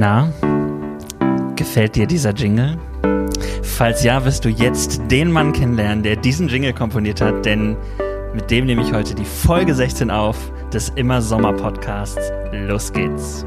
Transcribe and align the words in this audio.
Na, 0.00 0.32
gefällt 1.56 1.96
dir 1.96 2.06
dieser 2.06 2.32
Jingle? 2.32 2.78
Falls 3.64 4.04
ja, 4.04 4.24
wirst 4.24 4.44
du 4.44 4.48
jetzt 4.48 5.00
den 5.10 5.32
Mann 5.32 5.52
kennenlernen, 5.52 6.04
der 6.04 6.14
diesen 6.14 6.46
Jingle 6.46 6.72
komponiert 6.72 7.20
hat, 7.20 7.44
denn 7.44 7.76
mit 8.32 8.48
dem 8.48 8.66
nehme 8.66 8.82
ich 8.82 8.92
heute 8.92 9.16
die 9.16 9.24
Folge 9.24 9.74
16 9.74 10.08
auf 10.12 10.36
des 10.72 10.90
Immer 10.90 11.20
Sommer 11.20 11.52
Podcasts. 11.52 12.30
Los 12.52 12.92
geht's. 12.92 13.44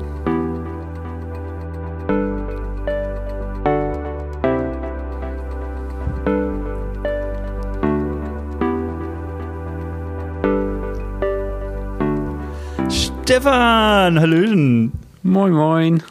Stefan, 12.89 14.19
Hallöchen. 14.19 14.91
Moin, 15.23 15.53
moin. 15.53 16.03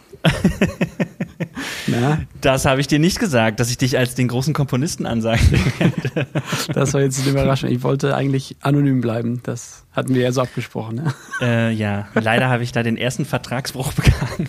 Na? 1.87 2.21
Das 2.41 2.65
habe 2.65 2.81
ich 2.81 2.87
dir 2.87 2.99
nicht 2.99 3.19
gesagt, 3.19 3.61
dass 3.61 3.71
ich 3.71 3.79
dich 3.79 3.99
als 3.99 4.15
den 4.15 4.29
großen 4.29 4.55
Komponisten 4.55 5.07
ansagen 5.07 5.51
werde. 5.79 6.27
Das 6.73 6.95
war 6.95 7.01
jetzt 7.01 7.21
eine 7.21 7.31
Überraschung. 7.31 7.71
Ich 7.71 7.83
wollte 7.83 8.15
eigentlich 8.15 8.57
anonym 8.61 9.01
bleiben. 9.01 9.41
Das 9.43 9.85
hatten 9.93 10.15
wir 10.15 10.23
ja 10.23 10.33
so 10.33 10.41
abgesprochen. 10.41 10.97
Ne? 10.97 11.15
Äh, 11.41 11.73
ja, 11.73 12.09
leider 12.15 12.49
habe 12.49 12.63
ich 12.63 12.73
da 12.73 12.83
den 12.83 12.97
ersten 12.97 13.25
Vertragsbruch 13.25 13.93
begangen. 13.93 14.49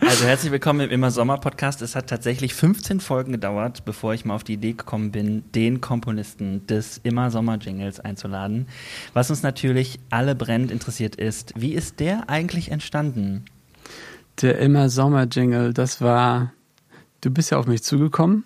also 0.00 0.24
herzlich 0.24 0.52
willkommen 0.52 0.80
im 0.80 0.90
Immer 0.90 1.10
Sommer 1.10 1.38
Podcast. 1.38 1.82
Es 1.82 1.94
hat 1.94 2.08
tatsächlich 2.08 2.54
15 2.54 3.00
Folgen 3.00 3.32
gedauert, 3.32 3.84
bevor 3.84 4.14
ich 4.14 4.24
mal 4.24 4.34
auf 4.34 4.44
die 4.44 4.54
Idee 4.54 4.72
gekommen 4.72 5.10
bin, 5.10 5.44
den 5.52 5.80
Komponisten 5.80 6.66
des 6.66 6.98
Immer 7.02 7.30
Sommer 7.30 7.56
Jingles 7.56 8.00
einzuladen. 8.00 8.66
Was 9.12 9.30
uns 9.30 9.42
natürlich 9.42 9.98
alle 10.10 10.34
brennend 10.34 10.70
interessiert 10.70 11.16
ist, 11.16 11.52
wie 11.56 11.72
ist 11.72 12.00
der 12.00 12.28
eigentlich 12.28 12.70
entstanden? 12.70 13.44
Der 14.40 14.58
immer 14.58 14.88
Sommer-Jingle, 14.88 15.72
das 15.74 16.00
war, 16.00 16.52
du 17.20 17.30
bist 17.30 17.50
ja 17.50 17.58
auf 17.58 17.66
mich 17.66 17.82
zugekommen, 17.82 18.44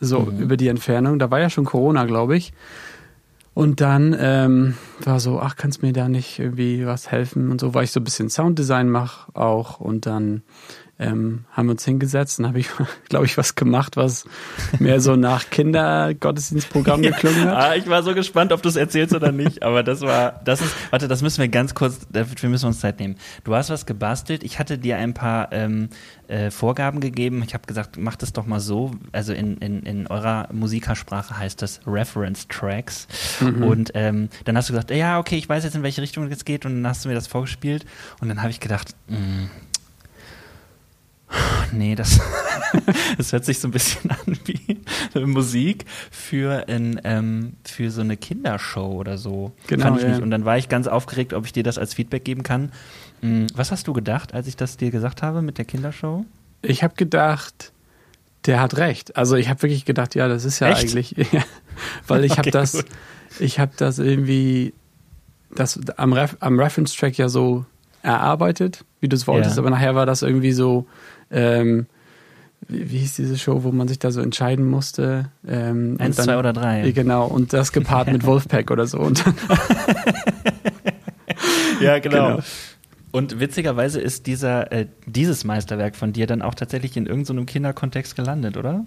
so 0.00 0.20
mhm. 0.20 0.38
über 0.38 0.56
die 0.56 0.68
Entfernung. 0.68 1.18
Da 1.18 1.30
war 1.30 1.40
ja 1.40 1.50
schon 1.50 1.64
Corona, 1.64 2.04
glaube 2.04 2.36
ich. 2.36 2.52
Und 3.54 3.80
dann 3.80 4.16
ähm, 4.18 4.74
war 5.00 5.20
so, 5.20 5.38
ach, 5.38 5.54
kannst 5.56 5.82
mir 5.82 5.92
da 5.92 6.08
nicht 6.08 6.40
irgendwie 6.40 6.86
was 6.86 7.10
helfen 7.12 7.50
und 7.50 7.60
so, 7.60 7.72
weil 7.72 7.84
ich 7.84 7.92
so 7.92 8.00
ein 8.00 8.04
bisschen 8.04 8.28
Sounddesign 8.28 8.90
mache 8.90 9.30
auch. 9.36 9.78
Und 9.78 10.06
dann 10.06 10.42
ähm, 10.98 11.44
haben 11.52 11.66
wir 11.66 11.72
uns 11.72 11.84
hingesetzt 11.84 12.38
und 12.38 12.46
habe 12.46 12.60
ich, 12.60 12.68
glaube 13.08 13.26
ich, 13.26 13.36
was 13.36 13.54
gemacht, 13.54 13.96
was 13.96 14.26
mehr 14.78 15.00
so 15.00 15.16
nach 15.16 15.50
Kindergottesdienstprogramm 15.50 17.02
geklungen 17.02 17.50
hat. 17.50 17.56
ah, 17.56 17.74
ich 17.74 17.88
war 17.88 18.02
so 18.02 18.14
gespannt, 18.14 18.52
ob 18.52 18.62
du 18.62 18.68
es 18.68 18.76
erzählst 18.76 19.14
oder 19.14 19.32
nicht, 19.32 19.62
aber 19.62 19.82
das 19.82 20.00
war, 20.02 20.40
das 20.44 20.60
ist, 20.60 20.74
warte, 20.90 21.08
das 21.08 21.22
müssen 21.22 21.40
wir 21.40 21.48
ganz 21.48 21.74
kurz, 21.74 22.06
dafür 22.10 22.48
müssen 22.48 22.64
wir 22.64 22.68
uns 22.68 22.80
Zeit 22.80 23.00
nehmen. 23.00 23.16
Du 23.44 23.54
hast 23.54 23.70
was 23.70 23.86
gebastelt, 23.86 24.44
ich 24.44 24.58
hatte 24.58 24.78
dir 24.78 24.96
ein 24.96 25.14
paar 25.14 25.52
ähm, 25.52 25.88
äh, 26.28 26.50
Vorgaben 26.50 27.00
gegeben, 27.00 27.42
ich 27.46 27.54
habe 27.54 27.66
gesagt, 27.66 27.96
mach 27.98 28.16
das 28.16 28.32
doch 28.32 28.46
mal 28.46 28.60
so, 28.60 28.92
also 29.12 29.32
in, 29.32 29.56
in, 29.58 29.82
in 29.82 30.06
eurer 30.06 30.48
Musikersprache 30.52 31.36
heißt 31.36 31.60
das 31.60 31.80
Reference 31.86 32.46
Tracks. 32.48 33.08
Mhm. 33.40 33.62
und 33.62 33.90
ähm, 33.94 34.28
dann 34.44 34.56
hast 34.56 34.68
du 34.68 34.72
gesagt, 34.72 34.90
ja, 34.90 35.18
okay, 35.18 35.36
ich 35.36 35.48
weiß 35.48 35.64
jetzt, 35.64 35.74
in 35.74 35.82
welche 35.82 36.02
Richtung 36.02 36.30
es 36.30 36.44
geht. 36.44 36.66
Und 36.66 36.74
dann 36.76 36.86
hast 36.86 37.04
du 37.04 37.08
mir 37.08 37.14
das 37.14 37.26
vorgespielt. 37.26 37.84
Und 38.20 38.28
dann 38.28 38.40
habe 38.40 38.50
ich 38.50 38.60
gedacht, 38.60 38.94
mh, 39.08 39.18
mm, 39.18 39.50
Nee, 41.76 41.94
das, 41.94 42.20
das 43.18 43.32
hört 43.32 43.44
sich 43.44 43.58
so 43.58 43.68
ein 43.68 43.72
bisschen 43.72 44.10
an 44.26 44.38
wie 44.44 44.78
Musik 45.26 45.84
für, 46.10 46.68
in, 46.68 47.00
ähm, 47.04 47.54
für 47.64 47.90
so 47.90 48.00
eine 48.00 48.16
Kindershow 48.16 48.86
oder 48.86 49.18
so. 49.18 49.52
Genau. 49.66 49.96
Ja. 49.96 50.18
Und 50.18 50.30
dann 50.30 50.44
war 50.44 50.58
ich 50.58 50.68
ganz 50.68 50.86
aufgeregt, 50.86 51.32
ob 51.32 51.46
ich 51.46 51.52
dir 51.52 51.62
das 51.62 51.78
als 51.78 51.94
Feedback 51.94 52.24
geben 52.24 52.42
kann. 52.42 52.72
Hm, 53.20 53.46
was 53.54 53.70
hast 53.70 53.86
du 53.88 53.92
gedacht, 53.92 54.34
als 54.34 54.46
ich 54.46 54.56
das 54.56 54.76
dir 54.76 54.90
gesagt 54.90 55.22
habe 55.22 55.42
mit 55.42 55.58
der 55.58 55.64
Kindershow? 55.64 56.24
Ich 56.62 56.82
habe 56.82 56.94
gedacht, 56.94 57.72
der 58.46 58.60
hat 58.60 58.76
recht. 58.76 59.16
Also 59.16 59.36
ich 59.36 59.48
habe 59.48 59.62
wirklich 59.62 59.84
gedacht, 59.84 60.14
ja, 60.14 60.28
das 60.28 60.44
ist 60.44 60.60
ja 60.60 60.68
Echt? 60.68 60.82
eigentlich, 60.82 61.10
ja, 61.32 61.42
weil 62.06 62.24
ich 62.24 62.32
okay, 62.32 62.40
habe 62.40 62.50
das, 62.50 62.84
ich 63.38 63.58
habe 63.58 63.72
das 63.76 63.98
irgendwie, 63.98 64.74
das 65.54 65.80
am, 65.96 66.12
Ref, 66.12 66.36
am 66.40 66.58
Reference 66.58 66.94
Track 66.94 67.16
ja 67.16 67.28
so 67.28 67.64
erarbeitet, 68.02 68.84
wie 69.00 69.08
du 69.08 69.16
es 69.16 69.26
wolltest, 69.26 69.56
ja. 69.56 69.62
aber 69.62 69.70
nachher 69.70 69.94
war 69.94 70.04
das 70.04 70.22
irgendwie 70.22 70.52
so 70.52 70.86
ähm, 71.34 71.86
wie, 72.68 72.90
wie, 72.90 72.98
hieß 72.98 73.16
diese 73.16 73.36
Show, 73.36 73.62
wo 73.62 73.72
man 73.72 73.88
sich 73.88 73.98
da 73.98 74.10
so 74.10 74.20
entscheiden 74.20 74.68
musste? 74.68 75.30
Ähm, 75.46 75.96
Eins, 75.98 76.16
dann, 76.16 76.24
zwei 76.24 76.38
oder 76.38 76.52
drei. 76.52 76.90
Genau, 76.92 77.26
und 77.26 77.52
das 77.52 77.72
gepaart 77.72 78.10
mit 78.10 78.24
Wolfpack 78.26 78.70
oder 78.70 78.86
so. 78.86 78.98
Und 78.98 79.22
ja, 81.80 81.98
genau. 81.98 82.36
genau. 82.36 82.42
Und 83.14 83.38
witzigerweise 83.38 84.00
ist 84.00 84.26
dieser, 84.26 84.72
äh, 84.72 84.86
dieses 85.06 85.44
Meisterwerk 85.44 85.94
von 85.94 86.12
dir 86.12 86.26
dann 86.26 86.42
auch 86.42 86.54
tatsächlich 86.54 86.96
in 86.96 87.06
irgendeinem 87.06 87.38
so 87.38 87.44
Kinderkontext 87.44 88.16
gelandet, 88.16 88.56
oder? 88.56 88.84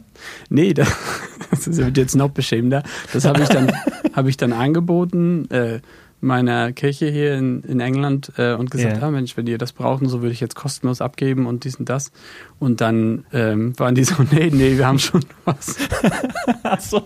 Nee, 0.50 0.74
das, 0.74 0.94
das 1.50 1.66
ist 1.66 1.96
jetzt 1.96 2.14
noch 2.14 2.32
beschämender. 2.32 2.84
Das 3.14 3.24
habe 3.24 3.42
ich 3.42 3.48
dann, 3.48 3.72
habe 4.14 4.30
ich 4.30 4.36
dann 4.36 4.52
angeboten. 4.52 5.50
Äh, 5.50 5.80
meiner 6.20 6.72
Kirche 6.72 7.10
hier 7.10 7.36
in, 7.36 7.62
in 7.62 7.80
England 7.80 8.32
äh, 8.38 8.54
und 8.54 8.72
gesagt, 8.72 8.98
yeah. 8.98 9.08
ah 9.08 9.12
Mensch, 9.12 9.38
wenn 9.38 9.46
ihr 9.46 9.58
das 9.58 9.72
brauchen, 9.72 10.10
so 10.10 10.22
würde 10.22 10.34
ich 10.34 10.40
jetzt 10.40 10.56
kostenlos 10.56 11.00
abgeben 11.00 11.46
und 11.46 11.64
dies 11.64 11.76
und 11.76 11.90
das. 11.90 12.12
Und 12.60 12.82
dann 12.82 13.26
ähm, 13.32 13.78
waren 13.78 13.94
die 13.94 14.04
so, 14.04 14.16
nee, 14.32 14.50
nee, 14.52 14.78
wir 14.78 14.88
haben 14.88 15.00
schon 15.00 15.24
was. 15.46 15.76
Ach 16.64 16.80
so, 16.80 17.02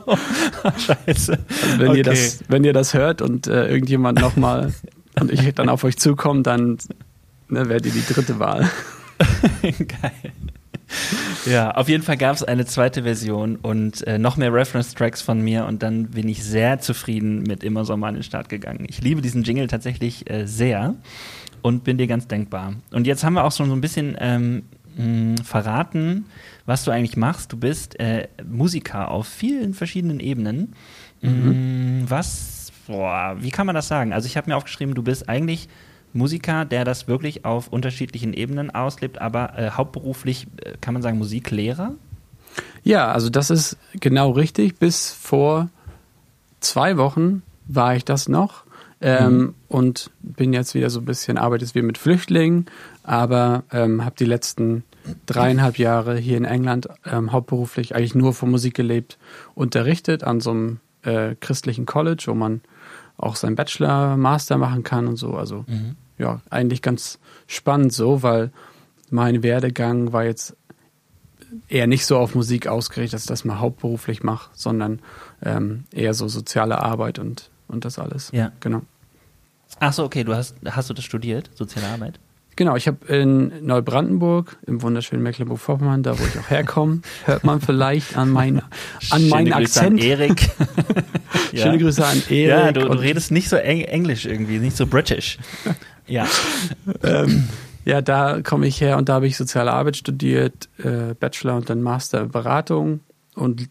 scheiße. 0.78 1.06
Also 1.06 1.80
wenn, 1.80 1.90
okay. 1.90 1.98
ihr 1.98 2.04
das, 2.04 2.40
wenn 2.48 2.64
ihr 2.64 2.74
das 2.74 2.94
hört 2.94 3.22
und 3.22 3.48
äh, 3.48 3.70
irgendjemand 3.70 4.20
nochmal 4.20 4.74
und 5.20 5.32
ich 5.32 5.54
dann 5.56 5.68
auf 5.68 5.84
euch 5.84 5.98
zukomme, 5.98 6.42
dann 6.42 6.78
ne, 7.50 7.68
werdet 7.68 7.88
ihr 7.88 8.02
die 8.02 8.14
dritte 8.14 8.40
Wahl. 8.40 8.70
Geil. 9.62 10.34
Ja, 11.46 11.72
auf 11.72 11.90
jeden 11.90 12.03
Fall 12.03 12.18
gab 12.18 12.35
es 12.35 12.44
eine 12.44 12.66
zweite 12.66 13.03
Version 13.03 13.56
und 13.56 14.06
äh, 14.07 14.18
noch 14.18 14.38
mehr 14.38 14.53
Reference-Tracks 14.53 15.22
von 15.22 15.41
mir 15.41 15.66
und 15.66 15.81
dann 15.84 16.07
bin 16.07 16.29
ich 16.29 16.44
sehr 16.44 16.79
zufrieden 16.79 17.44
mit 17.44 17.63
Immer 17.63 17.85
Sommer 17.85 18.07
an 18.07 18.16
den 18.16 18.24
Start 18.24 18.50
gegangen. 18.50 18.85
Ich 18.88 19.02
liebe 19.02 19.22
diesen 19.22 19.44
Jingle 19.44 19.68
tatsächlich 19.68 20.29
äh, 20.29 20.46
sehr 20.46 20.96
und 21.62 21.84
bin 21.84 21.97
dir 21.97 22.07
ganz 22.07 22.28
dankbar. 22.28 22.74
Und 22.91 23.07
jetzt 23.07 23.24
haben 23.24 23.34
wir 23.34 23.44
auch 23.44 23.52
schon 23.52 23.69
so 23.69 23.75
ein 23.75 23.81
bisschen 23.81 24.18
ähm, 24.19 24.63
mh, 24.97 25.44
verraten, 25.44 26.25
was 26.66 26.84
du 26.84 26.91
eigentlich 26.91 27.18
machst. 27.18 27.52
Du 27.52 27.58
bist 27.58 28.00
äh, 28.00 28.28
Musiker 28.50 29.12
auf 29.12 29.28
vielen 29.28 29.73
verschiedenen 29.73 30.19
Ebenen. 30.19 30.73
Mhm. 31.22 32.06
Was, 32.08 32.72
boah, 32.88 33.35
wie 33.40 33.52
kann 33.52 33.66
man 33.66 33.75
das 33.75 33.88
sagen? 33.88 34.13
Also 34.13 34.25
ich 34.25 34.38
habe 34.38 34.50
mir 34.50 34.58
aufgeschrieben, 34.58 34.96
du 34.96 35.03
bist 35.03 35.29
eigentlich 35.29 35.69
Musiker, 36.14 36.66
der 36.66 36.86
das 36.86 37.08
wirklich 37.08 37.46
auf 37.46 37.68
unterschiedlichen 37.68 38.34
Ebenen 38.34 38.70
auslebt, 38.72 39.20
aber 39.20 39.58
äh, 39.58 39.72
hauptberuflich 39.72 40.48
äh, 40.58 40.74
kann 40.82 40.94
man 40.94 41.04
sagen 41.04 41.18
Musiklehrer? 41.18 41.96
Ja, 42.84 43.12
also 43.12 43.30
das 43.30 43.50
ist 43.50 43.78
genau 43.94 44.32
richtig. 44.32 44.78
Bis 44.78 45.12
vor 45.12 45.70
zwei 46.60 46.98
Wochen 46.98 47.44
war 47.68 47.96
ich 47.96 48.06
das 48.06 48.28
noch 48.28 48.64
ähm, 49.02 49.38
mhm. 49.38 49.56
und 49.68 50.12
bin 50.22 50.54
jetzt 50.54 50.76
wieder 50.76 50.90
so 50.90 51.00
ein 51.00 51.06
bisschen, 51.06 51.38
arbeite 51.38 51.64
jetzt 51.64 51.76
wieder 51.76 51.86
mit 51.86 51.98
Flüchtlingen, 51.98 52.66
aber 53.04 53.64
ähm, 53.72 54.04
habe 54.06 54.16
die 54.18 54.26
letzten 54.26 54.84
dreieinhalb 55.26 55.78
Jahre 55.80 56.18
hier 56.18 56.38
in 56.38 56.46
England 56.46 56.88
ähm, 57.06 57.32
hauptberuflich 57.32 57.96
eigentlich 57.96 58.16
nur 58.16 58.34
von 58.34 58.52
Musik 58.52 58.76
gelebt, 58.76 59.18
unterrichtet 59.56 60.24
an 60.24 60.40
so 60.40 60.52
einem 60.52 60.80
äh, 61.04 61.36
christlichen 61.40 61.86
College, 61.86 62.26
wo 62.28 62.34
man 62.34 62.62
auch 63.18 63.36
seinen 63.36 63.56
Bachelor, 63.56 64.18
Master 64.18 64.58
machen 64.58 64.84
kann 64.84 65.08
und 65.08 65.18
so. 65.18 65.34
Also 65.34 65.66
mhm. 65.68 65.96
Ja, 66.22 66.42
eigentlich 66.50 66.82
ganz 66.82 67.20
spannend 67.48 67.92
so, 67.92 68.24
weil 68.24 68.52
mein 69.09 69.44
Werdegang 69.44 70.14
war 70.14 70.24
jetzt 70.24 70.56
eher 71.68 71.88
nicht 71.88 72.06
so 72.06 72.18
auf 72.18 72.36
Musik 72.36 72.68
ausgerichtet, 72.68 73.14
dass 73.16 73.24
ich 73.24 73.28
das 73.28 73.44
mal 73.44 73.59
hauptberuflich 73.59 74.24
mache, 74.24 74.52
sondern 74.54 75.00
ähm, 75.44 75.86
eher 75.92 76.14
so 76.14 76.28
soziale 76.28 76.80
Arbeit 76.80 77.20
und, 77.20 77.50
und 77.68 77.84
das 77.84 78.00
alles. 78.00 78.30
Ja. 78.32 78.52
Genau. 78.59 78.84
Ach 79.79 79.91
so, 79.91 80.03
okay, 80.03 80.23
du 80.23 80.35
hast, 80.35 80.56
hast 80.66 80.90
du 80.90 80.94
das 80.94 81.03
studiert, 81.03 81.50
soziale 81.56 81.88
Arbeit? 81.88 82.20
Genau, 82.58 82.76
ich 82.76 82.88
habe 82.88 83.06
in 83.08 83.66
Neubrandenburg, 83.66 84.58
im 84.68 84.82
wunderschönen 84.82 85.23
Mecklenburg-Vorpommern, 85.23 86.03
da 86.03 86.20
wo 86.20 86.23
ich 86.23 86.38
auch 86.38 86.50
herkomme, 86.50 87.02
hört 87.26 87.44
man 87.44 87.62
vielleicht 87.62 88.18
an, 88.18 88.29
mein, 88.29 88.62
an 89.09 89.29
meinen 89.29 89.53
Akzent. 89.53 89.94
An 89.94 89.97
Erik. 89.97 90.50
ja. 91.53 91.64
Schöne 91.64 91.79
Grüße 91.79 92.06
an 92.06 92.22
Erik. 92.29 92.50
Ja, 92.50 92.72
du, 92.72 92.82
du 92.82 92.91
redest 92.91 93.32
nicht 93.32 93.50
so 93.50 93.56
eng 93.56 93.82
Englisch 93.82 94.26
irgendwie, 94.26 94.59
nicht 94.59 94.78
so 94.78 94.85
british. 94.85 95.40
Ja. 96.11 96.28
ähm, 97.03 97.47
ja, 97.85 98.02
da 98.02 98.41
komme 98.41 98.67
ich 98.67 98.79
her 98.81 98.97
und 98.97 99.09
da 99.09 99.16
habe 99.16 99.28
ich 99.28 99.37
soziale 99.37 99.73
Arbeit 99.73 99.97
studiert, 99.97 100.69
äh, 100.78 101.16
Bachelor 101.19 101.55
und 101.55 101.69
dann 101.69 101.81
Master 101.81 102.25
Beratung 102.28 102.99
und 103.35 103.69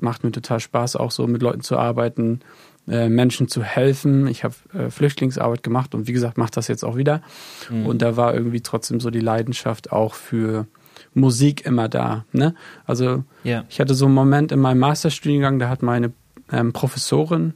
macht 0.00 0.24
mir 0.24 0.32
total 0.32 0.58
Spaß, 0.58 0.96
auch 0.96 1.12
so 1.12 1.26
mit 1.26 1.42
Leuten 1.42 1.60
zu 1.60 1.78
arbeiten, 1.78 2.40
äh, 2.88 3.08
Menschen 3.08 3.46
zu 3.46 3.62
helfen. 3.62 4.26
Ich 4.26 4.42
habe 4.42 4.54
äh, 4.74 4.90
Flüchtlingsarbeit 4.90 5.62
gemacht 5.62 5.94
und 5.94 6.08
wie 6.08 6.12
gesagt, 6.12 6.38
mache 6.38 6.50
das 6.52 6.66
jetzt 6.66 6.84
auch 6.84 6.96
wieder. 6.96 7.22
Mhm. 7.70 7.86
Und 7.86 8.02
da 8.02 8.16
war 8.16 8.34
irgendwie 8.34 8.60
trotzdem 8.60 8.98
so 8.98 9.10
die 9.10 9.20
Leidenschaft 9.20 9.92
auch 9.92 10.14
für 10.14 10.66
Musik 11.14 11.64
immer 11.64 11.88
da. 11.88 12.24
Ne? 12.32 12.54
Also 12.84 13.22
yeah. 13.44 13.64
ich 13.68 13.80
hatte 13.80 13.94
so 13.94 14.06
einen 14.06 14.14
Moment 14.14 14.50
in 14.50 14.58
meinem 14.58 14.80
Masterstudiengang, 14.80 15.58
da 15.58 15.68
hat 15.68 15.82
meine 15.82 16.12
ähm, 16.50 16.72
Professorin 16.72 17.54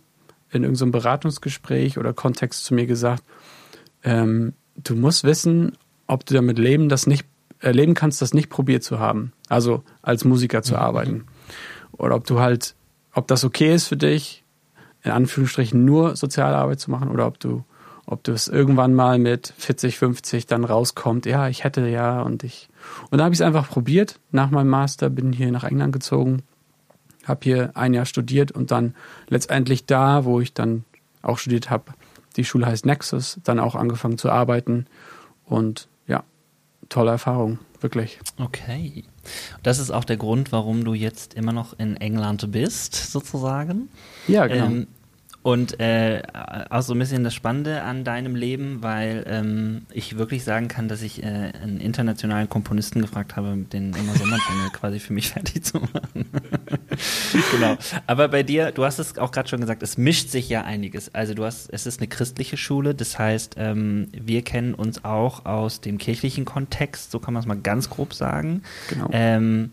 in 0.52 0.62
irgendeinem 0.62 0.92
Beratungsgespräch 0.92 1.98
oder 1.98 2.12
Kontext 2.12 2.64
zu 2.64 2.74
mir 2.74 2.86
gesagt, 2.86 3.24
ähm, 4.06 4.55
du 4.76 4.94
musst 4.94 5.25
wissen, 5.25 5.76
ob 6.06 6.25
du 6.25 6.32
damit 6.32 6.58
leben, 6.58 6.88
dass 6.88 7.06
nicht 7.06 7.26
erleben 7.58 7.94
kannst, 7.94 8.23
das 8.23 8.32
nicht 8.32 8.49
probiert 8.49 8.82
zu 8.82 8.99
haben. 8.99 9.32
Also 9.49 9.82
als 10.00 10.25
Musiker 10.25 10.62
zu 10.62 10.75
mhm. 10.75 10.81
arbeiten. 10.81 11.25
Oder 11.93 12.14
ob 12.14 12.26
du 12.26 12.41
halt, 12.41 12.75
ob 13.12 13.26
das 13.26 13.44
okay 13.44 13.75
ist 13.75 13.88
für 13.88 13.97
dich, 13.97 14.44
in 15.03 15.11
Anführungsstrichen 15.11 15.85
nur 15.85 16.17
Sozialarbeit 16.17 16.81
zu 16.81 16.91
machen 16.91 17.11
oder 17.11 17.26
ob 17.26 17.38
du 17.38 17.64
ob 18.08 18.23
du 18.23 18.31
es 18.31 18.47
irgendwann 18.47 18.94
mal 18.94 19.19
mit 19.19 19.53
40, 19.58 19.99
50 19.99 20.47
dann 20.47 20.64
rauskommt, 20.64 21.26
ja, 21.26 21.49
ich 21.49 21.64
hätte 21.64 21.88
ja 21.88 22.23
und 22.23 22.44
ich. 22.44 22.69
Und 23.11 23.19
da 23.19 23.25
habe 23.25 23.35
ich 23.35 23.41
es 23.41 23.44
einfach 23.44 23.69
probiert. 23.69 24.20
Nach 24.31 24.49
meinem 24.50 24.69
Master 24.69 25.11
bin 25.11 25.32
hier 25.32 25.50
nach 25.50 25.64
England 25.64 25.93
gezogen, 25.93 26.43
habe 27.25 27.41
hier 27.43 27.70
ein 27.75 27.94
Jahr 27.94 28.06
studiert 28.06 28.53
und 28.53 28.70
dann 28.70 28.94
letztendlich 29.29 29.87
da, 29.87 30.25
wo 30.25 30.41
ich 30.41 30.55
dann 30.55 30.85
auch 31.23 31.38
studiert 31.38 31.69
habe, 31.69 31.93
die 32.36 32.44
Schule 32.44 32.66
heißt 32.66 32.86
Nexus, 32.86 33.40
dann 33.44 33.58
auch 33.58 33.74
angefangen 33.74 34.18
zu 34.18 34.30
arbeiten 34.30 34.86
und 35.44 35.88
ja, 36.06 36.24
tolle 36.88 37.12
Erfahrung, 37.12 37.58
wirklich. 37.80 38.18
Okay. 38.38 39.04
Das 39.62 39.78
ist 39.78 39.90
auch 39.90 40.04
der 40.04 40.16
Grund, 40.16 40.52
warum 40.52 40.84
du 40.84 40.94
jetzt 40.94 41.34
immer 41.34 41.52
noch 41.52 41.78
in 41.78 41.96
England 41.96 42.50
bist, 42.52 42.94
sozusagen. 42.94 43.88
Ja, 44.28 44.46
genau. 44.46 44.66
Ähm, 44.66 44.86
und 45.46 45.78
äh, 45.78 46.22
auch 46.70 46.82
so 46.82 46.93
ein 46.93 46.98
bisschen 46.98 47.22
das 47.22 47.32
Spannende 47.32 47.82
an 47.82 48.02
deinem 48.02 48.34
Leben, 48.34 48.82
weil 48.82 49.25
ähm, 49.28 49.87
ich 49.93 50.19
wirklich 50.19 50.43
sagen 50.43 50.66
kann, 50.66 50.88
dass 50.88 51.02
ich 51.02 51.22
äh, 51.22 51.26
einen 51.62 51.78
internationalen 51.78 52.48
Komponisten 52.48 53.00
gefragt 53.00 53.37
habe, 53.37 53.56
den 53.56 53.94
immer 53.94 54.16
Sommerchannel 54.16 54.70
quasi 54.72 54.98
für 54.98 55.12
mich 55.12 55.28
fertig 55.28 55.62
zu 55.62 55.78
machen. 55.78 56.26
genau. 57.52 57.76
Aber 58.08 58.26
bei 58.26 58.43
dir, 58.43 58.72
du 58.72 58.84
hast 58.84 58.98
es 58.98 59.19
auch 59.19 59.31
gerade 59.31 59.48
schon 59.48 59.60
gesagt, 59.60 59.84
es 59.84 59.96
mischt 59.96 60.31
sich 60.31 60.48
ja 60.48 60.64
einiges. 60.64 61.14
Also 61.14 61.32
du 61.32 61.44
hast, 61.44 61.72
es 61.72 61.87
ist 61.87 62.00
eine 62.00 62.08
christliche 62.08 62.56
Schule, 62.56 62.96
das 62.96 63.16
heißt, 63.16 63.54
ähm, 63.56 64.08
wir 64.10 64.43
kennen 64.43 64.75
uns 64.75 65.04
auch 65.04 65.46
aus 65.46 65.81
dem 65.81 65.98
kirchlichen 65.98 66.44
Kontext, 66.44 67.12
so 67.12 67.20
kann 67.20 67.34
man 67.34 67.43
es 67.43 67.46
mal 67.46 67.56
ganz 67.56 67.88
grob 67.88 68.14
sagen. 68.14 68.62
Genau. 68.88 69.10
Ähm, 69.12 69.70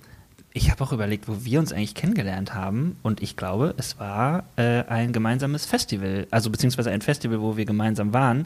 ich 0.55 0.69
habe 0.69 0.83
auch 0.83 0.93
überlegt, 0.93 1.27
wo 1.27 1.43
wir 1.43 1.59
uns 1.59 1.73
eigentlich 1.73 1.95
kennengelernt 1.95 2.53
haben. 2.53 2.97
Und 3.01 3.23
ich 3.23 3.35
glaube, 3.35 3.73
es 3.77 3.99
war 3.99 4.43
äh, 4.55 4.83
ein 4.83 5.11
gemeinsames 5.11 5.65
Festival, 5.65 6.27
also 6.29 6.51
beziehungsweise 6.51 6.91
ein 6.91 7.01
Festival, 7.01 7.41
wo 7.41 7.57
wir 7.57 7.65
gemeinsam 7.65 8.13
waren. 8.13 8.45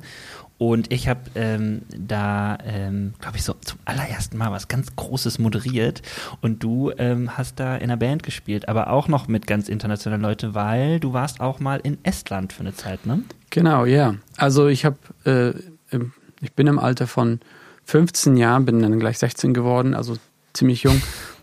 Und 0.58 0.92
ich 0.92 1.08
habe 1.08 1.20
ähm, 1.36 1.82
da, 1.96 2.58
ähm, 2.66 3.14
glaube 3.20 3.38
ich, 3.38 3.44
so 3.44 3.54
zum 3.62 3.78
allerersten 3.86 4.38
Mal 4.38 4.52
was 4.52 4.70
ganz 4.70 4.96
Großes 4.96 5.38
moderiert. 5.38 6.02
Und 6.42 6.64
du 6.64 6.92
ähm, 6.98 7.38
hast 7.38 7.60
da 7.60 7.76
in 7.76 7.84
einer 7.84 7.98
Band 7.98 8.24
gespielt, 8.24 8.70
aber 8.70 8.90
auch 8.90 9.10
noch 9.10 9.28
mit 9.28 9.46
ganz 9.46 9.68
internationalen 9.68 10.22
Leuten, 10.22 10.56
weil 10.56 11.02
du 11.02 11.12
warst 11.12 11.42
auch 11.42 11.60
mal 11.60 11.80
in 11.84 11.98
Estland 12.04 12.54
für 12.54 12.62
eine 12.62 12.74
Zeit, 12.74 13.06
ne? 13.06 13.22
Genau, 13.50 13.86
ja. 13.86 14.16
Also 14.38 14.68
ich 14.68 14.86
habe, 14.86 14.98
äh, 15.26 15.98
ich 16.42 16.54
bin 16.54 16.68
im 16.68 16.80
Alter 16.80 17.06
von 17.06 17.40
15 17.84 18.38
Jahren, 18.38 18.66
bin 18.66 18.82
dann 18.82 18.98
gleich 19.00 19.20
16 19.20 19.54
geworden, 19.54 19.94
also 19.94 20.18
ziemlich 20.54 20.84
jung. 20.84 21.02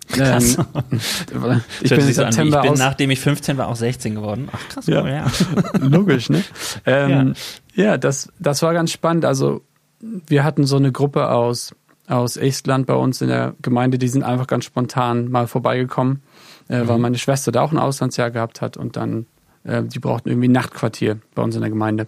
Krass. 0.08 0.58
Ähm, 0.58 0.66
ich 1.80 1.90
bin, 1.90 2.00
September 2.00 2.62
ich 2.64 2.70
bin 2.70 2.78
nachdem 2.78 3.10
ich 3.10 3.20
15 3.20 3.56
war, 3.56 3.68
auch 3.68 3.76
16 3.76 4.14
geworden. 4.14 4.48
Ach 4.52 4.68
krass, 4.68 4.86
ja. 4.86 5.02
Cool, 5.02 5.10
ja. 5.10 5.26
Logisch, 5.80 6.30
ne? 6.30 6.42
Ähm, 6.86 7.34
ja, 7.74 7.84
ja 7.84 7.98
das, 7.98 8.32
das 8.38 8.62
war 8.62 8.74
ganz 8.74 8.92
spannend. 8.92 9.24
Also 9.24 9.62
wir 10.00 10.44
hatten 10.44 10.64
so 10.64 10.76
eine 10.76 10.92
Gruppe 10.92 11.30
aus, 11.30 11.74
aus 12.08 12.36
Estland 12.36 12.86
bei 12.86 12.94
uns 12.94 13.22
in 13.22 13.28
der 13.28 13.54
Gemeinde, 13.62 13.98
die 13.98 14.08
sind 14.08 14.22
einfach 14.22 14.46
ganz 14.46 14.64
spontan 14.64 15.30
mal 15.30 15.46
vorbeigekommen, 15.46 16.22
äh, 16.68 16.82
mhm. 16.82 16.88
weil 16.88 16.98
meine 16.98 17.18
Schwester 17.18 17.52
da 17.52 17.62
auch 17.62 17.72
ein 17.72 17.78
Auslandsjahr 17.78 18.30
gehabt 18.30 18.60
hat 18.60 18.76
und 18.76 18.96
dann, 18.96 19.26
äh, 19.64 19.82
die 19.82 19.98
brauchten 19.98 20.28
irgendwie 20.28 20.48
ein 20.48 20.52
Nachtquartier 20.52 21.18
bei 21.34 21.42
uns 21.42 21.54
in 21.54 21.62
der 21.62 21.70
Gemeinde. 21.70 22.06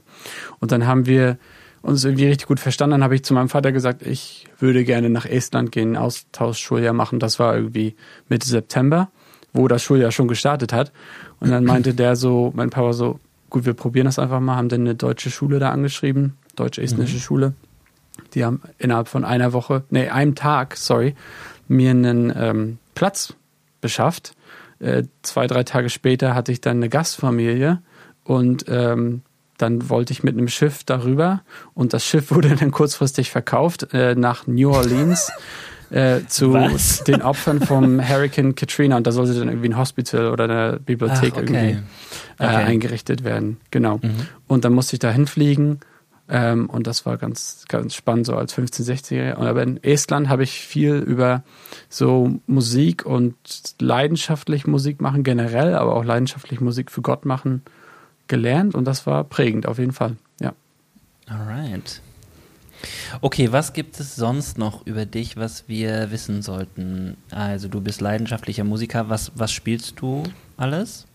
Und 0.61 0.73
dann 0.73 0.87
haben 0.87 1.07
wir 1.07 1.39
uns 1.87 2.05
irgendwie 2.05 2.27
richtig 2.27 2.49
gut 2.49 2.59
verstanden. 2.59 2.93
Dann 2.93 3.05
habe 3.05 3.15
ich 3.15 3.23
zu 3.23 3.33
meinem 3.33 3.49
Vater 3.49 3.71
gesagt, 3.71 4.03
ich 4.05 4.49
würde 4.59 4.85
gerne 4.85 5.09
nach 5.09 5.25
Estland 5.25 5.71
gehen, 5.71 5.93
ein 5.93 5.97
Austauschschuljahr 5.97 6.93
machen. 6.93 7.21
Das 7.21 7.39
war 7.39 7.55
irgendwie 7.55 7.95
Mitte 8.29 8.49
September, 8.49 9.09
wo 9.53 9.69
das 9.69 9.85
Schuljahr 9.85 10.11
schon 10.11 10.27
gestartet 10.27 10.73
hat. 10.73 10.93
Und 11.39 11.51
dann 11.51 11.65
meinte 11.65 11.95
der 11.95 12.17
so, 12.17 12.53
mein 12.57 12.71
Papa 12.71 12.93
so, 12.93 13.21
gut, 13.51 13.67
wir 13.67 13.75
probieren 13.75 14.07
das 14.07 14.19
einfach 14.19 14.41
mal, 14.41 14.57
haben 14.57 14.69
dann 14.69 14.81
eine 14.81 14.97
deutsche 14.97 15.31
Schule 15.31 15.61
da 15.61 15.71
angeschrieben, 15.71 16.37
deutsche-estnische 16.57 17.17
mhm. 17.17 17.21
Schule. 17.21 17.55
Die 18.35 18.45
haben 18.45 18.63
innerhalb 18.79 19.07
von 19.07 19.25
einer 19.25 19.53
Woche, 19.53 19.85
nee, 19.91 20.09
einem 20.09 20.35
Tag, 20.35 20.77
sorry, 20.77 21.15
mir 21.69 21.91
einen 21.91 22.33
ähm, 22.37 22.79
Platz 22.97 23.35
beschafft. 23.81 24.35
Äh, 24.81 25.05
zwei, 25.23 25.47
drei 25.47 25.63
Tage 25.63 25.89
später 25.89 26.35
hatte 26.35 26.51
ich 26.51 26.61
dann 26.61 26.79
eine 26.79 26.89
Gastfamilie 26.89 27.81
und 28.25 28.65
ähm, 28.69 29.23
dann 29.59 29.89
wollte 29.89 30.13
ich 30.13 30.23
mit 30.23 30.37
einem 30.37 30.49
Schiff 30.49 30.85
darüber 30.85 31.43
und 31.75 31.93
das 31.93 32.05
Schiff 32.05 32.31
wurde 32.35 32.55
dann 32.55 32.71
kurzfristig 32.71 33.31
verkauft 33.31 33.93
äh, 33.93 34.15
nach 34.15 34.47
New 34.47 34.71
Orleans. 34.71 35.31
Äh, 35.89 36.27
zu 36.27 36.53
Was? 36.53 37.05
den 37.05 37.23
Opfern 37.23 37.61
vom 37.61 38.01
Hurricane 38.01 38.57
Katrina 38.57 38.97
und 38.97 39.07
da 39.07 39.13
sollte 39.13 39.39
dann 39.39 39.47
irgendwie 39.47 39.69
ein 39.69 39.79
Hospital 39.79 40.33
oder 40.33 40.43
eine 40.43 40.81
Bibliothek 40.85 41.35
Ach, 41.37 41.43
okay. 41.43 41.55
irgendwie 41.55 41.79
äh, 42.41 42.45
okay. 42.45 42.57
eingerichtet 42.57 43.23
werden. 43.23 43.59
Genau. 43.71 43.99
Mhm. 43.99 44.27
Und 44.49 44.65
dann 44.65 44.73
musste 44.73 44.97
ich 44.97 44.99
da 44.99 45.13
hinfliegen 45.13 45.79
ähm, 46.29 46.69
und 46.69 46.87
das 46.87 47.07
war 47.07 47.19
ganz, 47.19 47.65
ganz 47.69 47.95
spannend, 47.95 48.27
so 48.27 48.35
als 48.35 48.57
15-, 48.57 48.83
16-Jähriger. 48.83 49.37
Aber 49.37 49.63
in 49.63 49.83
Estland 49.83 50.29
habe 50.29 50.43
ich 50.43 50.53
viel 50.61 50.97
über 50.97 51.45
so 51.89 52.41
Musik 52.47 53.07
und 53.07 53.37
leidenschaftlich 53.81 54.67
Musik 54.67 55.01
machen 55.01 55.23
generell, 55.23 55.75
aber 55.75 55.95
auch 55.95 56.05
leidenschaftlich 56.05 56.61
Musik 56.61 56.91
für 56.91 57.03
Gott 57.03 57.25
machen 57.25 57.63
gelernt 58.29 58.75
und 58.75 58.85
das 58.85 59.07
war 59.07 59.25
prägend 59.25 59.67
auf 59.67 59.79
jeden 59.79 59.93
Fall. 59.93 60.17
Ja. 60.41 60.53
Alright. 61.27 62.01
Okay, 63.21 63.53
was 63.53 63.73
gibt 63.73 63.99
es 64.01 64.17
sonst 64.17 64.59
noch 64.59 64.87
über 64.87 65.07
dich, 65.07 65.37
was 65.37 65.69
wir 65.69 66.11
wissen 66.11 66.43
sollten? 66.43 67.17
Also 67.31 67.69
du 67.69 67.81
bist 67.81 68.01
leidenschaftlicher 68.01 68.65
Musiker. 68.65 69.09
Was, 69.09 69.33
was 69.35 69.53
spielst 69.53 70.01
du 70.01 70.25
alles? 70.57 71.07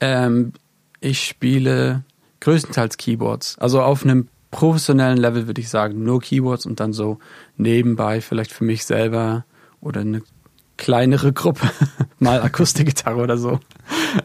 Ähm, 0.00 0.52
ich 1.00 1.24
spiele 1.24 2.04
größtenteils 2.40 2.96
Keyboards. 2.96 3.58
Also 3.58 3.82
auf 3.82 4.04
einem 4.04 4.28
professionellen 4.50 5.18
Level 5.18 5.46
würde 5.46 5.60
ich 5.60 5.68
sagen, 5.68 6.02
nur 6.02 6.20
Keyboards 6.20 6.66
und 6.66 6.80
dann 6.80 6.92
so 6.92 7.18
nebenbei 7.56 8.20
vielleicht 8.20 8.52
für 8.52 8.64
mich 8.64 8.84
selber 8.84 9.44
oder 9.80 10.00
eine 10.00 10.22
kleinere 10.80 11.32
Gruppe, 11.32 11.70
mal 12.18 12.42
Akustikgitarre 12.42 13.20
oder 13.20 13.36
so. 13.36 13.60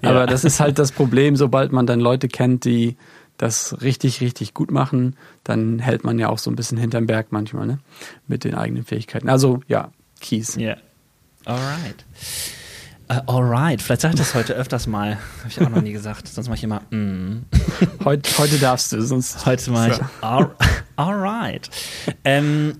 Ja. 0.02 0.10
Aber 0.10 0.26
das 0.26 0.44
ist 0.44 0.60
halt 0.60 0.80
das 0.80 0.92
Problem, 0.92 1.36
sobald 1.36 1.72
man 1.72 1.86
dann 1.86 2.00
Leute 2.00 2.28
kennt, 2.28 2.66
die 2.66 2.96
das 3.38 3.82
richtig, 3.82 4.22
richtig 4.22 4.54
gut 4.54 4.72
machen, 4.72 5.18
dann 5.44 5.80
hält 5.80 6.06
man 6.06 6.18
ja 6.18 6.30
auch 6.30 6.40
so 6.40 6.50
ein 6.50 6.56
bisschen 6.56 6.78
hinterm 6.78 7.06
Berg 7.06 7.28
manchmal, 7.32 7.68
ne? 7.68 7.80
Mit 8.28 8.46
den 8.46 8.56
eigenen 8.56 8.86
Fähigkeiten. 8.86 9.28
Also 9.28 9.62
ja, 9.68 9.92
Keys. 10.22 10.56
Ja. 10.56 10.62
Yeah. 10.62 10.78
Alright. 11.46 12.06
Uh, 13.08 13.22
alright, 13.28 13.84
vielleicht 13.84 14.02
sage 14.02 14.16
ich 14.16 14.20
das 14.20 14.34
heute 14.34 14.54
öfters 14.54 14.88
mal. 14.88 15.18
Habe 15.40 15.50
ich 15.50 15.62
auch 15.62 15.70
noch 15.70 15.82
nie 15.82 15.92
gesagt. 15.92 16.28
Sonst 16.28 16.48
mache 16.48 16.58
ich 16.58 16.64
immer 16.64 16.82
mm. 16.90 17.46
heute, 18.04 18.38
heute 18.40 18.58
darfst 18.58 18.92
du, 18.92 19.02
sonst. 19.04 19.46
Heute 19.46 19.70
mache 19.70 19.92
ich 19.92 20.00
all, 20.22 20.50
alright. 20.96 21.70
Ähm, 22.24 22.80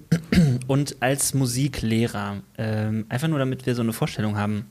und 0.68 0.96
als 1.00 1.36
Musiklehrer, 1.36 2.38
ähm, 2.58 3.06
einfach 3.08 3.28
nur 3.28 3.38
damit 3.38 3.68
wir 3.68 3.76
so 3.76 3.84
eine 3.84 3.94
Vorstellung 3.94 4.36
haben, 4.36 4.66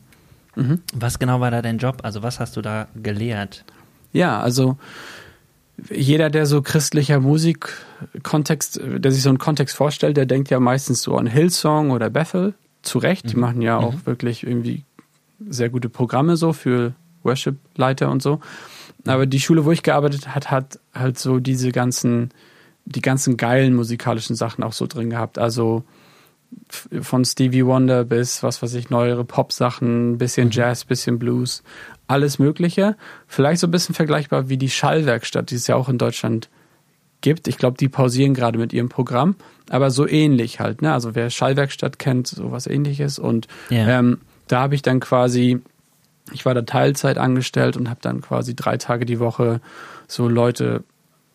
mhm. 0.56 0.80
was 0.92 1.20
genau 1.20 1.38
war 1.38 1.52
da 1.52 1.62
dein 1.62 1.78
Job? 1.78 2.00
Also 2.02 2.24
was 2.24 2.40
hast 2.40 2.56
du 2.56 2.60
da 2.60 2.88
gelehrt? 3.00 3.64
Ja, 4.12 4.40
also 4.40 4.76
jeder, 5.88 6.30
der 6.30 6.46
so 6.46 6.62
christlicher 6.62 7.20
Musikkontext, 7.20 8.80
der 8.82 9.12
sich 9.12 9.22
so 9.22 9.28
einen 9.28 9.38
Kontext 9.38 9.76
vorstellt, 9.76 10.16
der 10.16 10.26
denkt 10.26 10.50
ja 10.50 10.58
meistens 10.58 11.02
so 11.02 11.16
an 11.16 11.26
Hillsong 11.26 11.92
oder 11.92 12.10
Bethel. 12.10 12.54
Zu 12.82 12.98
Recht, 12.98 13.30
die 13.30 13.36
mhm. 13.36 13.40
machen 13.40 13.62
ja 13.62 13.78
auch 13.78 13.94
mhm. 13.94 14.06
wirklich 14.06 14.44
irgendwie 14.46 14.84
sehr 15.48 15.68
gute 15.68 15.88
Programme 15.88 16.36
so 16.36 16.52
für 16.52 16.94
Worship-Leiter 17.22 18.10
und 18.10 18.22
so. 18.22 18.40
Aber 19.06 19.26
die 19.26 19.40
Schule, 19.40 19.64
wo 19.64 19.72
ich 19.72 19.82
gearbeitet 19.82 20.34
hat, 20.34 20.50
hat 20.50 20.80
halt 20.94 21.18
so 21.18 21.40
diese 21.40 21.72
ganzen, 21.72 22.30
die 22.84 23.02
ganzen 23.02 23.36
geilen 23.36 23.74
musikalischen 23.74 24.36
Sachen 24.36 24.64
auch 24.64 24.72
so 24.72 24.86
drin 24.86 25.10
gehabt. 25.10 25.38
Also 25.38 25.84
von 27.00 27.24
Stevie 27.24 27.66
Wonder 27.66 28.04
bis, 28.04 28.42
was 28.42 28.62
weiß 28.62 28.74
ich, 28.74 28.90
neuere 28.90 29.24
Pop-Sachen, 29.24 30.18
bisschen 30.18 30.46
mhm. 30.46 30.52
Jazz, 30.52 30.84
bisschen 30.84 31.18
Blues, 31.18 31.62
alles 32.06 32.38
Mögliche. 32.38 32.96
Vielleicht 33.26 33.60
so 33.60 33.66
ein 33.66 33.70
bisschen 33.70 33.94
vergleichbar 33.94 34.48
wie 34.48 34.56
die 34.56 34.70
Schallwerkstatt, 34.70 35.50
die 35.50 35.56
es 35.56 35.66
ja 35.66 35.76
auch 35.76 35.88
in 35.88 35.98
Deutschland 35.98 36.48
gibt. 37.20 37.48
Ich 37.48 37.58
glaube, 37.58 37.76
die 37.78 37.88
pausieren 37.88 38.34
gerade 38.34 38.58
mit 38.58 38.72
ihrem 38.72 38.88
Programm, 38.88 39.34
aber 39.70 39.90
so 39.90 40.06
ähnlich 40.06 40.60
halt. 40.60 40.82
Ne? 40.82 40.92
Also 40.92 41.14
wer 41.14 41.30
Schallwerkstatt 41.30 41.98
kennt, 41.98 42.28
sowas 42.28 42.66
ähnliches. 42.66 43.18
Und 43.18 43.48
yeah. 43.70 43.98
ähm, 43.98 44.18
da 44.48 44.60
habe 44.60 44.74
ich 44.74 44.82
dann 44.82 45.00
quasi, 45.00 45.60
ich 46.32 46.44
war 46.44 46.54
da 46.54 46.62
Teilzeit 46.62 47.18
angestellt 47.18 47.76
und 47.76 47.88
habe 47.88 48.00
dann 48.02 48.20
quasi 48.20 48.54
drei 48.54 48.76
Tage 48.76 49.06
die 49.06 49.20
Woche 49.20 49.60
so 50.06 50.28
Leute, 50.28 50.84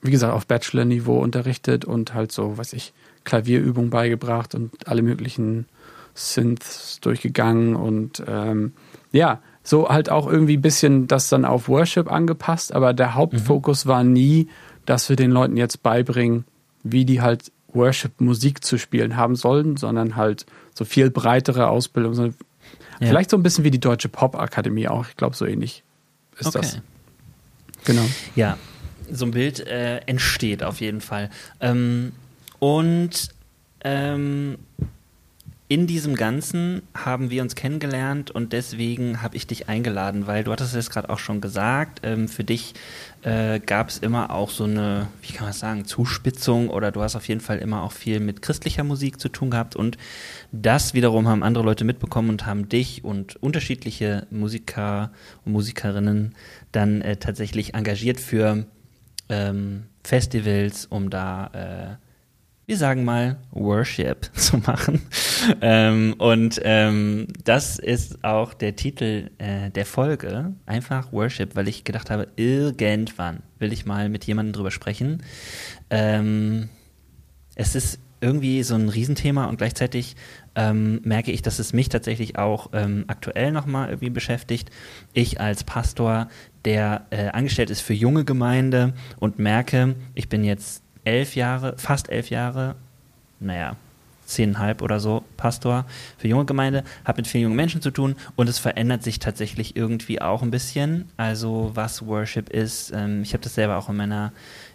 wie 0.02 0.12
gesagt, 0.12 0.34
auf 0.34 0.48
Bachelor-Niveau 0.48 1.20
unterrichtet 1.20 1.86
und 1.86 2.14
halt 2.14 2.32
so, 2.32 2.58
was 2.58 2.74
ich, 2.74 2.94
Klavierübungen 3.26 3.90
beigebracht 3.90 4.56
und 4.56 4.72
alle 4.88 5.02
möglichen 5.02 5.68
Synths 6.14 7.00
durchgegangen 7.02 7.76
und 7.76 8.24
ähm, 8.28 8.74
ja, 9.12 9.42
so 9.64 9.90
halt 9.90 10.10
auch 10.10 10.28
irgendwie 10.28 10.58
ein 10.58 10.62
bisschen 10.62 11.08
das 11.08 11.30
dann 11.30 11.46
auf 11.46 11.68
Worship 11.68 12.12
angepasst, 12.12 12.74
aber 12.74 12.94
der 12.94 13.16
Hauptfokus 13.16 13.86
mhm. 13.86 13.90
war 13.90 14.04
nie, 14.04 14.48
dass 14.86 15.10
wir 15.10 15.16
den 15.16 15.32
Leuten 15.32 15.58
jetzt 15.58 15.84
beibringen, 15.84 16.46
wie 16.84 17.06
die 17.06 17.22
halt 17.22 17.52
Worship-Musik 17.74 18.64
zu 18.64 18.78
spielen 18.78 19.16
haben 19.16 19.36
sollen, 19.36 19.78
sondern 19.78 20.16
halt 20.16 20.46
so 20.74 20.86
viel 20.86 21.12
breitere 21.12 21.68
Ausbildung. 21.68 22.34
Ja. 23.00 23.08
Vielleicht 23.08 23.30
so 23.30 23.38
ein 23.38 23.44
bisschen 23.44 23.64
wie 23.64 23.72
die 23.72 23.80
Deutsche 23.80 24.10
Pop-Akademie 24.10 24.88
auch. 24.88 25.08
Ich 25.08 25.16
glaube, 25.16 25.36
so 25.36 25.46
ähnlich 25.46 25.84
ist 26.38 26.48
okay. 26.48 26.60
das. 26.60 26.82
Genau. 27.86 28.06
Ja, 28.36 28.58
so 29.12 29.26
ein 29.26 29.32
Bild 29.32 29.66
äh, 29.66 30.00
entsteht 30.00 30.64
auf 30.64 30.82
jeden 30.82 31.02
Fall. 31.02 31.30
Ähm, 31.60 32.12
und 32.60 33.30
ähm, 33.84 34.58
in 35.72 35.86
diesem 35.86 36.16
Ganzen 36.16 36.82
haben 36.96 37.30
wir 37.30 37.44
uns 37.44 37.54
kennengelernt 37.54 38.32
und 38.32 38.54
deswegen 38.54 39.22
habe 39.22 39.38
ich 39.38 39.46
dich 39.46 39.70
eingeladen, 39.70 40.26
weil 40.26 40.44
du 40.44 40.52
hattest 40.52 40.74
es 40.74 40.90
gerade 40.90 41.12
auch 41.12 41.20
schon 41.20 41.42
gesagt, 41.42 42.00
ähm, 42.02 42.28
für 42.28 42.44
dich 42.44 42.74
äh, 43.22 43.60
gab 43.60 43.90
es 43.90 44.00
immer 44.00 44.32
auch 44.32 44.50
so 44.50 44.64
eine, 44.64 45.10
wie 45.22 45.32
kann 45.32 45.46
man 45.46 45.54
sagen, 45.54 45.86
Zuspitzung 45.86 46.72
oder 46.72 46.92
du 46.92 47.04
hast 47.04 47.16
auf 47.16 47.28
jeden 47.28 47.40
Fall 47.40 47.60
immer 47.60 47.84
auch 47.84 47.92
viel 47.92 48.20
mit 48.20 48.42
christlicher 48.42 48.84
Musik 48.84 49.20
zu 49.20 49.30
tun 49.30 49.52
gehabt 49.52 49.76
und 49.76 50.00
das 50.52 50.96
wiederum 50.96 51.28
haben 51.28 51.44
andere 51.44 51.64
Leute 51.64 51.86
mitbekommen 51.86 52.30
und 52.30 52.48
haben 52.48 52.68
dich 52.68 53.06
und 53.06 53.36
unterschiedliche 53.36 54.26
Musiker 54.32 55.12
und 55.46 55.52
Musikerinnen 55.52 56.34
dann 56.72 57.02
äh, 57.02 57.18
tatsächlich 57.18 57.76
engagiert 57.76 58.20
für 58.20 58.66
ähm, 59.30 59.84
Festivals, 60.04 60.88
um 60.88 61.12
da 61.12 61.98
äh, 62.00 62.09
wir 62.70 62.78
sagen 62.78 63.04
mal, 63.04 63.38
Worship 63.50 64.30
zu 64.36 64.58
machen. 64.58 65.02
ähm, 65.60 66.14
und 66.20 66.62
ähm, 66.64 67.26
das 67.44 67.80
ist 67.80 68.24
auch 68.24 68.54
der 68.54 68.76
Titel 68.76 69.32
äh, 69.40 69.72
der 69.72 69.88
Folge, 69.88 70.54
einfach 70.68 71.12
Worship, 71.12 71.56
weil 71.56 71.68
ich 71.68 71.84
gedacht 71.84 72.12
habe, 72.12 72.28
irgendwann 72.36 73.42
will 73.58 73.74
ich 73.74 73.88
mal 73.88 74.08
mit 74.08 74.26
jemandem 74.26 74.54
drüber 74.54 74.70
sprechen. 74.70 75.24
Ähm, 75.90 76.70
es 77.56 77.74
ist 77.74 78.00
irgendwie 78.22 78.62
so 78.62 78.76
ein 78.76 78.90
Riesenthema 78.90 79.46
und 79.46 79.58
gleichzeitig 79.58 80.16
ähm, 80.54 81.02
merke 81.04 81.32
ich, 81.32 81.42
dass 81.42 81.58
es 81.58 81.74
mich 81.74 81.90
tatsächlich 81.90 82.38
auch 82.38 82.70
ähm, 82.74 83.06
aktuell 83.08 83.52
nochmal 83.52 83.90
irgendwie 83.90 84.12
beschäftigt. 84.12 84.70
Ich 85.14 85.42
als 85.42 85.64
Pastor, 85.64 86.28
der 86.66 87.08
äh, 87.10 87.30
angestellt 87.30 87.72
ist 87.72 87.82
für 87.82 87.94
junge 87.94 88.26
Gemeinde 88.26 88.94
und 89.18 89.40
merke, 89.40 89.96
ich 90.14 90.30
bin 90.30 90.44
jetzt 90.44 90.84
elf 91.04 91.36
Jahre, 91.36 91.76
fast 91.78 92.10
elf 92.10 92.30
Jahre, 92.30 92.76
naja, 93.40 93.76
zehneinhalb 94.30 94.82
oder 94.82 95.00
so 95.00 95.24
Pastor 95.38 95.86
für 96.18 96.28
junge 96.28 96.46
Gemeinde, 96.46 96.84
habe 97.04 97.18
mit 97.18 97.28
vielen 97.28 97.44
jungen 97.44 97.56
Menschen 97.56 97.82
zu 97.82 97.92
tun 97.92 98.16
und 98.36 98.48
es 98.48 98.60
verändert 98.60 99.04
sich 99.04 99.20
tatsächlich 99.20 99.76
irgendwie 99.76 100.22
auch 100.22 100.42
ein 100.42 100.52
bisschen. 100.52 101.10
Also 101.18 101.72
was 101.74 102.06
Worship 102.06 102.50
ist, 102.50 102.92
ähm, 102.96 103.24
ich 103.24 103.34
habe 103.34 103.44
das 103.44 103.56
selber 103.56 103.78
auch 103.78 103.90
in 103.90 103.98
meiner 103.98 104.32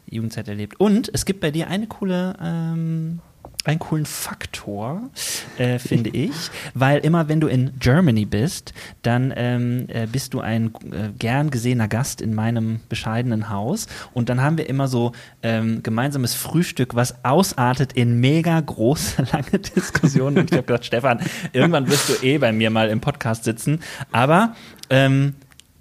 Jugendzeit 0.07 0.49
erlebt. 0.49 0.81
Und 0.81 1.11
es 1.13 1.25
gibt 1.25 1.41
bei 1.41 1.51
dir 1.51 1.69
eine 1.69 1.87
coole 1.87 2.37
ähm, 2.43 3.21
einen 3.65 3.79
coolen 3.79 4.07
Faktor, 4.07 5.11
äh, 5.59 5.79
finde 5.79 6.11
ich, 6.13 6.51
weil 6.75 6.99
immer 6.99 7.29
wenn 7.29 7.41
du 7.41 7.49
in 7.49 7.73
Germany 7.79 8.25
bist, 8.27 8.75
dann 9.03 9.33
ähm, 9.37 9.87
äh, 9.89 10.07
bist 10.07 10.35
du 10.35 10.41
ein 10.41 10.73
äh, 10.91 11.11
gern 11.19 11.51
gesehener 11.51 11.89
Gast 11.89 12.21
in 12.21 12.35
meinem 12.35 12.81
bescheidenen 12.89 13.51
Haus. 13.51 13.87
Und 14.13 14.29
dann 14.29 14.43
haben 14.43 14.59
wir 14.59 14.69
immer 14.69 14.89
so 14.89 15.13
ähm, 15.43 15.83
gemeinsames 15.83 16.35
Frühstück, 16.35 16.95
was 16.95 17.25
ausartet 17.25 17.95
in 17.95 18.21
mega 18.21 18.61
große, 18.61 19.27
lange 19.33 19.59
Diskussionen. 19.59 20.39
Und 20.39 20.51
ich 20.51 20.57
habe 20.57 20.67
gedacht, 20.67 20.85
Stefan, 20.85 21.21
irgendwann 21.53 21.89
wirst 21.89 22.09
du 22.09 22.27
eh 22.27 22.39
bei 22.39 22.53
mir 22.53 22.71
mal 22.71 22.89
im 22.89 23.01
Podcast 23.01 23.45
sitzen, 23.45 23.81
aber 24.13 24.55
ähm, 24.91 25.35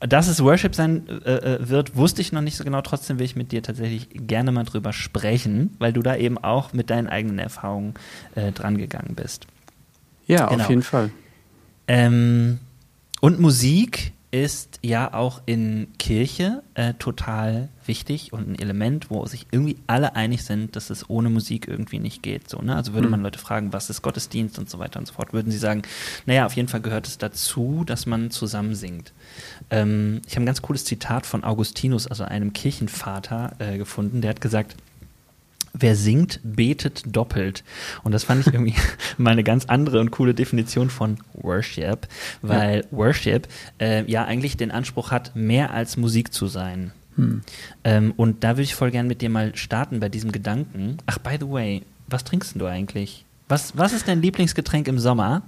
dass 0.07 0.27
es 0.27 0.43
Worship 0.43 0.75
sein 0.75 1.07
äh, 1.25 1.35
äh, 1.35 1.69
wird, 1.69 1.95
wusste 1.95 2.21
ich 2.21 2.31
noch 2.31 2.41
nicht 2.41 2.57
so 2.57 2.63
genau. 2.63 2.81
Trotzdem 2.81 3.19
will 3.19 3.25
ich 3.25 3.35
mit 3.35 3.51
dir 3.51 3.63
tatsächlich 3.63 4.09
gerne 4.11 4.51
mal 4.51 4.63
drüber 4.63 4.93
sprechen, 4.93 5.75
weil 5.79 5.93
du 5.93 6.01
da 6.01 6.15
eben 6.15 6.37
auch 6.37 6.73
mit 6.73 6.89
deinen 6.89 7.07
eigenen 7.07 7.39
Erfahrungen 7.39 7.93
äh, 8.35 8.51
dran 8.51 8.77
gegangen 8.77 9.15
bist. 9.15 9.47
Ja, 10.27 10.47
genau. 10.47 10.63
auf 10.63 10.69
jeden 10.69 10.83
Fall. 10.83 11.09
Ähm, 11.87 12.59
und 13.21 13.39
Musik 13.39 14.13
ist 14.33 14.79
ja 14.81 15.13
auch 15.13 15.43
in 15.45 15.89
Kirche 15.99 16.63
äh, 16.73 16.95
total 16.95 17.69
wichtig 17.85 18.33
und 18.33 18.49
ein 18.49 18.57
Element, 18.57 19.11
wo 19.11 19.23
sich 19.27 19.45
irgendwie 19.51 19.77
alle 19.85 20.15
einig 20.15 20.43
sind, 20.43 20.75
dass 20.75 20.89
es 20.89 21.07
ohne 21.07 21.29
Musik 21.29 21.67
irgendwie 21.67 21.99
nicht 21.99 22.23
geht. 22.23 22.49
So, 22.49 22.59
ne? 22.59 22.75
Also 22.75 22.93
würde 22.93 23.07
mhm. 23.07 23.11
man 23.11 23.21
Leute 23.21 23.37
fragen, 23.37 23.73
was 23.73 23.91
ist 23.91 24.01
Gottesdienst 24.01 24.57
und 24.57 24.71
so 24.71 24.79
weiter 24.79 24.99
und 24.99 25.05
so 25.05 25.13
fort, 25.13 25.33
würden 25.33 25.51
sie 25.51 25.59
sagen, 25.59 25.83
naja, 26.25 26.47
auf 26.47 26.55
jeden 26.55 26.67
Fall 26.67 26.81
gehört 26.81 27.05
es 27.05 27.19
dazu, 27.19 27.83
dass 27.85 28.07
man 28.07 28.31
zusammen 28.31 28.73
singt. 28.73 29.13
Ähm, 29.69 30.21
ich 30.27 30.33
habe 30.35 30.43
ein 30.43 30.45
ganz 30.45 30.61
cooles 30.61 30.85
Zitat 30.85 31.25
von 31.25 31.43
Augustinus, 31.43 32.07
also 32.07 32.23
einem 32.23 32.53
Kirchenvater, 32.53 33.53
äh, 33.59 33.77
gefunden, 33.77 34.21
der 34.21 34.31
hat 34.31 34.41
gesagt, 34.41 34.75
wer 35.73 35.95
singt, 35.95 36.39
betet 36.43 37.03
doppelt. 37.05 37.63
Und 38.03 38.11
das 38.11 38.23
fand 38.23 38.45
ich 38.45 38.53
irgendwie 38.53 38.75
mal 39.17 39.31
eine 39.31 39.43
ganz 39.43 39.65
andere 39.65 39.99
und 39.99 40.11
coole 40.11 40.33
Definition 40.33 40.89
von 40.89 41.17
Worship, 41.33 42.07
weil 42.41 42.77
ja. 42.77 42.97
Worship 42.97 43.47
äh, 43.79 44.09
ja 44.09 44.25
eigentlich 44.25 44.57
den 44.57 44.71
Anspruch 44.71 45.11
hat, 45.11 45.35
mehr 45.35 45.71
als 45.71 45.97
Musik 45.97 46.33
zu 46.33 46.47
sein. 46.47 46.91
Hm. 47.15 47.41
Ähm, 47.83 48.13
und 48.17 48.43
da 48.43 48.51
würde 48.51 48.63
ich 48.63 48.75
voll 48.75 48.91
gern 48.91 49.07
mit 49.07 49.21
dir 49.21 49.29
mal 49.29 49.55
starten 49.55 49.99
bei 49.99 50.09
diesem 50.09 50.31
Gedanken. 50.31 50.97
Ach, 51.05 51.17
by 51.19 51.37
the 51.39 51.49
way, 51.49 51.81
was 52.07 52.23
trinkst 52.23 52.55
du 52.55 52.65
eigentlich? 52.65 53.25
Was, 53.49 53.77
was 53.77 53.93
ist 53.93 54.07
dein 54.07 54.21
Lieblingsgetränk 54.21 54.87
im 54.87 54.99
Sommer? 54.99 55.43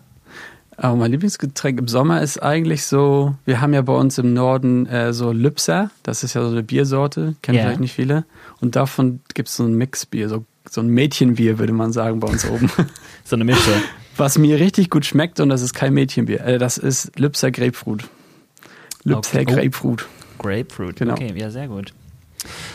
Aber 0.78 0.96
mein 0.96 1.12
Lieblingsgetränk 1.12 1.80
im 1.80 1.88
Sommer 1.88 2.22
ist 2.22 2.42
eigentlich 2.42 2.86
so, 2.86 3.36
wir 3.46 3.62
haben 3.62 3.74
ja 3.74 3.82
bei 3.82 3.94
uns 3.94 4.18
im 4.18 4.34
Norden 4.34 4.86
äh, 4.88 5.14
so 5.14 5.32
Lübser, 5.32 5.92
das 6.04 6.24
ist 6.24 6.34
ja 6.34 6.42
so 6.42 6.50
eine 6.50 6.64
Biersorte, 6.64 7.36
kennen 7.42 7.56
yeah. 7.56 7.66
vielleicht 7.66 7.80
nicht 7.80 7.94
viele. 7.94 8.26
Und 8.60 8.76
davon 8.76 9.22
gibt 9.34 9.48
es 9.48 9.56
so 9.56 9.64
ein 9.64 9.76
Mixbier, 9.76 10.28
so, 10.28 10.46
so 10.70 10.82
ein 10.82 10.88
Mädchenbier, 10.88 11.60
würde 11.60 11.74
man 11.74 11.94
sagen, 11.94 12.20
bei 12.20 12.28
uns 12.28 12.46
oben. 12.46 12.70
so 13.24 13.36
eine 13.36 13.46
Mische. 13.46 13.72
Was 14.18 14.38
mir 14.38 14.60
richtig 14.60 14.90
gut 14.90 15.06
schmeckt 15.06 15.40
und 15.40 15.50
das 15.50 15.62
ist 15.62 15.74
kein 15.74 15.94
Mädchenbier, 15.94 16.42
äh, 16.42 16.58
das 16.58 16.78
ist 16.78 17.18
Lübser 17.18 17.52
Grapefruit. 17.52 18.04
Lübser 19.04 19.40
okay. 19.40 19.46
Oh. 19.50 19.54
Grapefruit. 19.54 20.06
Grapefruit, 20.40 20.98
genau. 20.98 21.14
okay, 21.14 21.34
ja, 21.36 21.50
sehr 21.50 21.68
gut. 21.68 21.94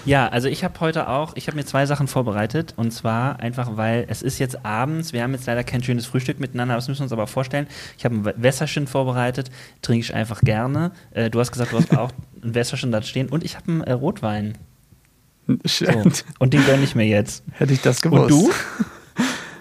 Ja, 0.04 0.28
also 0.28 0.48
ich 0.48 0.64
habe 0.64 0.78
heute 0.80 1.08
auch, 1.08 1.36
ich 1.36 1.46
habe 1.46 1.56
mir 1.56 1.64
zwei 1.64 1.86
Sachen 1.86 2.06
vorbereitet 2.06 2.74
und 2.76 2.92
zwar 2.92 3.40
einfach, 3.40 3.76
weil 3.76 4.06
es 4.08 4.22
ist 4.22 4.38
jetzt 4.38 4.64
abends, 4.64 5.12
wir 5.12 5.22
haben 5.22 5.32
jetzt 5.32 5.46
leider 5.46 5.64
kein 5.64 5.82
schönes 5.82 6.06
Frühstück 6.06 6.40
miteinander, 6.40 6.74
das 6.74 6.88
müssen 6.88 7.00
wir 7.00 7.04
uns 7.04 7.12
aber 7.12 7.26
vorstellen. 7.26 7.66
Ich 7.98 8.04
habe 8.04 8.16
ein 8.16 8.42
Wässerchen 8.42 8.86
vorbereitet, 8.86 9.50
trinke 9.82 10.04
ich 10.04 10.14
einfach 10.14 10.40
gerne. 10.40 10.92
Äh, 11.12 11.30
du 11.30 11.40
hast 11.40 11.52
gesagt, 11.52 11.72
du 11.72 11.78
hast 11.78 11.96
auch 11.96 12.12
ein 12.42 12.54
Wässerchen 12.54 12.92
da 12.92 13.02
stehen 13.02 13.28
und 13.28 13.44
ich 13.44 13.56
habe 13.56 13.70
einen 13.70 13.80
äh, 13.82 13.92
Rotwein. 13.92 14.58
So. 15.64 15.86
Und 16.38 16.52
den 16.52 16.64
gönne 16.64 16.84
ich 16.84 16.94
mir 16.94 17.06
jetzt. 17.06 17.42
Hätte 17.52 17.72
ich 17.72 17.80
das 17.80 18.02
gewusst. 18.02 18.30
Und 18.30 18.30
du? 18.30 18.50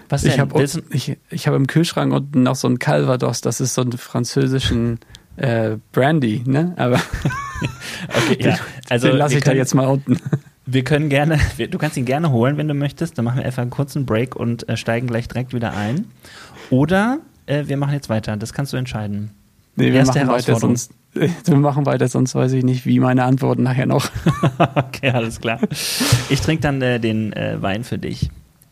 Was 0.08 0.22
denn? 0.22 0.32
Ich 0.32 0.40
habe 0.40 0.62
ich, 0.92 1.16
ich 1.30 1.46
hab 1.46 1.54
im 1.54 1.66
Kühlschrank 1.66 2.12
unten 2.12 2.42
noch 2.42 2.56
so 2.56 2.68
ein 2.68 2.78
Calvados, 2.78 3.40
das 3.40 3.60
ist 3.60 3.74
so 3.74 3.82
ein 3.82 3.92
französischen 3.92 4.98
äh, 5.36 5.76
Brandy, 5.92 6.42
ne? 6.44 6.74
Aber 6.76 6.96
okay, 8.08 8.36
ja. 8.40 8.58
Also 8.88 9.08
den 9.08 9.16
lasse 9.16 9.38
ich 9.38 9.44
können, 9.44 9.56
da 9.56 9.58
jetzt 9.58 9.74
mal 9.74 9.86
unten. 9.86 10.18
Wir 10.66 10.84
können 10.84 11.08
gerne, 11.08 11.40
wir, 11.56 11.66
du 11.66 11.78
kannst 11.78 11.96
ihn 11.96 12.04
gerne 12.04 12.30
holen, 12.30 12.56
wenn 12.56 12.68
du 12.68 12.74
möchtest. 12.74 13.18
Dann 13.18 13.24
machen 13.24 13.38
wir 13.38 13.44
einfach 13.44 13.62
einen 13.62 13.72
kurzen 13.72 14.06
Break 14.06 14.36
und 14.36 14.68
äh, 14.68 14.76
steigen 14.76 15.08
gleich 15.08 15.26
direkt 15.26 15.52
wieder 15.52 15.72
ein. 15.72 16.04
Oder 16.68 17.18
äh, 17.46 17.64
wir 17.66 17.76
machen 17.76 17.92
jetzt 17.92 18.08
weiter. 18.08 18.36
Das 18.36 18.52
kannst 18.52 18.72
du 18.72 18.76
entscheiden. 18.76 19.30
Nee, 19.74 19.92
wir 19.92 20.04
machen 20.04 20.28
weiter, 20.28 20.54
sonst, 20.60 20.92
wir 21.12 21.56
machen 21.56 21.86
weiter, 21.86 22.06
sonst 22.06 22.36
weiß 22.36 22.52
ich 22.52 22.62
nicht, 22.62 22.86
wie 22.86 23.00
meine 23.00 23.24
Antworten 23.24 23.64
nachher 23.64 23.86
noch. 23.86 24.10
okay, 24.76 25.10
alles 25.10 25.40
klar. 25.40 25.58
Ich 26.28 26.40
trinke 26.40 26.62
dann 26.62 26.80
äh, 26.82 27.00
den 27.00 27.32
äh, 27.32 27.60
Wein 27.60 27.82
für 27.82 27.98
dich 27.98 28.30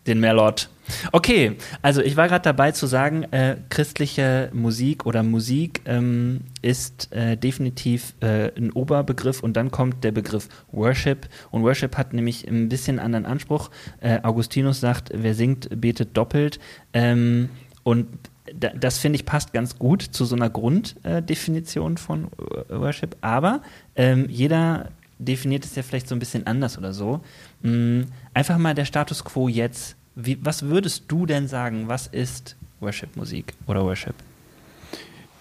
den 0.08 0.20
Merlot. 0.20 0.68
Okay, 1.12 1.56
also 1.82 2.00
ich 2.00 2.16
war 2.16 2.28
gerade 2.28 2.42
dabei 2.42 2.72
zu 2.72 2.86
sagen, 2.86 3.24
äh, 3.24 3.56
christliche 3.68 4.50
Musik 4.52 5.06
oder 5.06 5.22
Musik 5.22 5.82
ähm, 5.84 6.40
ist 6.62 7.12
äh, 7.12 7.36
definitiv 7.36 8.14
äh, 8.20 8.50
ein 8.56 8.72
Oberbegriff 8.72 9.42
und 9.42 9.56
dann 9.56 9.70
kommt 9.70 10.04
der 10.04 10.12
Begriff 10.12 10.48
Worship 10.72 11.28
und 11.50 11.62
Worship 11.62 11.96
hat 11.96 12.12
nämlich 12.12 12.48
ein 12.48 12.68
bisschen 12.68 12.98
anderen 12.98 13.26
Anspruch. 13.26 13.70
Äh, 14.00 14.20
Augustinus 14.22 14.80
sagt, 14.80 15.10
wer 15.14 15.34
singt, 15.34 15.68
betet 15.80 16.16
doppelt 16.16 16.58
ähm, 16.92 17.50
und 17.82 18.06
das 18.54 18.96
finde 18.96 19.16
ich 19.16 19.26
passt 19.26 19.52
ganz 19.52 19.78
gut 19.78 20.00
zu 20.02 20.24
so 20.24 20.34
einer 20.34 20.48
Grunddefinition 20.48 21.98
von 21.98 22.28
Worship, 22.70 23.16
aber 23.20 23.60
ähm, 23.94 24.26
jeder 24.30 24.88
definiert 25.18 25.64
es 25.64 25.74
ja 25.74 25.82
vielleicht 25.82 26.08
so 26.08 26.14
ein 26.14 26.18
bisschen 26.18 26.46
anders 26.46 26.78
oder 26.78 26.92
so. 26.92 27.20
Mm, 27.62 28.02
einfach 28.34 28.56
mal 28.58 28.74
der 28.74 28.84
Status 28.84 29.24
quo 29.24 29.48
jetzt 29.48 29.97
wie, 30.20 30.36
was 30.42 30.64
würdest 30.64 31.04
du 31.08 31.26
denn 31.26 31.46
sagen, 31.46 31.84
was 31.86 32.08
ist 32.08 32.56
Worship-Musik 32.80 33.54
oder 33.68 33.84
Worship? 33.84 34.14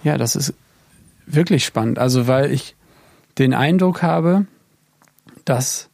Ja, 0.04 0.20
das 0.20 0.36
ist 0.36 0.54
wirklich 1.26 1.66
spannend. 1.66 1.98
Also, 1.98 2.28
weil 2.28 2.52
ich 2.52 2.76
den 3.40 3.56
Eindruck 3.56 4.04
habe, 4.04 4.46
dass 5.46 5.90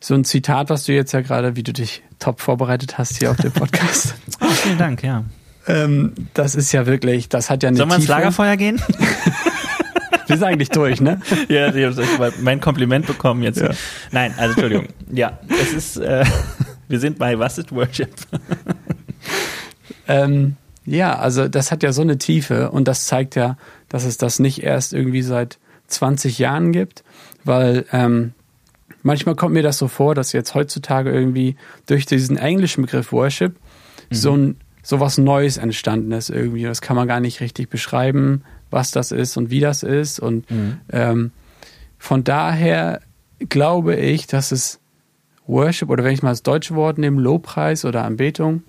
so 0.00 0.14
ein 0.14 0.24
Zitat, 0.24 0.68
was 0.68 0.84
du 0.84 0.92
jetzt 0.92 1.12
ja 1.12 1.20
gerade, 1.20 1.54
wie 1.54 1.62
du 1.62 1.72
dich 1.72 2.02
top 2.18 2.40
vorbereitet 2.40 2.98
hast 2.98 3.18
hier 3.18 3.30
auf 3.30 3.36
dem 3.36 3.52
Podcast. 3.52 4.16
oh, 4.40 4.46
vielen 4.48 4.78
Dank, 4.78 5.04
ja. 5.04 5.24
Ähm, 5.68 6.12
das 6.34 6.56
ist 6.56 6.72
ja 6.72 6.86
wirklich, 6.86 7.28
das 7.28 7.50
hat 7.50 7.62
ja 7.62 7.68
eine 7.68 7.76
Sollen 7.76 7.90
wir 7.90 7.96
ins 7.96 8.08
Lagerfeuer 8.08 8.56
gehen? 8.56 8.82
wir 10.26 10.36
sind 10.36 10.44
eigentlich 10.44 10.70
durch, 10.70 11.00
ne? 11.00 11.20
ja, 11.48 11.72
ich 11.72 11.84
habe 11.84 12.32
mein 12.40 12.60
Kompliment 12.60 13.06
bekommen 13.06 13.42
jetzt. 13.42 13.60
Ja. 13.60 13.70
Nein, 14.10 14.34
also 14.36 14.54
Entschuldigung. 14.54 14.88
Ja, 15.12 15.38
es 15.48 15.72
ist, 15.72 15.96
äh, 15.98 16.24
Wir 16.88 17.00
sind 17.00 17.18
bei 17.18 17.38
Was 17.38 17.58
ist 17.58 17.72
Worship? 17.72 18.10
ähm, 20.08 20.56
ja, 20.84 21.18
also 21.18 21.48
das 21.48 21.70
hat 21.70 21.82
ja 21.82 21.92
so 21.92 22.02
eine 22.02 22.18
Tiefe 22.18 22.70
und 22.70 22.88
das 22.88 23.06
zeigt 23.06 23.36
ja, 23.36 23.56
dass 23.88 24.04
es 24.04 24.16
das 24.16 24.38
nicht 24.38 24.62
erst 24.62 24.94
irgendwie 24.94 25.22
seit 25.22 25.58
20 25.88 26.38
Jahren 26.38 26.72
gibt, 26.72 27.04
weil 27.44 27.84
ähm, 27.92 28.32
manchmal 29.02 29.34
kommt 29.34 29.54
mir 29.54 29.62
das 29.62 29.78
so 29.78 29.88
vor, 29.88 30.14
dass 30.14 30.32
jetzt 30.32 30.54
heutzutage 30.54 31.10
irgendwie 31.10 31.56
durch 31.86 32.06
diesen 32.06 32.36
englischen 32.36 32.82
Begriff 32.82 33.12
Worship 33.12 33.54
mhm. 34.10 34.14
so 34.14 34.36
ein 34.36 34.56
so 34.82 35.00
was 35.00 35.18
Neues 35.18 35.58
entstanden 35.58 36.12
ist 36.12 36.30
irgendwie. 36.30 36.62
Das 36.62 36.80
kann 36.80 36.96
man 36.96 37.06
gar 37.06 37.20
nicht 37.20 37.40
richtig 37.40 37.68
beschreiben, 37.68 38.42
was 38.70 38.90
das 38.90 39.12
ist 39.12 39.36
und 39.36 39.50
wie 39.50 39.60
das 39.60 39.82
ist. 39.82 40.18
Und 40.18 40.50
mhm. 40.50 40.78
ähm, 40.90 41.32
von 41.98 42.24
daher 42.24 43.02
glaube 43.50 43.96
ich, 43.96 44.26
dass 44.26 44.50
es 44.50 44.80
Worship 45.48 45.88
oder 45.88 46.04
wenn 46.04 46.14
ich 46.14 46.22
mal 46.22 46.30
das 46.30 46.42
deutsche 46.42 46.74
Wort 46.74 46.98
nehme, 46.98 47.20
Lobpreis 47.20 47.84
oder 47.84 48.04
Anbetung, 48.04 48.62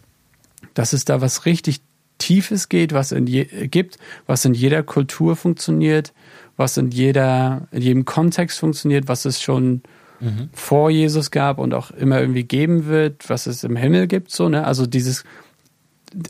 dass 0.74 0.94
es 0.94 1.06
da 1.06 1.22
was 1.22 1.46
richtig 1.46 1.82
Tiefes 2.18 2.70
geht, 2.70 2.94
was 2.94 3.12
in 3.12 3.28
je, 3.28 3.46
gibt, 3.68 3.98
was 4.26 4.46
in 4.46 4.54
jeder 4.54 4.84
Kultur 4.84 5.36
funktioniert, 5.36 6.14
was 6.58 6.78
in 6.78 6.92
jeder, 6.92 7.68
in 7.72 7.82
jedem 7.82 8.06
Kontext 8.06 8.60
funktioniert, 8.60 9.08
was 9.08 9.26
es 9.26 9.42
schon 9.42 9.82
mhm. 10.20 10.50
vor 10.52 10.90
Jesus 10.90 11.32
gab 11.32 11.60
und 11.60 11.74
auch 11.74 11.92
immer 11.92 12.20
irgendwie 12.20 12.44
geben 12.44 12.88
wird, 12.88 13.30
was 13.30 13.48
es 13.48 13.64
im 13.64 13.76
Himmel 13.76 14.08
gibt, 14.08 14.32
so, 14.32 14.50
ne? 14.50 14.66
Also 14.66 14.86
dieses, 14.86 15.24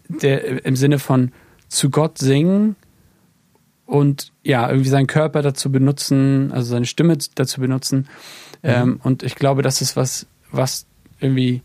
der, 0.08 0.66
im 0.66 0.76
Sinne 0.76 1.00
von 1.00 1.32
zu 1.68 1.90
Gott 1.90 2.18
singen 2.18 2.76
und 3.86 4.32
ja, 4.44 4.70
irgendwie 4.70 4.90
seinen 4.90 5.08
Körper 5.08 5.42
dazu 5.42 5.72
benutzen, 5.72 6.52
also 6.52 6.70
seine 6.70 6.86
Stimme 6.86 7.18
dazu 7.36 7.62
benutzen. 7.62 8.08
Mhm. 8.62 8.70
Ähm, 8.70 9.00
und 9.04 9.24
ich 9.24 9.36
glaube, 9.36 9.64
das 9.64 9.82
ist 9.82 9.96
was, 9.96 10.28
was 10.52 10.86
irgendwie, 11.20 11.62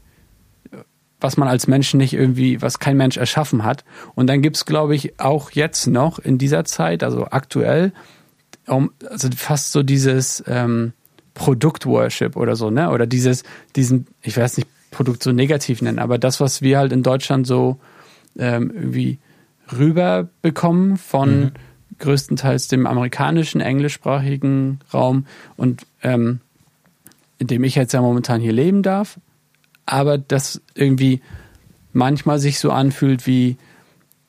was 1.21 1.37
man 1.37 1.49
als 1.49 1.67
Mensch 1.67 1.95
nicht 1.95 2.13
irgendwie, 2.13 2.61
was 2.61 2.79
kein 2.79 2.97
Mensch 2.97 3.17
erschaffen 3.17 3.65
hat. 3.65 3.85
Und 4.15 4.27
dann 4.29 4.43
gibt's 4.43 4.67
glaube 4.67 4.95
ich, 4.95 5.19
auch 5.21 5.51
jetzt 5.53 5.87
noch 5.87 6.19
in 6.19 6.39
dieser 6.39 6.65
Zeit, 6.65 7.03
also 7.03 7.27
aktuell, 7.31 7.93
um, 8.67 8.93
also 9.09 9.29
fast 9.37 9.73
so 9.73 9.83
dieses 9.83 10.43
ähm, 10.47 10.93
Produkt-Worship 11.35 12.37
oder 12.37 12.57
so, 12.57 12.71
ne? 12.71 12.91
Oder 12.91 13.07
dieses, 13.07 13.43
diesen, 13.77 14.07
ich 14.23 14.37
weiß 14.37 14.57
nicht, 14.57 14.69
Produkt 14.91 15.23
so 15.23 15.33
negativ 15.33 15.83
nennen, 15.83 15.99
aber 15.99 16.19
das, 16.19 16.41
was 16.41 16.63
wir 16.63 16.79
halt 16.79 16.93
in 16.93 17.03
Deutschland 17.03 17.47
so 17.47 17.81
ähm, 18.39 18.71
irgendwie 18.73 19.19
rüberbekommen 19.77 20.97
von 20.97 21.41
mhm. 21.41 21.51
größtenteils 21.99 22.69
dem 22.69 22.87
amerikanischen, 22.87 23.61
englischsprachigen 23.61 24.79
Raum 24.93 25.27
und 25.57 25.87
ähm, 26.03 26.41
in 27.39 27.47
dem 27.47 27.65
ich 27.65 27.75
jetzt 27.75 27.93
ja 27.93 28.01
momentan 28.01 28.41
hier 28.41 28.53
leben 28.53 28.83
darf, 28.83 29.19
aber 29.87 30.19
das 30.19 30.61
irgendwie 30.75 31.21
manchmal 31.93 32.39
sich 32.39 32.59
so 32.59 32.71
anfühlt 32.71 33.27
wie, 33.27 33.57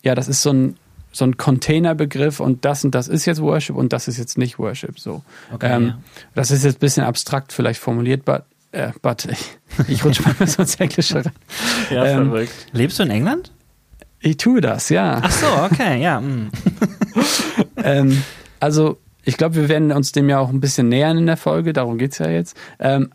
ja, 0.04 0.16
das 0.16 0.28
ist 0.28 0.42
so 0.42 0.52
ein, 0.52 0.78
so 1.12 1.26
ein 1.26 1.38
Containerbegriff 1.38 2.40
und 2.40 2.66
das 2.66 2.84
und 2.84 2.94
das 2.94 3.08
ist 3.08 3.26
jetzt 3.26 3.42
Worship 3.42 3.76
und 3.76 3.94
das 3.94 4.08
ist 4.08 4.18
jetzt 4.18 4.38
nicht 4.38 4.60
Worship. 4.60 5.00
So. 5.00 5.24
Okay, 5.52 5.74
ähm, 5.74 5.88
ja. 5.88 6.00
Das 6.34 6.52
ist 6.52 6.64
jetzt 6.64 6.78
ein 6.78 6.80
bisschen 6.80 7.04
abstrakt 7.06 7.54
vielleicht 7.54 7.80
formuliert, 7.80 8.26
but, 8.26 8.44
äh, 8.72 8.92
but 9.02 9.26
ich, 9.26 9.58
ich 9.88 10.04
rutsche 10.04 10.24
mal 10.24 10.48
so 10.48 10.62
ins 10.62 10.76
Englische 10.76 11.26
rein. 11.26 11.32
Ja, 11.90 12.06
ähm, 12.06 12.30
verrückt. 12.30 12.54
Lebst 12.74 13.00
du 13.00 13.04
in 13.04 13.12
England? 13.12 13.52
Ich 14.20 14.38
tue 14.38 14.60
das, 14.60 14.90
ja. 14.90 15.22
Ach 15.22 15.32
so, 15.32 15.46
okay, 15.72 16.02
ja. 16.02 16.20
Mm. 16.20 16.50
ähm, 17.84 18.24
also, 18.60 18.98
ich 19.25 19.38
glaube, 19.38 19.55
wir 19.55 19.70
werden 19.70 19.91
uns 19.91 20.12
dem 20.12 20.29
ja 20.29 20.39
auch 20.39 20.50
ein 20.50 20.60
bisschen 20.60 20.89
nähern 20.89 21.17
in 21.17 21.25
der 21.25 21.38
Folge, 21.38 21.74
darum 21.74 21.98
geht 21.98 22.13
es 22.13 22.20
ja 22.20 22.29
jetzt. 22.29 22.55
Ähm, 22.79 23.10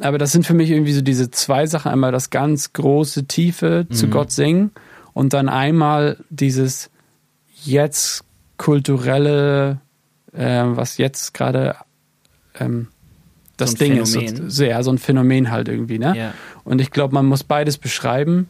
aber 0.00 0.18
das 0.18 0.32
sind 0.32 0.46
für 0.46 0.54
mich 0.54 0.70
irgendwie 0.70 0.92
so 0.92 1.00
diese 1.00 1.30
zwei 1.30 1.66
Sachen. 1.66 1.90
Einmal 1.90 2.12
das 2.12 2.30
ganz 2.30 2.72
große, 2.72 3.26
tiefe 3.26 3.86
zu 3.90 4.06
mhm. 4.06 4.10
Gott 4.10 4.30
singen 4.30 4.70
und 5.12 5.32
dann 5.32 5.48
einmal 5.48 6.18
dieses 6.28 6.90
jetzt 7.64 8.24
kulturelle, 8.58 9.80
äh, 10.32 10.62
was 10.64 10.98
jetzt 10.98 11.34
gerade 11.34 11.76
ähm, 12.58 12.88
das 13.56 13.72
so 13.72 13.76
Ding 13.78 14.04
Phänomen. 14.04 14.34
ist. 14.34 14.36
So, 14.36 14.48
sehr, 14.48 14.82
so 14.82 14.90
ein 14.90 14.98
Phänomen 14.98 15.50
halt 15.50 15.68
irgendwie. 15.68 15.98
Ne? 15.98 16.16
Ja. 16.16 16.34
Und 16.64 16.80
ich 16.80 16.90
glaube, 16.90 17.14
man 17.14 17.26
muss 17.26 17.42
beides 17.42 17.78
beschreiben 17.78 18.48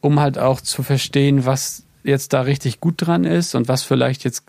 um 0.00 0.20
halt 0.20 0.38
auch 0.38 0.60
zu 0.60 0.82
verstehen, 0.82 1.44
was 1.44 1.84
jetzt 2.04 2.32
da 2.32 2.42
richtig 2.42 2.80
gut 2.80 2.94
dran 2.98 3.24
ist 3.24 3.54
und 3.54 3.68
was 3.68 3.82
vielleicht 3.82 4.24
jetzt 4.24 4.44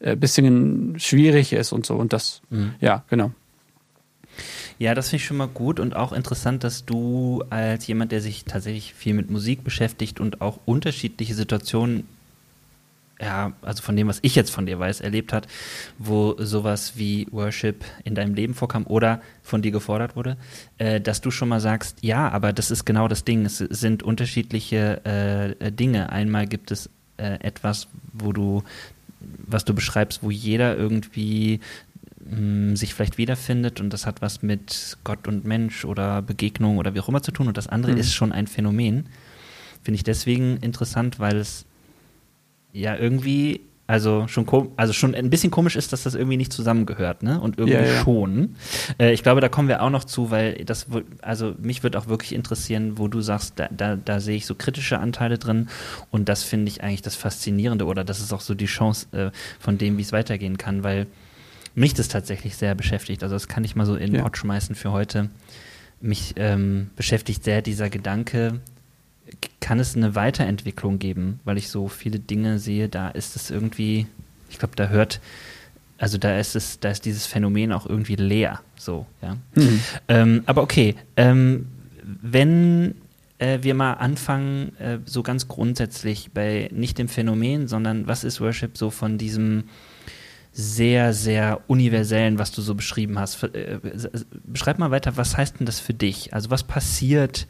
äh, 0.00 0.16
bisschen 0.16 0.98
schwierig 0.98 1.52
ist 1.52 1.72
und 1.72 1.86
so. 1.86 1.94
Und 1.96 2.12
das, 2.12 2.42
mhm. 2.50 2.74
ja, 2.80 3.04
genau. 3.08 3.32
Ja, 4.78 4.94
das 4.94 5.10
finde 5.10 5.16
ich 5.20 5.26
schon 5.26 5.36
mal 5.36 5.48
gut 5.48 5.78
und 5.78 5.94
auch 5.94 6.12
interessant, 6.12 6.64
dass 6.64 6.86
du 6.86 7.44
als 7.50 7.86
jemand, 7.86 8.12
der 8.12 8.22
sich 8.22 8.44
tatsächlich 8.44 8.94
viel 8.94 9.12
mit 9.12 9.30
Musik 9.30 9.62
beschäftigt 9.62 10.20
und 10.20 10.40
auch 10.40 10.58
unterschiedliche 10.64 11.34
Situationen 11.34 12.06
ja, 13.20 13.52
also 13.60 13.82
von 13.82 13.96
dem, 13.96 14.08
was 14.08 14.18
ich 14.22 14.34
jetzt 14.34 14.50
von 14.50 14.66
dir 14.66 14.78
weiß, 14.78 15.00
erlebt 15.00 15.32
hat, 15.32 15.46
wo 15.98 16.36
sowas 16.38 16.96
wie 16.96 17.26
Worship 17.30 17.84
in 18.02 18.14
deinem 18.14 18.34
Leben 18.34 18.54
vorkam 18.54 18.86
oder 18.86 19.20
von 19.42 19.60
dir 19.60 19.70
gefordert 19.70 20.16
wurde, 20.16 20.36
äh, 20.78 21.00
dass 21.00 21.20
du 21.20 21.30
schon 21.30 21.50
mal 21.50 21.60
sagst, 21.60 21.98
ja, 22.00 22.30
aber 22.30 22.52
das 22.52 22.70
ist 22.70 22.86
genau 22.86 23.08
das 23.08 23.24
Ding. 23.24 23.44
Es 23.44 23.58
sind 23.58 24.02
unterschiedliche 24.02 25.04
äh, 25.60 25.70
Dinge. 25.70 26.10
Einmal 26.10 26.46
gibt 26.46 26.70
es 26.70 26.88
äh, 27.18 27.38
etwas, 27.40 27.88
wo 28.14 28.32
du, 28.32 28.62
was 29.20 29.64
du 29.64 29.74
beschreibst, 29.74 30.22
wo 30.22 30.30
jeder 30.30 30.76
irgendwie 30.76 31.60
mh, 32.24 32.36
hm, 32.36 32.76
sich 32.76 32.94
vielleicht 32.94 33.18
wiederfindet 33.18 33.80
und 33.80 33.90
das 33.90 34.06
hat 34.06 34.22
was 34.22 34.42
mit 34.42 34.98
Gott 35.04 35.28
und 35.28 35.44
Mensch 35.44 35.84
oder 35.84 36.22
Begegnung 36.22 36.78
oder 36.78 36.94
wie 36.94 37.00
auch 37.00 37.08
immer 37.08 37.22
zu 37.22 37.32
tun 37.32 37.48
und 37.48 37.56
das 37.56 37.68
andere 37.68 37.92
mhm. 37.92 37.98
ist 37.98 38.14
schon 38.14 38.32
ein 38.32 38.46
Phänomen. 38.46 39.06
Finde 39.82 39.96
ich 39.96 40.04
deswegen 40.04 40.58
interessant, 40.58 41.18
weil 41.18 41.36
es 41.36 41.64
ja 42.72 42.96
irgendwie 42.96 43.62
also 43.90 44.28
schon, 44.28 44.46
also 44.76 44.92
schon 44.92 45.16
ein 45.16 45.30
bisschen 45.30 45.50
komisch 45.50 45.74
ist, 45.74 45.92
dass 45.92 46.04
das 46.04 46.14
irgendwie 46.14 46.36
nicht 46.36 46.52
zusammengehört, 46.52 47.24
ne? 47.24 47.40
Und 47.40 47.58
irgendwie 47.58 47.78
ja, 47.78 47.84
ja. 47.84 48.00
schon. 48.04 48.54
Äh, 49.00 49.12
ich 49.12 49.24
glaube, 49.24 49.40
da 49.40 49.48
kommen 49.48 49.66
wir 49.66 49.82
auch 49.82 49.90
noch 49.90 50.04
zu, 50.04 50.30
weil 50.30 50.64
das, 50.64 50.86
also 51.22 51.56
mich 51.58 51.82
wird 51.82 51.96
auch 51.96 52.06
wirklich 52.06 52.32
interessieren, 52.32 52.98
wo 52.98 53.08
du 53.08 53.20
sagst, 53.20 53.54
da, 53.56 53.68
da, 53.76 53.96
da 53.96 54.20
sehe 54.20 54.36
ich 54.36 54.46
so 54.46 54.54
kritische 54.54 55.00
Anteile 55.00 55.38
drin 55.38 55.68
und 56.12 56.28
das 56.28 56.44
finde 56.44 56.68
ich 56.68 56.84
eigentlich 56.84 57.02
das 57.02 57.16
Faszinierende 57.16 57.84
oder 57.84 58.04
das 58.04 58.20
ist 58.20 58.32
auch 58.32 58.42
so 58.42 58.54
die 58.54 58.66
Chance 58.66 59.06
äh, 59.10 59.30
von 59.58 59.76
dem, 59.76 59.98
wie 59.98 60.02
es 60.02 60.12
weitergehen 60.12 60.56
kann, 60.56 60.84
weil 60.84 61.08
mich 61.74 61.92
das 61.92 62.06
tatsächlich 62.06 62.56
sehr 62.56 62.76
beschäftigt. 62.76 63.24
Also 63.24 63.34
das 63.34 63.48
kann 63.48 63.64
ich 63.64 63.74
mal 63.74 63.86
so 63.86 63.96
in 63.96 64.12
den 64.12 64.24
ja. 64.24 64.30
schmeißen 64.32 64.76
für 64.76 64.92
heute. 64.92 65.30
Mich 66.00 66.34
ähm, 66.36 66.90
beschäftigt 66.94 67.42
sehr 67.42 67.60
dieser 67.60 67.90
Gedanke, 67.90 68.60
kann 69.60 69.78
es 69.78 69.96
eine 69.96 70.14
Weiterentwicklung 70.14 70.98
geben, 70.98 71.40
weil 71.44 71.58
ich 71.58 71.68
so 71.68 71.88
viele 71.88 72.18
Dinge 72.18 72.58
sehe, 72.58 72.88
da 72.88 73.08
ist 73.08 73.36
es 73.36 73.50
irgendwie, 73.50 74.06
ich 74.48 74.58
glaube, 74.58 74.76
da 74.76 74.88
hört, 74.88 75.20
also 75.98 76.18
da 76.18 76.38
ist 76.38 76.56
es, 76.56 76.80
da 76.80 76.90
ist 76.90 77.04
dieses 77.04 77.26
Phänomen 77.26 77.72
auch 77.72 77.86
irgendwie 77.86 78.16
leer, 78.16 78.60
so, 78.76 79.06
ja. 79.22 79.36
Mhm. 79.54 79.80
Ähm, 80.08 80.42
aber 80.46 80.62
okay, 80.62 80.96
ähm, 81.16 81.66
wenn 82.02 82.94
äh, 83.38 83.58
wir 83.62 83.74
mal 83.74 83.94
anfangen, 83.94 84.76
äh, 84.78 84.98
so 85.04 85.22
ganz 85.22 85.48
grundsätzlich 85.48 86.30
bei 86.32 86.68
nicht 86.72 86.98
dem 86.98 87.08
Phänomen, 87.08 87.68
sondern 87.68 88.06
was 88.06 88.24
ist 88.24 88.40
Worship 88.40 88.76
so 88.76 88.90
von 88.90 89.18
diesem 89.18 89.64
sehr, 90.52 91.12
sehr 91.12 91.60
universellen, 91.68 92.38
was 92.38 92.50
du 92.50 92.60
so 92.60 92.74
beschrieben 92.74 93.18
hast. 93.18 93.42
Äh, 93.44 93.78
beschreib 94.44 94.78
mal 94.78 94.90
weiter, 94.90 95.16
was 95.16 95.36
heißt 95.36 95.60
denn 95.60 95.66
das 95.66 95.80
für 95.80 95.94
dich? 95.94 96.34
Also 96.34 96.50
was 96.50 96.64
passiert 96.64 97.46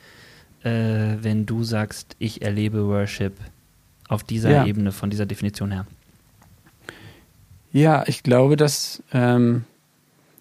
äh, 0.62 1.16
wenn 1.20 1.46
du 1.46 1.64
sagst, 1.64 2.16
ich 2.18 2.42
erlebe 2.42 2.86
Worship 2.86 3.34
auf 4.08 4.24
dieser 4.24 4.50
ja. 4.50 4.66
Ebene, 4.66 4.92
von 4.92 5.10
dieser 5.10 5.26
Definition 5.26 5.72
her? 5.72 5.86
Ja, 7.72 8.04
ich 8.06 8.22
glaube, 8.22 8.56
dass 8.56 9.02
ähm, 9.12 9.64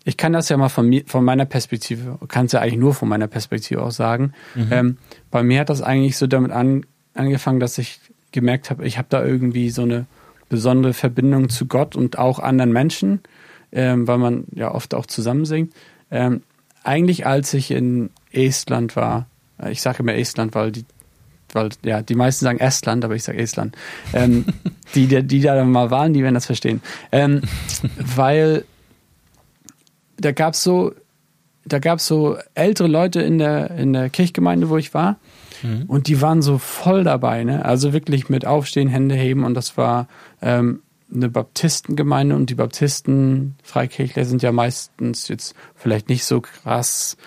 ich 0.03 0.17
kann 0.17 0.34
das 0.34 0.49
ja 0.49 0.58
mal 0.58 0.69
von 0.69 0.88
mir, 0.89 1.03
von 1.05 1.23
meiner 1.23 1.45
Perspektive, 1.45 2.17
kann 2.27 2.47
es 2.47 2.53
ja 2.53 2.62
eigentlich 2.62 2.79
nur 2.79 2.93
von 2.93 3.08
meiner 3.08 3.27
Perspektive 3.27 3.84
auch 3.84 3.91
sagen. 3.91 4.34
Mhm. 4.55 4.67
Ähm, 4.71 4.97
bei 5.29 5.43
mir 5.43 5.60
hat 5.60 5.69
das 5.69 5.82
eigentlich 5.82 6.17
so 6.17 6.25
damit 6.25 6.51
an, 6.51 6.86
angefangen, 7.13 7.60
dass 7.60 7.77
ich 7.77 7.99
gemerkt 8.32 8.69
habe, 8.69 8.86
ich 8.86 8.97
habe 8.97 9.08
da 9.10 9.23
irgendwie 9.23 9.69
so 9.69 9.84
eine 9.84 10.05
besondere 10.49 10.93
Verbindung 10.93 11.49
zu 11.49 11.67
Gott 11.67 11.95
und 11.95 12.17
auch 12.17 12.39
anderen 12.39 12.73
Menschen, 12.73 13.21
ähm, 13.71 14.08
weil 14.08 14.17
man 14.17 14.45
ja 14.51 14.73
oft 14.73 14.95
auch 14.95 15.05
zusammen 15.05 15.45
singt. 15.45 15.73
Ähm, 16.10 16.41
eigentlich 16.84 17.27
als 17.27 17.53
ich 17.53 17.69
in 17.69 18.10
Estland 18.32 18.95
war, 18.95 19.27
ich 19.69 19.82
sage 19.82 20.00
immer 20.00 20.13
Estland, 20.13 20.56
weil 20.56 20.72
die, 20.72 20.86
weil 21.54 21.69
ja, 21.84 22.02
die 22.02 22.15
meisten 22.15 22.45
sagen 22.45 22.60
Estland, 22.60 23.04
aber 23.04 23.15
ich 23.15 23.24
sage 23.24 23.39
Estland. 23.39 23.76
Ähm, 24.13 24.45
die, 24.95 25.08
die, 25.08 25.24
die 25.24 25.41
da 25.41 25.63
mal 25.63 25.91
waren, 25.91 26.13
die 26.13 26.24
werden 26.24 26.36
das 26.36 26.45
verstehen. 26.45 26.82
Ähm, 27.12 27.41
weil 27.98 28.65
da 30.17 30.32
gab's 30.32 30.63
so, 30.63 30.93
da 31.65 31.80
gab's 31.80 32.08
so 32.08 32.38
ältere 32.56 32.88
Leute 32.88 33.22
in 33.22 33.38
der, 33.38 33.72
in 33.72 33.93
der 33.93 34.10
Kirchgemeinde, 34.10 34.69
wo 34.69 34.78
ich 34.78 34.93
war. 34.93 35.17
Mhm. 35.62 35.84
Und 35.88 36.08
die 36.08 36.22
waren 36.22 36.41
so 36.41 36.58
voll 36.58 37.04
dabei, 37.04 37.43
ne? 37.43 37.65
Also 37.65 37.93
wirklich 37.93 38.30
mit 38.30 38.45
Aufstehen, 38.45 38.88
Hände 38.88 39.15
heben 39.15 39.43
und 39.43 39.54
das 39.54 39.78
war 39.78 40.08
ähm, 40.41 40.82
eine 41.13 41.30
Baptistengemeinde 41.30 42.36
und 42.36 42.50
die 42.50 42.56
Baptisten, 42.56 43.56
Freikirchler 43.63 44.26
sind 44.26 44.43
ja 44.43 44.52
meistens 44.52 45.28
jetzt 45.28 45.56
vielleicht 45.76 46.10
nicht 46.10 46.24
so 46.24 46.41
krass 46.41 47.17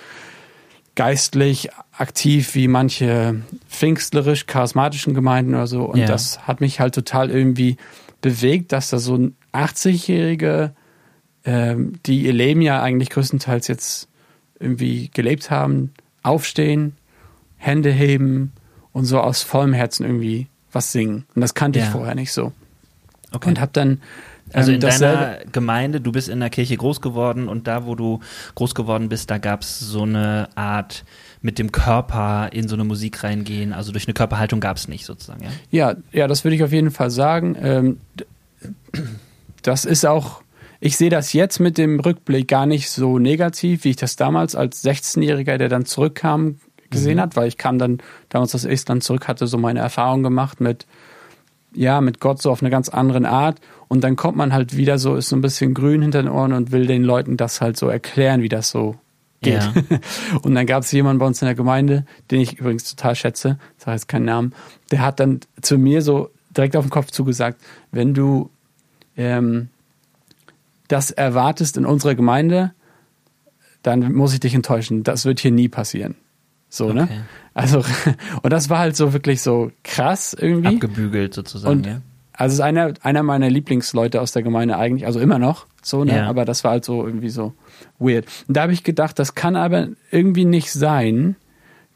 geistlich 0.94 1.70
aktiv 2.02 2.54
wie 2.54 2.68
manche 2.68 3.36
pfingstlerisch 3.70 4.46
charismatischen 4.46 5.14
Gemeinden 5.14 5.54
oder 5.54 5.66
so. 5.66 5.84
Und 5.84 6.00
Ja. 6.00 6.06
das 6.06 6.46
hat 6.46 6.60
mich 6.60 6.80
halt 6.80 6.94
total 6.94 7.30
irgendwie 7.30 7.76
bewegt, 8.20 8.72
dass 8.72 8.90
da 8.90 8.98
so 8.98 9.16
ein 9.16 9.36
80-Jährige, 9.52 10.72
ähm, 11.44 11.94
die 12.06 12.22
ihr 12.22 12.32
Leben 12.32 12.60
ja 12.60 12.82
eigentlich 12.82 13.10
größtenteils 13.10 13.68
jetzt 13.68 14.08
irgendwie 14.60 15.10
gelebt 15.12 15.50
haben, 15.50 15.92
aufstehen, 16.22 16.96
Hände 17.56 17.90
heben 17.90 18.52
und 18.92 19.04
so 19.06 19.20
aus 19.20 19.42
vollem 19.42 19.72
Herzen 19.72 20.04
irgendwie 20.04 20.46
was 20.72 20.92
singen. 20.92 21.24
Und 21.34 21.40
das 21.42 21.54
kannte 21.54 21.78
Ja. 21.78 21.86
ich 21.86 21.90
vorher 21.90 22.14
nicht 22.14 22.32
so. 22.32 22.52
Okay. 23.32 23.48
Und 23.48 23.60
habe 23.60 23.72
dann 23.72 24.00
also 24.52 24.70
ähm, 24.70 24.76
in 24.76 24.80
deiner 24.82 25.38
Gemeinde, 25.50 26.00
du 26.00 26.12
bist 26.12 26.28
in 26.28 26.40
der 26.40 26.50
Kirche 26.50 26.76
groß 26.76 27.00
geworden 27.00 27.48
und 27.48 27.66
da, 27.66 27.86
wo 27.86 27.94
du 27.94 28.20
groß 28.54 28.74
geworden 28.74 29.08
bist, 29.08 29.30
da 29.30 29.38
gab 29.38 29.62
es 29.62 29.78
so 29.78 30.02
eine 30.02 30.48
Art 30.54 31.04
mit 31.42 31.58
dem 31.58 31.72
Körper 31.72 32.50
in 32.52 32.68
so 32.68 32.74
eine 32.74 32.84
Musik 32.84 33.24
reingehen. 33.24 33.72
Also 33.72 33.92
durch 33.92 34.06
eine 34.06 34.14
Körperhaltung 34.14 34.60
gab 34.60 34.76
es 34.76 34.88
nicht 34.88 35.04
sozusagen, 35.04 35.42
ja? 35.42 35.50
Ja, 35.70 35.96
ja, 36.12 36.28
das 36.28 36.44
würde 36.44 36.54
ich 36.54 36.62
auf 36.62 36.72
jeden 36.72 36.90
Fall 36.90 37.10
sagen. 37.10 37.56
Ähm, 37.60 37.96
das 39.62 39.84
ist 39.84 40.06
auch, 40.06 40.42
ich 40.80 40.96
sehe 40.96 41.10
das 41.10 41.32
jetzt 41.32 41.58
mit 41.58 41.78
dem 41.78 42.00
Rückblick 42.00 42.48
gar 42.48 42.66
nicht 42.66 42.90
so 42.90 43.18
negativ, 43.18 43.84
wie 43.84 43.90
ich 43.90 43.96
das 43.96 44.16
damals 44.16 44.54
als 44.54 44.84
16-Jähriger, 44.84 45.58
der 45.58 45.68
dann 45.68 45.84
zurückkam, 45.84 46.56
gesehen 46.92 47.20
hat, 47.20 47.34
weil 47.34 47.48
ich 47.48 47.58
kam 47.58 47.78
dann 47.78 47.98
damals 48.28 48.54
aus 48.54 48.64
Estland 48.64 49.02
zurück, 49.02 49.26
hatte 49.26 49.48
so 49.48 49.58
meine 49.58 49.80
Erfahrung 49.80 50.22
gemacht 50.22 50.60
mit, 50.60 50.86
ja, 51.74 52.00
mit 52.00 52.20
Gott 52.20 52.40
so 52.40 52.50
auf 52.50 52.62
eine 52.62 52.70
ganz 52.70 52.88
andere 52.88 53.28
Art. 53.28 53.60
Und 53.88 54.04
dann 54.04 54.14
kommt 54.14 54.36
man 54.36 54.52
halt 54.52 54.76
wieder 54.76 54.98
so, 54.98 55.16
ist 55.16 55.30
so 55.30 55.36
ein 55.36 55.40
bisschen 55.40 55.74
grün 55.74 56.02
hinter 56.02 56.22
den 56.22 56.30
Ohren 56.30 56.52
und 56.52 56.70
will 56.70 56.86
den 56.86 57.02
Leuten 57.02 57.36
das 57.36 57.60
halt 57.60 57.76
so 57.76 57.88
erklären, 57.88 58.42
wie 58.42 58.48
das 58.48 58.70
so 58.70 58.96
geht. 59.42 59.62
Ja. 59.62 59.72
Und 60.42 60.54
dann 60.54 60.66
gab 60.66 60.82
es 60.82 60.92
jemanden 60.92 61.18
bei 61.18 61.26
uns 61.26 61.42
in 61.42 61.46
der 61.46 61.54
Gemeinde, 61.54 62.04
den 62.30 62.40
ich 62.40 62.58
übrigens 62.58 62.88
total 62.88 63.14
schätze, 63.14 63.58
sage 63.76 63.92
jetzt 63.96 64.08
keinen 64.08 64.24
Namen, 64.24 64.54
der 64.90 65.00
hat 65.02 65.20
dann 65.20 65.40
zu 65.60 65.78
mir 65.78 66.02
so 66.02 66.30
direkt 66.56 66.76
auf 66.76 66.84
den 66.84 66.90
Kopf 66.90 67.10
zugesagt, 67.10 67.60
wenn 67.90 68.14
du 68.14 68.50
ähm, 69.16 69.68
das 70.88 71.10
erwartest 71.10 71.76
in 71.76 71.86
unserer 71.86 72.14
Gemeinde, 72.14 72.72
dann 73.82 74.12
muss 74.12 74.32
ich 74.34 74.40
dich 74.40 74.54
enttäuschen. 74.54 75.02
Das 75.02 75.24
wird 75.24 75.40
hier 75.40 75.50
nie 75.50 75.68
passieren. 75.68 76.14
So, 76.68 76.86
Okay. 76.86 76.94
ne? 76.94 77.26
Also, 77.54 77.84
und 78.42 78.50
das 78.52 78.70
war 78.70 78.78
halt 78.78 78.96
so 78.96 79.12
wirklich 79.12 79.42
so 79.42 79.70
krass 79.84 80.34
irgendwie. 80.38 80.74
Abgebügelt 80.74 81.34
sozusagen, 81.34 81.78
Und 81.78 81.86
ja? 81.86 82.00
Also 82.32 82.54
ist 82.54 82.60
einer, 82.60 82.94
einer 83.02 83.22
meiner 83.22 83.50
Lieblingsleute 83.50 84.20
aus 84.20 84.32
der 84.32 84.42
Gemeinde 84.42 84.76
eigentlich, 84.76 85.06
also 85.06 85.20
immer 85.20 85.38
noch 85.38 85.66
so, 85.82 86.04
ne? 86.04 86.16
Ja. 86.16 86.26
Aber 86.28 86.44
das 86.44 86.64
war 86.64 86.72
halt 86.72 86.84
so 86.84 87.04
irgendwie 87.04 87.28
so 87.28 87.54
weird. 87.98 88.26
Und 88.48 88.56
da 88.56 88.62
habe 88.62 88.72
ich 88.72 88.84
gedacht, 88.84 89.18
das 89.18 89.34
kann 89.34 89.56
aber 89.56 89.88
irgendwie 90.10 90.44
nicht 90.44 90.72
sein, 90.72 91.36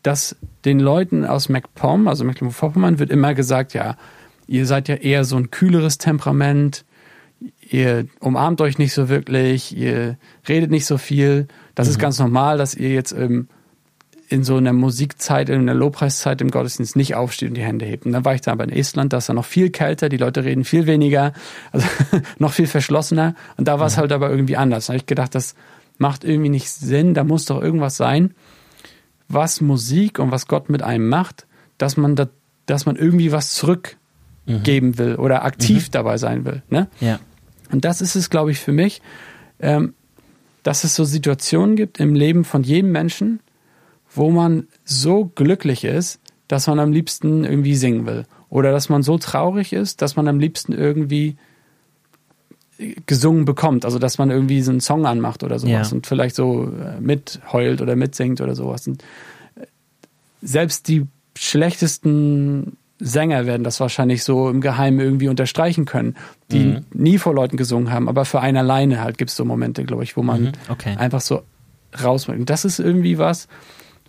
dass 0.02 0.36
den 0.64 0.78
Leuten 0.78 1.24
aus 1.24 1.48
MacPom, 1.48 2.06
also 2.08 2.24
Mecklenburg-Vorpommern, 2.24 2.98
wird 2.98 3.10
immer 3.10 3.34
gesagt, 3.34 3.74
ja, 3.74 3.96
ihr 4.46 4.66
seid 4.66 4.88
ja 4.88 4.96
eher 4.96 5.24
so 5.24 5.36
ein 5.36 5.50
kühleres 5.50 5.98
Temperament, 5.98 6.84
ihr 7.60 8.06
umarmt 8.20 8.60
euch 8.60 8.78
nicht 8.78 8.92
so 8.92 9.08
wirklich, 9.08 9.76
ihr 9.76 10.16
redet 10.48 10.70
nicht 10.70 10.86
so 10.86 10.98
viel. 10.98 11.48
Das 11.74 11.88
ist 11.88 11.98
ganz 11.98 12.18
normal, 12.18 12.58
dass 12.58 12.74
ihr 12.74 12.90
jetzt 12.90 13.12
ähm, 13.12 13.48
in 14.28 14.44
so 14.44 14.56
einer 14.56 14.72
Musikzeit, 14.72 15.48
in 15.48 15.60
einer 15.60 15.74
Lobpreiszeit 15.74 16.40
im 16.40 16.50
Gottesdienst 16.50 16.96
nicht 16.96 17.14
aufsteht 17.14 17.50
und 17.50 17.54
die 17.54 17.62
Hände 17.62 17.86
hebt. 17.86 18.06
Und 18.06 18.12
dann 18.12 18.24
war 18.24 18.34
ich 18.34 18.40
da 18.40 18.52
aber 18.52 18.64
in 18.64 18.70
Estland, 18.70 19.12
da 19.12 19.18
ist 19.18 19.28
dann 19.28 19.36
noch 19.36 19.44
viel 19.44 19.70
kälter, 19.70 20.08
die 20.08 20.16
Leute 20.16 20.44
reden 20.44 20.64
viel 20.64 20.86
weniger, 20.86 21.32
also 21.72 21.86
noch 22.38 22.52
viel 22.52 22.66
verschlossener. 22.66 23.34
Und 23.56 23.68
da 23.68 23.78
war 23.78 23.86
es 23.86 23.96
halt 23.96 24.12
aber 24.12 24.30
irgendwie 24.30 24.56
anders. 24.56 24.86
Da 24.86 24.92
habe 24.92 24.98
ich 24.98 25.06
gedacht, 25.06 25.34
das 25.34 25.54
macht 25.98 26.24
irgendwie 26.24 26.48
nicht 26.48 26.68
Sinn, 26.68 27.14
da 27.14 27.24
muss 27.24 27.44
doch 27.44 27.62
irgendwas 27.62 27.96
sein, 27.96 28.34
was 29.28 29.60
Musik 29.60 30.18
und 30.18 30.30
was 30.30 30.46
Gott 30.46 30.68
mit 30.70 30.82
einem 30.82 31.08
macht, 31.08 31.46
dass 31.78 31.96
man 31.96 32.16
da, 32.16 32.28
dass 32.66 32.86
man 32.86 32.96
irgendwie 32.96 33.32
was 33.32 33.54
zurückgeben 33.54 34.98
will 34.98 35.16
oder 35.16 35.44
aktiv 35.44 35.90
dabei 35.90 36.18
sein 36.18 36.44
will. 36.44 36.62
Ne? 36.68 36.88
Ja. 37.00 37.20
Und 37.70 37.84
das 37.84 38.00
ist 38.00 38.14
es, 38.16 38.30
glaube 38.30 38.50
ich, 38.50 38.58
für 38.58 38.72
mich, 38.72 39.02
ähm, 39.60 39.94
dass 40.62 40.84
es 40.84 40.96
so 40.96 41.04
Situationen 41.04 41.76
gibt 41.76 42.00
im 42.00 42.14
Leben 42.14 42.44
von 42.44 42.62
jedem 42.62 42.92
Menschen, 42.92 43.40
wo 44.16 44.30
man 44.30 44.66
so 44.84 45.26
glücklich 45.34 45.84
ist, 45.84 46.20
dass 46.48 46.66
man 46.66 46.78
am 46.78 46.92
liebsten 46.92 47.44
irgendwie 47.44 47.74
singen 47.76 48.06
will. 48.06 48.24
Oder 48.48 48.70
dass 48.72 48.88
man 48.88 49.02
so 49.02 49.18
traurig 49.18 49.72
ist, 49.72 50.00
dass 50.02 50.16
man 50.16 50.28
am 50.28 50.38
liebsten 50.40 50.72
irgendwie 50.72 51.36
gesungen 53.06 53.44
bekommt. 53.46 53.84
Also 53.84 53.98
dass 53.98 54.18
man 54.18 54.30
irgendwie 54.30 54.60
so 54.62 54.70
einen 54.70 54.80
Song 54.80 55.06
anmacht 55.06 55.42
oder 55.42 55.58
sowas 55.58 55.90
Ja. 55.90 55.96
und 55.96 56.06
vielleicht 56.06 56.36
so 56.36 56.64
äh, 56.70 57.00
mitheult 57.00 57.80
oder 57.80 57.96
mitsingt 57.96 58.40
oder 58.40 58.54
sowas. 58.54 58.86
Und 58.86 59.02
äh, 59.56 59.66
selbst 60.42 60.88
die 60.88 61.06
schlechtesten 61.36 62.76
Sänger 62.98 63.44
werden 63.46 63.62
das 63.64 63.80
wahrscheinlich 63.80 64.24
so 64.24 64.48
im 64.48 64.60
Geheimen 64.60 65.00
irgendwie 65.00 65.28
unterstreichen 65.28 65.84
können, 65.84 66.16
die 66.50 66.60
Mhm. 66.64 66.84
nie 66.94 67.18
vor 67.18 67.34
Leuten 67.34 67.56
gesungen 67.58 67.90
haben, 67.90 68.08
aber 68.08 68.24
für 68.24 68.40
einen 68.40 68.56
alleine 68.56 69.00
halt 69.02 69.18
gibt 69.18 69.30
es 69.30 69.36
so 69.36 69.44
Momente, 69.44 69.84
glaube 69.84 70.04
ich, 70.04 70.16
wo 70.16 70.22
man 70.22 70.42
Mhm, 70.44 70.52
okay. 70.70 70.96
einfach 70.96 71.20
so 71.20 71.42
rausmacht. 72.02 72.38
Und 72.38 72.48
das 72.50 72.64
ist 72.64 72.78
irgendwie 72.78 73.18
was, 73.18 73.48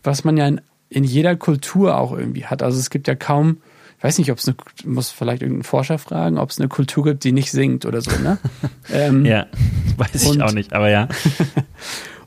was 0.04 0.24
man 0.24 0.38
ja 0.38 0.48
in, 0.48 0.62
in 0.90 1.04
jeder 1.04 1.36
Kultur 1.36 1.98
auch 1.98 2.12
irgendwie 2.18 2.46
hat. 2.46 2.64
Also 2.64 2.80
es 2.80 2.90
gibt 2.90 3.08
ja 3.08 3.16
kaum, 3.16 3.58
ich 3.98 4.04
weiß 4.04 4.18
nicht, 4.20 4.32
ob 4.32 4.38
es 4.38 4.48
eine, 4.48 4.56
muss 4.86 5.10
vielleicht 5.10 5.42
irgendeinen 5.42 5.64
Forscher 5.64 5.98
fragen, 5.98 6.38
ob 6.38 6.50
es 6.52 6.60
eine 6.60 6.68
Kultur 6.70 7.04
gibt, 7.04 7.24
die 7.24 7.32
nicht 7.32 7.52
singt 7.52 7.86
oder 7.86 8.02
so, 8.02 8.12
ne? 8.22 8.38
ähm, 8.92 9.26
Ja, 9.26 9.48
weiß 9.98 10.24
ich 10.24 10.30
Und- 10.30 10.42
auch 10.42 10.54
nicht, 10.54 10.74
aber 10.74 10.90
ja. 10.90 11.08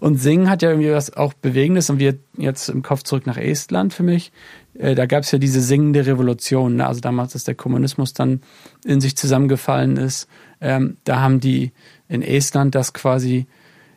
Und 0.00 0.16
Singen 0.16 0.48
hat 0.48 0.62
ja 0.62 0.70
irgendwie 0.70 0.92
was 0.92 1.14
auch 1.14 1.34
Bewegendes 1.34 1.90
und 1.90 1.98
wir 1.98 2.14
jetzt 2.38 2.70
im 2.70 2.80
Kopf 2.82 3.02
zurück 3.02 3.26
nach 3.26 3.36
Estland 3.36 3.92
für 3.92 4.02
mich. 4.02 4.32
Äh, 4.72 4.94
da 4.94 5.04
gab 5.04 5.24
es 5.24 5.30
ja 5.30 5.38
diese 5.38 5.60
singende 5.60 6.06
Revolution. 6.06 6.76
Ne? 6.76 6.86
Also 6.86 7.00
damals, 7.02 7.34
als 7.34 7.44
der 7.44 7.54
Kommunismus 7.54 8.14
dann 8.14 8.40
in 8.82 9.02
sich 9.02 9.14
zusammengefallen 9.14 9.98
ist, 9.98 10.26
ähm, 10.62 10.96
da 11.04 11.20
haben 11.20 11.38
die 11.40 11.72
in 12.08 12.22
Estland 12.22 12.74
das 12.74 12.94
quasi 12.94 13.46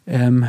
ähm, 0.06 0.46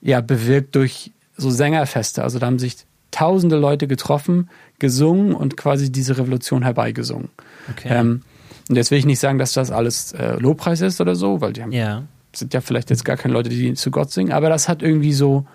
ja 0.00 0.22
bewirkt 0.22 0.74
durch 0.74 1.10
so 1.36 1.50
Sängerfeste. 1.50 2.22
Also 2.22 2.38
da 2.38 2.46
haben 2.46 2.58
sich 2.58 2.76
tausende 3.10 3.56
Leute 3.56 3.86
getroffen, 3.86 4.50
gesungen 4.78 5.34
und 5.34 5.56
quasi 5.56 5.92
diese 5.92 6.18
Revolution 6.18 6.62
herbeigesungen. 6.62 7.28
Okay. 7.70 7.88
Ähm, 7.90 8.22
und 8.68 8.76
jetzt 8.76 8.90
will 8.90 8.98
ich 8.98 9.06
nicht 9.06 9.20
sagen, 9.20 9.38
dass 9.38 9.52
das 9.52 9.70
alles 9.70 10.12
äh, 10.12 10.36
Lobpreis 10.36 10.80
ist 10.80 11.00
oder 11.00 11.14
so, 11.14 11.40
weil 11.40 11.52
die 11.52 11.62
haben 11.62 11.72
ja. 11.72 12.02
sind 12.34 12.54
ja 12.54 12.60
vielleicht 12.60 12.90
jetzt 12.90 13.04
gar 13.04 13.16
keine 13.16 13.34
Leute, 13.34 13.50
die 13.50 13.74
zu 13.74 13.90
Gott 13.90 14.10
singen, 14.10 14.32
aber 14.32 14.48
das 14.48 14.68
hat 14.68 14.82
irgendwie 14.82 15.12
so 15.12 15.46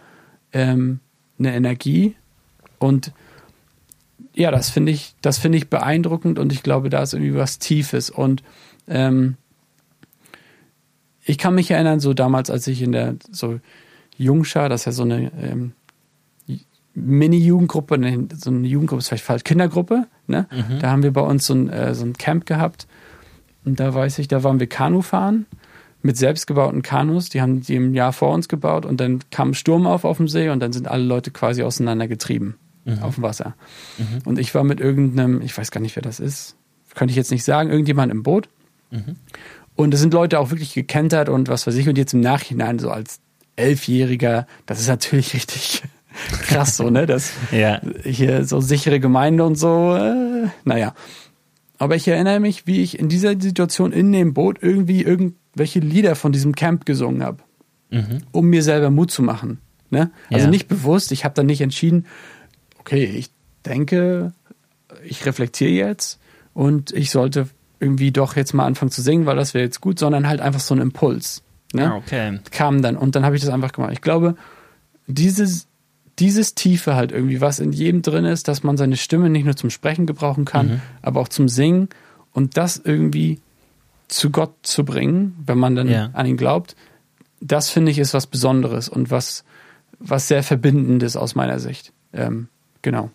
ähm, 0.54 1.00
eine 1.38 1.54
Energie 1.54 2.16
und 2.78 3.12
ja, 4.34 4.52
das 4.52 4.70
finde 4.70 4.92
ich, 4.92 5.16
das 5.22 5.38
finde 5.38 5.58
ich 5.58 5.70
beeindruckend 5.70 6.40
und 6.40 6.54
ich 6.54 6.64
glaube, 6.64 6.90
da 6.90 7.02
ist 7.02 7.14
irgendwie 7.14 7.36
was 7.36 7.60
Tiefes 7.60 8.10
und 8.10 8.44
ähm, 8.88 9.36
ich 11.26 11.38
kann 11.38 11.56
mich 11.56 11.70
erinnern, 11.72 12.00
so 12.00 12.14
damals, 12.14 12.50
als 12.50 12.68
ich 12.68 12.82
in 12.82 12.92
der 12.92 13.16
so 13.32 13.60
Jungschar, 14.20 14.70
das 14.70 14.82
ist 14.82 14.86
ja 14.86 14.92
so 14.92 15.04
eine 15.04 15.32
ähm, 15.42 15.72
Mini-Jugendgruppe, 16.94 18.28
so 18.36 18.50
eine 18.50 18.68
Jugendgruppe, 18.68 19.00
ist 19.00 19.08
vielleicht 19.08 19.24
falsch, 19.24 19.44
Kindergruppe, 19.44 20.08
ne? 20.28 20.48
Mhm. 20.52 20.80
Da 20.80 20.92
haben 20.92 21.04
wir 21.04 21.14
bei 21.14 21.22
uns 21.22 21.46
so 21.46 21.56
ein, 21.56 21.70
äh, 21.70 21.96
so 21.96 22.06
ein 22.06 22.14
Camp 22.14 22.46
gehabt 22.46 22.88
und 23.66 23.80
da 23.80 23.94
weiß 23.94 24.20
ich, 24.20 24.28
da 24.28 24.44
waren 24.44 24.60
wir 24.60 24.68
Kanu 24.68 25.02
fahren 25.02 25.46
mit 26.02 26.18
selbstgebauten 26.18 26.82
Kanus, 26.82 27.30
die 27.30 27.42
haben 27.42 27.62
die 27.62 27.76
im 27.76 27.94
Jahr 27.94 28.14
vor 28.14 28.34
uns 28.34 28.48
gebaut 28.48 28.86
und 28.86 29.00
dann 29.00 29.20
kam 29.32 29.50
ein 29.50 29.54
Sturm 29.54 29.88
auf 29.88 30.06
auf 30.06 30.18
dem 30.18 30.28
See 30.28 30.50
und 30.50 30.60
dann 30.60 30.74
sind 30.74 30.88
alle 30.88 31.04
Leute 31.04 31.32
quasi 31.32 31.64
auseinander 31.64 32.08
getrieben 32.08 32.56
auf 33.02 33.16
dem 33.16 33.24
Wasser. 33.24 33.56
Und 34.26 34.40
ich 34.40 34.56
war 34.56 34.64
mit 34.64 34.80
irgendeinem, 34.80 35.42
ich 35.42 35.58
weiß 35.58 35.72
gar 35.72 35.82
nicht, 35.82 35.96
wer 35.96 36.04
das 36.04 36.20
ist, 36.20 36.56
könnte 36.96 37.12
ich 37.12 37.18
jetzt 37.18 37.32
nicht 37.32 37.44
sagen, 37.44 37.70
irgendjemand 37.70 38.12
im 38.12 38.24
Boot. 38.24 38.50
Und 39.76 39.94
es 39.94 40.00
sind 40.00 40.14
Leute 40.14 40.40
auch 40.40 40.52
wirklich 40.52 40.74
gekentert 40.74 41.30
und 41.30 41.50
was 41.50 41.68
weiß 41.68 41.76
ich. 41.76 41.88
Und 41.88 41.98
jetzt 41.98 42.14
im 42.14 42.22
Nachhinein 42.22 42.80
so 42.80 42.90
als 42.90 43.20
Elfjähriger, 43.60 44.48
das 44.66 44.80
ist 44.80 44.88
natürlich 44.88 45.34
richtig 45.34 45.84
krass 46.44 46.78
so, 46.78 46.90
ne? 46.90 47.06
Das 47.06 47.32
Ja. 47.52 47.82
hier 48.04 48.46
so 48.46 48.62
sichere 48.62 49.00
Gemeinde 49.00 49.44
und 49.46 49.56
so, 49.56 49.96
äh, 49.96 50.48
naja. 50.64 50.94
Aber 51.78 51.96
ich 51.96 52.08
erinnere 52.08 52.40
mich, 52.40 52.68
wie 52.68 52.82
ich 52.82 53.00
in 53.00 53.08
dieser 53.08 53.40
Situation 53.40 53.94
in 53.94 54.12
dem 54.12 54.34
Boot 54.34 54.58
irgendwie 54.62 55.02
irgendwelche 55.02 55.80
Lieder 55.80 56.16
von 56.16 56.32
diesem 56.32 56.54
Camp 56.56 56.86
gesungen 56.86 57.24
habe, 57.24 57.38
Mhm. 57.92 58.20
um 58.32 58.48
mir 58.48 58.64
selber 58.64 58.90
Mut 58.90 59.12
zu 59.12 59.24
machen. 59.24 59.60
Ne? 59.90 60.12
Also 60.30 60.46
Ja. 60.46 60.52
nicht 60.52 60.68
bewusst, 60.68 61.12
ich 61.12 61.24
habe 61.26 61.36
dann 61.36 61.46
nicht 61.46 61.62
entschieden, 61.62 62.06
okay, 62.80 63.06
ich 63.06 63.30
denke, 63.66 64.34
ich 65.04 65.26
reflektiere 65.26 65.72
jetzt 65.72 66.20
und 66.54 66.92
ich 66.92 67.12
sollte 67.12 67.48
irgendwie 67.80 68.12
doch 68.12 68.36
jetzt 68.36 68.54
mal 68.54 68.66
anfangen 68.66 68.92
zu 68.92 69.02
singen, 69.02 69.26
weil 69.26 69.38
das 69.38 69.54
wäre 69.54 69.64
jetzt 69.64 69.80
gut, 69.80 70.00
sondern 70.00 70.28
halt 70.28 70.42
einfach 70.42 70.60
so 70.60 70.76
ein 70.76 70.82
Impuls. 70.82 71.42
Ne? 71.74 71.92
Ah, 71.92 71.96
okay. 71.98 72.40
kam 72.52 72.82
dann 72.82 72.98
und 72.98 73.16
dann 73.16 73.24
habe 73.26 73.36
ich 73.36 73.42
das 73.42 73.52
einfach 73.52 73.72
gemacht. 73.72 73.92
Ich 73.94 74.02
glaube, 74.02 74.36
dieses, 75.08 75.68
dieses 76.18 76.56
Tiefe 76.56 76.96
halt 76.96 77.12
irgendwie, 77.12 77.42
was 77.42 77.60
in 77.60 77.72
jedem 77.72 78.02
drin 78.02 78.26
ist, 78.26 78.48
dass 78.48 78.64
man 78.64 78.76
seine 78.78 78.98
Stimme 78.98 79.30
nicht 79.30 79.46
nur 79.46 79.56
zum 79.56 79.70
Sprechen 79.70 80.06
gebrauchen 80.06 80.46
kann, 80.46 80.68
Mhm. 80.68 80.82
aber 81.02 81.20
auch 81.22 81.28
zum 81.30 81.48
Singen 81.48 81.90
und 82.34 82.58
das 82.58 82.78
irgendwie 82.84 83.40
zu 84.08 84.32
Gott 84.32 84.54
zu 84.64 84.84
bringen, 84.84 85.36
wenn 85.46 85.58
man 85.60 85.76
dann 85.76 85.88
Ja. 85.88 86.10
an 86.14 86.26
ihn 86.26 86.38
glaubt, 86.38 86.76
das 87.42 87.70
finde 87.70 87.92
ich 87.92 88.00
ist 88.00 88.14
was 88.14 88.26
Besonderes 88.28 88.90
und 88.90 89.12
was, 89.12 89.44
was 90.00 90.28
sehr 90.28 90.44
Verbindendes 90.44 91.16
aus 91.16 91.36
meiner 91.36 91.60
Sicht. 91.60 91.94
Ähm, 92.14 92.48
genau. 92.82 93.12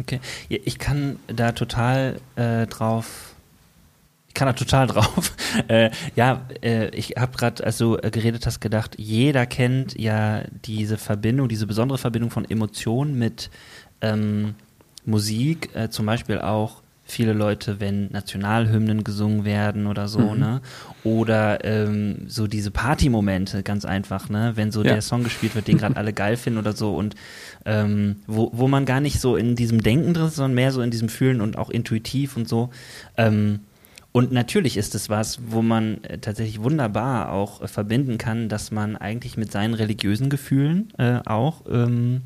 Okay, 0.00 0.20
ich 0.48 0.78
kann 0.78 1.16
da 1.26 1.50
total 1.52 2.20
äh, 2.36 2.66
drauf 2.68 3.27
ich 4.28 4.34
kann 4.34 4.46
da 4.46 4.52
total 4.52 4.86
drauf. 4.88 5.34
äh, 5.68 5.90
ja, 6.14 6.46
äh, 6.62 6.88
ich 6.90 7.14
habe 7.16 7.36
gerade, 7.36 7.64
als 7.64 7.78
du 7.78 7.96
äh, 7.96 8.10
geredet 8.10 8.46
hast, 8.46 8.60
gedacht, 8.60 8.94
jeder 8.98 9.46
kennt 9.46 9.98
ja 9.98 10.42
diese 10.64 10.98
Verbindung, 10.98 11.48
diese 11.48 11.66
besondere 11.66 11.98
Verbindung 11.98 12.30
von 12.30 12.48
Emotionen 12.48 13.18
mit 13.18 13.50
ähm, 14.00 14.54
Musik, 15.04 15.70
äh, 15.74 15.88
zum 15.88 16.06
Beispiel 16.06 16.38
auch 16.38 16.82
viele 17.08 17.32
Leute, 17.32 17.80
wenn 17.80 18.10
Nationalhymnen 18.12 19.02
gesungen 19.02 19.44
werden 19.44 19.86
oder 19.86 20.08
so, 20.08 20.20
mhm. 20.20 20.38
ne? 20.38 20.60
Oder 21.04 21.64
ähm, 21.64 22.24
so 22.26 22.46
diese 22.46 22.70
Partymomente, 22.70 23.62
ganz 23.62 23.86
einfach, 23.86 24.28
ne? 24.28 24.52
Wenn 24.56 24.70
so 24.70 24.82
ja. 24.82 24.92
der 24.92 25.02
Song 25.02 25.24
gespielt 25.24 25.54
wird, 25.54 25.68
den 25.68 25.78
gerade 25.78 25.96
alle 25.96 26.12
geil 26.12 26.36
finden 26.36 26.58
oder 26.58 26.74
so 26.74 26.94
und 26.94 27.14
ähm, 27.64 28.16
wo, 28.26 28.50
wo 28.52 28.68
man 28.68 28.84
gar 28.84 29.00
nicht 29.00 29.20
so 29.20 29.36
in 29.36 29.56
diesem 29.56 29.82
Denken 29.82 30.12
drin 30.12 30.26
ist, 30.26 30.36
sondern 30.36 30.54
mehr 30.54 30.70
so 30.70 30.82
in 30.82 30.90
diesem 30.90 31.08
Fühlen 31.08 31.40
und 31.40 31.56
auch 31.56 31.70
intuitiv 31.70 32.36
und 32.36 32.46
so. 32.46 32.68
Ähm, 33.16 33.60
und 34.12 34.32
natürlich 34.32 34.76
ist 34.76 34.94
es 34.94 35.10
was, 35.10 35.38
wo 35.48 35.62
man 35.62 36.02
äh, 36.04 36.18
tatsächlich 36.18 36.62
wunderbar 36.62 37.30
auch 37.30 37.62
äh, 37.62 37.68
verbinden 37.68 38.18
kann, 38.18 38.48
dass 38.48 38.70
man 38.70 38.96
eigentlich 38.96 39.36
mit 39.36 39.52
seinen 39.52 39.74
religiösen 39.74 40.30
Gefühlen 40.30 40.92
äh, 40.98 41.20
auch 41.26 41.62
ähm, 41.70 42.22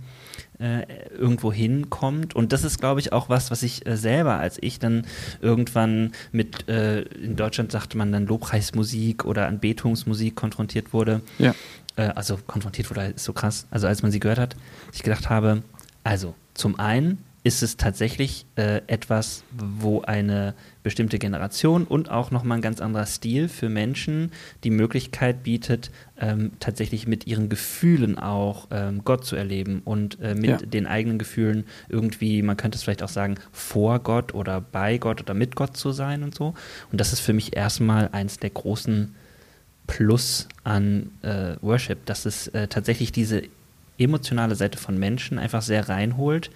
äh, 0.61 0.87
irgendwo 1.18 1.53
hinkommt. 1.53 2.35
Und 2.35 2.53
das 2.53 2.62
ist, 2.62 2.79
glaube 2.79 3.01
ich, 3.01 3.12
auch 3.12 3.29
was, 3.29 3.51
was 3.51 3.64
ich 3.64 3.85
äh, 3.85 3.97
selber, 3.97 4.38
als 4.38 4.59
ich 4.61 4.79
dann 4.79 5.07
irgendwann 5.40 6.12
mit, 6.31 6.68
äh, 6.68 7.03
in 7.03 7.35
Deutschland 7.35 7.73
sagte 7.73 7.99
man 7.99 8.12
dann 8.12 8.27
Lobpreismusik 8.27 9.25
oder 9.25 9.49
Anbetungsmusik 9.49 10.37
konfrontiert 10.37 10.92
wurde. 10.92 11.21
Ja. 11.38 11.55
also 11.97 12.38
konfrontiert 12.47 12.88
wurde, 12.88 13.09
ist 13.09 13.25
so 13.25 13.35
krass. 13.35 13.66
Also 13.71 13.87
als 13.87 14.03
man 14.03 14.11
sie 14.11 14.21
gehört 14.21 14.38
hat, 14.38 14.57
ich 14.95 15.03
gedacht 15.03 15.29
habe, 15.29 15.62
also 16.05 16.35
zum 16.55 16.79
einen 16.79 17.18
ist 17.45 17.63
es 17.63 17.77
tatsächlich 17.77 18.47
äh, 18.55 18.83
etwas, 18.87 19.43
wo 19.51 20.03
eine 20.03 20.55
bestimmte 20.85 21.19
Generation 21.19 21.85
und 21.85 22.09
auch 22.09 22.31
nochmal 22.31 22.59
ein 22.59 22.63
ganz 22.63 22.81
anderer 22.81 23.07
Stil 23.07 23.49
für 23.49 23.69
Menschen 23.69 24.31
die 24.63 24.71
Möglichkeit 24.71 25.43
bietet, 25.43 25.91
ähm, 26.21 26.53
tatsächlich 26.61 27.09
mit 27.09 27.27
ihren 27.27 27.49
Gefühlen 27.49 28.17
auch 28.17 28.69
ähm, 28.71 29.03
Gott 29.05 29.25
zu 29.25 29.35
erleben 29.35 29.83
und 29.85 30.21
äh, 30.21 30.37
mit 30.37 30.51
ja. 30.51 30.57
den 30.59 30.87
eigenen 30.87 31.19
Gefühlen 31.19 31.65
irgendwie, 31.89 32.43
man 32.43 32.57
könnte 32.57 32.77
es 32.77 32.85
vielleicht 32.85 33.03
auch 33.03 33.09
sagen, 33.09 33.37
vor 33.51 33.99
Gott 33.99 34.35
oder 34.35 34.61
bei 34.61 34.99
Gott 34.99 35.21
oder 35.21 35.35
mit 35.35 35.57
Gott 35.57 35.77
zu 35.77 35.91
sein 35.91 36.23
und 36.23 36.35
so. 36.35 36.55
Und 36.93 37.01
das 37.01 37.13
ist 37.13 37.21
für 37.21 37.33
mich 37.33 37.57
erstmal 37.57 38.09
eins 38.13 38.39
der 38.39 38.51
großen 38.51 39.17
Plus 39.89 40.47
an 40.63 41.11
äh, 41.23 41.57
Worship, 41.61 42.07
dass 42.07 42.25
es 42.25 42.47
äh, 42.49 42.69
tatsächlich 42.69 43.11
diese 43.11 43.43
emotionale 43.99 44.55
Seite 44.55 44.79
von 44.79 44.97
Menschen 44.97 45.41
einfach 45.41 45.61
sehr 45.63 45.89
reinholt 45.89 46.51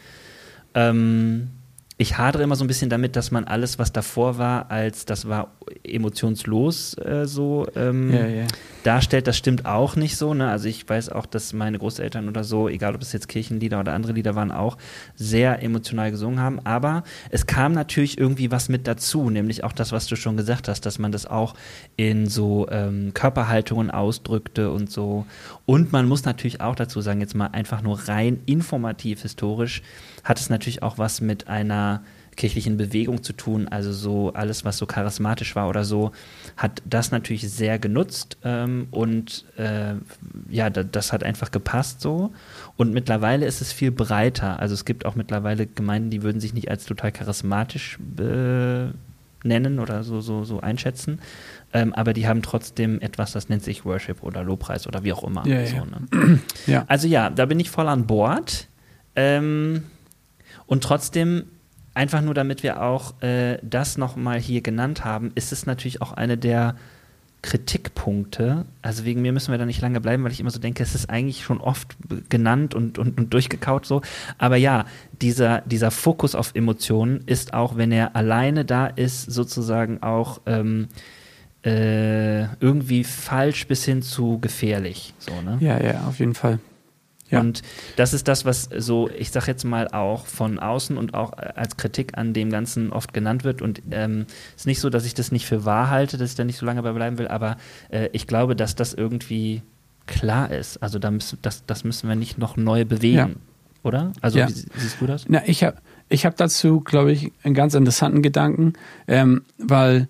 ähm, 0.76 1.50
ich 1.98 2.18
hadere 2.18 2.42
immer 2.42 2.56
so 2.56 2.64
ein 2.64 2.66
bisschen 2.66 2.90
damit, 2.90 3.16
dass 3.16 3.30
man 3.30 3.44
alles, 3.44 3.78
was 3.78 3.90
davor 3.90 4.36
war, 4.36 4.70
als 4.70 5.06
das 5.06 5.28
war 5.28 5.52
emotionslos 5.82 6.94
äh, 6.98 7.24
so 7.24 7.66
ähm, 7.74 8.12
ja, 8.12 8.26
ja. 8.26 8.46
darstellt. 8.84 9.26
Das 9.26 9.38
stimmt 9.38 9.64
auch 9.64 9.96
nicht 9.96 10.18
so. 10.18 10.34
Ne? 10.34 10.50
Also 10.50 10.68
ich 10.68 10.86
weiß 10.86 11.08
auch, 11.08 11.24
dass 11.24 11.54
meine 11.54 11.78
Großeltern 11.78 12.28
oder 12.28 12.44
so, 12.44 12.68
egal 12.68 12.94
ob 12.94 13.00
es 13.00 13.14
jetzt 13.14 13.28
Kirchenlieder 13.28 13.80
oder 13.80 13.94
andere 13.94 14.12
Lieder 14.12 14.34
waren, 14.34 14.52
auch 14.52 14.76
sehr 15.14 15.62
emotional 15.62 16.10
gesungen 16.10 16.38
haben. 16.38 16.60
Aber 16.64 17.02
es 17.30 17.46
kam 17.46 17.72
natürlich 17.72 18.18
irgendwie 18.18 18.50
was 18.50 18.68
mit 18.68 18.86
dazu, 18.86 19.30
nämlich 19.30 19.64
auch 19.64 19.72
das, 19.72 19.90
was 19.90 20.06
du 20.06 20.16
schon 20.16 20.36
gesagt 20.36 20.68
hast, 20.68 20.84
dass 20.84 20.98
man 20.98 21.12
das 21.12 21.24
auch 21.24 21.54
in 21.96 22.26
so 22.26 22.68
ähm, 22.70 23.14
Körperhaltungen 23.14 23.90
ausdrückte 23.90 24.70
und 24.70 24.90
so. 24.90 25.24
Und 25.64 25.92
man 25.92 26.06
muss 26.06 26.26
natürlich 26.26 26.60
auch 26.60 26.74
dazu 26.74 27.00
sagen, 27.00 27.22
jetzt 27.22 27.34
mal 27.34 27.46
einfach 27.46 27.80
nur 27.80 28.00
rein 28.06 28.40
informativ 28.44 29.22
historisch, 29.22 29.80
hat 30.26 30.40
es 30.40 30.50
natürlich 30.50 30.82
auch 30.82 30.98
was 30.98 31.20
mit 31.20 31.46
einer 31.48 32.02
kirchlichen 32.36 32.76
Bewegung 32.76 33.22
zu 33.22 33.32
tun. 33.32 33.68
Also 33.68 33.92
so 33.92 34.32
alles, 34.34 34.64
was 34.64 34.76
so 34.76 34.86
charismatisch 34.86 35.56
war 35.56 35.68
oder 35.68 35.84
so, 35.84 36.10
hat 36.56 36.82
das 36.84 37.12
natürlich 37.12 37.50
sehr 37.50 37.78
genutzt 37.78 38.36
ähm, 38.44 38.88
und 38.90 39.46
äh, 39.56 39.94
ja, 40.50 40.68
da, 40.68 40.82
das 40.82 41.12
hat 41.12 41.22
einfach 41.22 41.52
gepasst 41.52 42.00
so. 42.00 42.32
Und 42.76 42.92
mittlerweile 42.92 43.46
ist 43.46 43.60
es 43.60 43.72
viel 43.72 43.92
breiter. 43.92 44.60
Also 44.60 44.74
es 44.74 44.84
gibt 44.84 45.06
auch 45.06 45.14
mittlerweile 45.14 45.66
Gemeinden, 45.66 46.10
die 46.10 46.22
würden 46.22 46.40
sich 46.40 46.52
nicht 46.52 46.70
als 46.70 46.84
total 46.84 47.12
charismatisch 47.12 47.98
äh, 48.18 48.88
nennen 49.44 49.78
oder 49.78 50.02
so, 50.02 50.20
so, 50.20 50.44
so 50.44 50.60
einschätzen. 50.60 51.20
Ähm, 51.72 51.94
aber 51.94 52.12
die 52.12 52.26
haben 52.26 52.42
trotzdem 52.42 53.00
etwas, 53.00 53.32
das 53.32 53.48
nennt 53.48 53.62
sich 53.62 53.84
Worship 53.84 54.24
oder 54.24 54.42
Lobpreis 54.42 54.88
oder 54.88 55.04
wie 55.04 55.12
auch 55.12 55.22
immer. 55.24 55.46
Ja, 55.46 55.64
so, 55.66 55.76
ja. 55.76 55.84
Ne? 55.84 56.40
ja. 56.66 56.84
Also 56.88 57.06
ja, 57.06 57.30
da 57.30 57.46
bin 57.46 57.60
ich 57.60 57.70
voll 57.70 57.88
an 57.88 58.06
Bord. 58.06 58.68
Ähm, 59.14 59.84
und 60.66 60.82
trotzdem, 60.82 61.44
einfach 61.94 62.22
nur 62.22 62.34
damit 62.34 62.62
wir 62.62 62.82
auch 62.82 63.20
äh, 63.22 63.58
das 63.62 63.98
nochmal 63.98 64.38
hier 64.38 64.60
genannt 64.60 65.04
haben, 65.04 65.32
ist 65.34 65.52
es 65.52 65.66
natürlich 65.66 66.02
auch 66.02 66.12
eine 66.12 66.36
der 66.36 66.76
Kritikpunkte. 67.46 68.64
Also 68.82 69.04
wegen 69.04 69.22
mir 69.22 69.32
müssen 69.32 69.52
wir 69.52 69.58
da 69.58 69.66
nicht 69.66 69.80
lange 69.80 70.00
bleiben, 70.00 70.24
weil 70.24 70.32
ich 70.32 70.40
immer 70.40 70.50
so 70.50 70.58
denke, 70.58 70.82
es 70.82 70.94
ist 70.94 71.08
eigentlich 71.08 71.44
schon 71.44 71.60
oft 71.60 71.96
genannt 72.28 72.74
und, 72.74 72.98
und, 72.98 73.16
und 73.16 73.32
durchgekaut 73.32 73.86
so. 73.86 74.02
Aber 74.36 74.56
ja, 74.56 74.84
dieser, 75.22 75.60
dieser 75.60 75.90
Fokus 75.90 76.34
auf 76.34 76.54
Emotionen 76.54 77.22
ist 77.26 77.54
auch, 77.54 77.76
wenn 77.76 77.92
er 77.92 78.16
alleine 78.16 78.64
da 78.64 78.88
ist, 78.88 79.30
sozusagen 79.30 80.02
auch 80.02 80.40
ähm, 80.46 80.88
äh, 81.64 82.44
irgendwie 82.56 83.04
falsch 83.04 83.68
bis 83.68 83.84
hin 83.84 84.02
zu 84.02 84.38
gefährlich. 84.40 85.14
So, 85.18 85.40
ne? 85.40 85.58
Ja, 85.60 85.80
ja, 85.82 86.00
auf 86.08 86.18
jeden 86.18 86.34
Fall. 86.34 86.58
Ja. 87.30 87.40
Und 87.40 87.62
das 87.96 88.12
ist 88.12 88.28
das, 88.28 88.44
was 88.44 88.68
so, 88.76 89.10
ich 89.10 89.30
sag 89.30 89.46
jetzt 89.46 89.64
mal 89.64 89.88
auch 89.88 90.26
von 90.26 90.58
außen 90.58 90.96
und 90.96 91.14
auch 91.14 91.32
als 91.32 91.76
Kritik 91.76 92.16
an 92.16 92.32
dem 92.32 92.50
Ganzen 92.50 92.92
oft 92.92 93.12
genannt 93.12 93.44
wird. 93.44 93.62
Und 93.62 93.78
es 93.78 93.84
ähm, 93.90 94.26
ist 94.56 94.66
nicht 94.66 94.80
so, 94.80 94.90
dass 94.90 95.04
ich 95.04 95.14
das 95.14 95.32
nicht 95.32 95.46
für 95.46 95.64
wahr 95.64 95.90
halte, 95.90 96.18
dass 96.18 96.30
ich 96.30 96.36
da 96.36 96.44
nicht 96.44 96.58
so 96.58 96.66
lange 96.66 96.82
bei 96.82 96.92
bleiben 96.92 97.18
will, 97.18 97.28
aber 97.28 97.56
äh, 97.90 98.08
ich 98.12 98.26
glaube, 98.26 98.56
dass 98.56 98.74
das 98.74 98.94
irgendwie 98.94 99.62
klar 100.06 100.50
ist. 100.50 100.82
Also 100.82 100.98
da 100.98 101.10
müssen, 101.10 101.38
das, 101.42 101.66
das 101.66 101.84
müssen 101.84 102.08
wir 102.08 102.16
nicht 102.16 102.38
noch 102.38 102.56
neu 102.56 102.84
bewegen, 102.84 103.16
ja. 103.16 103.28
oder? 103.82 104.12
Also 104.20 104.38
ja. 104.38 104.48
wie 104.48 104.52
siehst 104.52 105.00
du 105.00 105.06
das? 105.06 105.24
Na, 105.28 105.42
ich 105.46 105.64
habe 105.64 105.78
ich 106.08 106.24
hab 106.24 106.36
dazu, 106.36 106.80
glaube 106.80 107.12
ich, 107.12 107.32
einen 107.42 107.54
ganz 107.54 107.74
interessanten 107.74 108.22
Gedanken, 108.22 108.74
ähm, 109.08 109.44
weil 109.58 110.08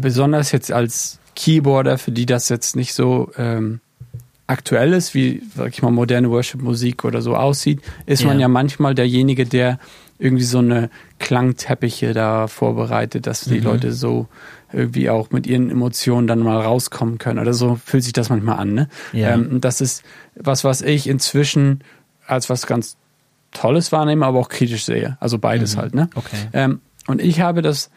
besonders 0.00 0.52
jetzt 0.52 0.72
als 0.72 1.18
Keyboarder, 1.34 1.98
für 1.98 2.12
die 2.12 2.26
das 2.26 2.48
jetzt 2.48 2.76
nicht 2.76 2.94
so 2.94 3.30
ähm, 3.36 3.80
aktuell 4.48 4.94
ist, 4.94 5.14
wie, 5.14 5.42
sag 5.54 5.68
ich 5.68 5.82
mal, 5.82 5.90
moderne 5.90 6.30
Worship-Musik 6.30 7.04
oder 7.04 7.22
so 7.22 7.36
aussieht, 7.36 7.80
ist 8.06 8.22
ja. 8.22 8.28
man 8.28 8.40
ja 8.40 8.48
manchmal 8.48 8.94
derjenige, 8.94 9.46
der 9.46 9.78
irgendwie 10.18 10.44
so 10.44 10.58
eine 10.58 10.90
Klangteppiche 11.20 12.12
da 12.12 12.48
vorbereitet, 12.48 13.26
dass 13.26 13.42
die 13.42 13.58
mhm. 13.58 13.64
Leute 13.64 13.92
so 13.92 14.26
irgendwie 14.72 15.10
auch 15.10 15.30
mit 15.30 15.46
ihren 15.46 15.70
Emotionen 15.70 16.26
dann 16.26 16.40
mal 16.40 16.60
rauskommen 16.60 17.18
können. 17.18 17.38
Oder 17.38 17.54
so 17.54 17.78
fühlt 17.82 18.02
sich 18.02 18.12
das 18.12 18.30
manchmal 18.30 18.58
an. 18.58 18.74
Ne? 18.74 18.88
Ja. 19.12 19.34
Ähm, 19.34 19.60
das 19.60 19.80
ist 19.80 20.02
was, 20.34 20.64
was 20.64 20.82
ich 20.82 21.06
inzwischen 21.06 21.84
als 22.26 22.50
was 22.50 22.66
ganz 22.66 22.96
Tolles 23.52 23.92
wahrnehme, 23.92 24.26
aber 24.26 24.38
auch 24.38 24.48
kritisch 24.48 24.84
sehe. 24.84 25.16
Also 25.20 25.38
beides 25.38 25.76
mhm. 25.76 25.80
halt. 25.80 25.94
Ne? 25.94 26.10
Okay. 26.14 26.48
Ähm, 26.52 26.80
und 27.06 27.20
ich 27.22 27.40
habe 27.40 27.62
das, 27.62 27.90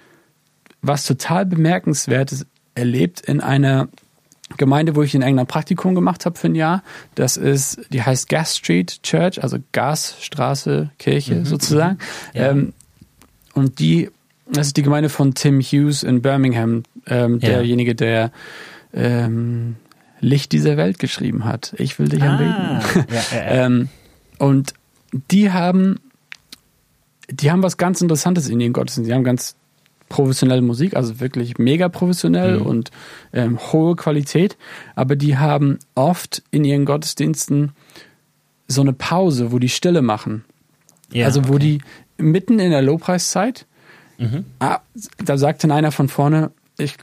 was 0.81 1.05
total 1.05 1.45
bemerkenswertes 1.45 2.45
erlebt 2.75 3.21
in 3.21 3.41
einer 3.41 3.87
Gemeinde, 4.57 4.95
wo 4.95 5.03
ich 5.03 5.15
in 5.15 5.21
England 5.21 5.49
Praktikum 5.49 5.95
gemacht 5.95 6.25
habe 6.25 6.37
für 6.37 6.47
ein 6.47 6.55
Jahr. 6.55 6.83
Das 7.15 7.37
ist, 7.37 7.81
die 7.91 8.01
heißt 8.01 8.29
Gas 8.29 8.57
Street 8.57 9.03
Church, 9.03 9.43
also 9.43 9.57
Gasstraße 9.71 10.91
Kirche 10.99 11.35
mhm, 11.35 11.45
sozusagen. 11.45 11.97
Mhm. 12.33 12.39
Ja. 12.39 12.49
Ähm, 12.49 12.73
und 13.53 13.79
die, 13.79 14.09
das 14.49 14.67
ist 14.67 14.77
die 14.77 14.83
Gemeinde 14.83 15.09
von 15.09 15.33
Tim 15.33 15.61
Hughes 15.61 16.03
in 16.03 16.21
Birmingham, 16.21 16.83
ähm, 17.07 17.39
ja. 17.39 17.49
derjenige, 17.49 17.95
der 17.95 18.31
ähm, 18.93 19.75
Licht 20.19 20.51
dieser 20.51 20.77
Welt 20.77 20.99
geschrieben 20.99 21.45
hat. 21.45 21.73
Ich 21.77 21.97
will 21.99 22.07
dich 22.07 22.21
ah, 22.21 22.27
anbeten. 22.37 23.05
Ja, 23.13 23.41
ähm, 23.43 23.89
und 24.37 24.73
die 25.29 25.51
haben, 25.51 25.99
die 27.29 27.51
haben 27.51 27.63
was 27.63 27.77
ganz 27.77 28.01
Interessantes 28.01 28.47
in 28.47 28.59
ihren 28.59 28.73
Gottesdienst. 28.73 29.09
Die 29.09 29.13
haben 29.13 29.23
ganz 29.23 29.55
professionelle 30.11 30.61
Musik, 30.61 30.95
also 30.95 31.19
wirklich 31.19 31.57
mega 31.57 31.89
professionell 31.89 32.59
mhm. 32.59 32.65
und 32.65 32.91
ähm, 33.33 33.57
hohe 33.71 33.95
Qualität. 33.95 34.57
Aber 34.95 35.15
die 35.15 35.37
haben 35.37 35.79
oft 35.95 36.43
in 36.51 36.65
ihren 36.65 36.85
Gottesdiensten 36.85 37.71
so 38.67 38.81
eine 38.81 38.93
Pause, 38.93 39.51
wo 39.51 39.57
die 39.57 39.69
Stille 39.69 40.01
machen. 40.01 40.43
Ja, 41.11 41.25
also 41.25 41.47
wo 41.47 41.55
okay. 41.55 41.79
die 42.17 42.23
mitten 42.23 42.59
in 42.59 42.71
der 42.71 42.81
Lobpreiszeit, 42.81 43.65
mhm. 44.17 44.45
ah, 44.59 44.79
da 45.23 45.37
sagt 45.37 45.63
dann 45.63 45.71
einer 45.71 45.91
von 45.91 46.09
vorne, 46.09 46.51
ich 46.77 46.95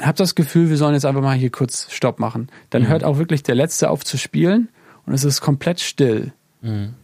habe 0.00 0.16
das 0.16 0.34
Gefühl, 0.34 0.70
wir 0.70 0.76
sollen 0.76 0.94
jetzt 0.94 1.04
einfach 1.04 1.22
mal 1.22 1.36
hier 1.36 1.50
kurz 1.50 1.88
Stopp 1.90 2.18
machen. 2.18 2.48
Dann 2.70 2.82
mhm. 2.82 2.88
hört 2.88 3.04
auch 3.04 3.18
wirklich 3.18 3.42
der 3.42 3.54
Letzte 3.54 3.90
auf 3.90 4.04
zu 4.04 4.16
spielen 4.16 4.68
und 5.06 5.12
es 5.12 5.24
ist 5.24 5.40
komplett 5.40 5.80
still. 5.80 6.32
Mhm. 6.62 6.94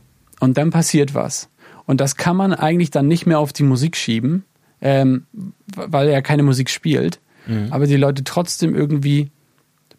Und 0.41 0.57
dann 0.57 0.71
passiert 0.71 1.15
was. 1.15 1.49
Und 1.87 2.01
das 2.01 2.17
kann 2.17 2.37
man 2.37 2.55
eigentlich 2.55 2.91
dann 2.91 3.09
nicht 3.09 3.27
mehr 3.27 3.39
auf 3.39 3.53
die 3.53 3.63
Musik 3.63 3.97
schieben, 3.97 4.45
ähm, 4.85 5.27
weil 5.75 6.09
er 6.09 6.23
keine 6.23 6.45
Musik 6.45 6.71
spielt, 6.71 7.19
mhm. 7.47 7.69
aber 7.71 7.87
die 7.87 7.97
Leute 7.97 8.23
trotzdem 8.23 8.77
irgendwie 8.77 9.31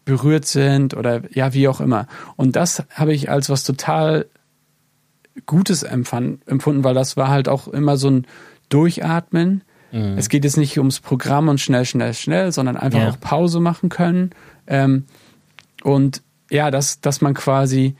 berührt 0.06 0.46
sind 0.46 0.94
oder 0.94 1.22
ja, 1.34 1.52
wie 1.52 1.68
auch 1.68 1.80
immer. 1.80 2.06
Und 2.36 2.56
das 2.56 2.84
habe 2.94 3.12
ich 3.12 3.28
als 3.28 3.50
was 3.50 3.64
total 3.64 4.26
Gutes 5.44 5.82
empfunden, 5.82 6.84
weil 6.84 6.94
das 6.94 7.18
war 7.18 7.28
halt 7.28 7.48
auch 7.48 7.68
immer 7.68 7.96
so 7.98 8.08
ein 8.08 8.26
Durchatmen. 8.68 9.62
Mhm. 9.92 10.16
Es 10.16 10.28
geht 10.28 10.44
jetzt 10.44 10.56
nicht 10.56 10.78
ums 10.78 11.00
Programm 11.00 11.48
und 11.48 11.60
schnell, 11.60 11.84
schnell, 11.84 12.14
schnell, 12.14 12.52
sondern 12.52 12.76
einfach 12.76 13.00
ja. 13.00 13.10
auch 13.10 13.20
Pause 13.20 13.60
machen 13.60 13.88
können. 13.88 14.30
Ähm, 14.68 15.04
und 15.82 16.22
ja, 16.50 16.70
dass, 16.70 17.00
dass 17.00 17.20
man 17.20 17.34
quasi, 17.34 17.96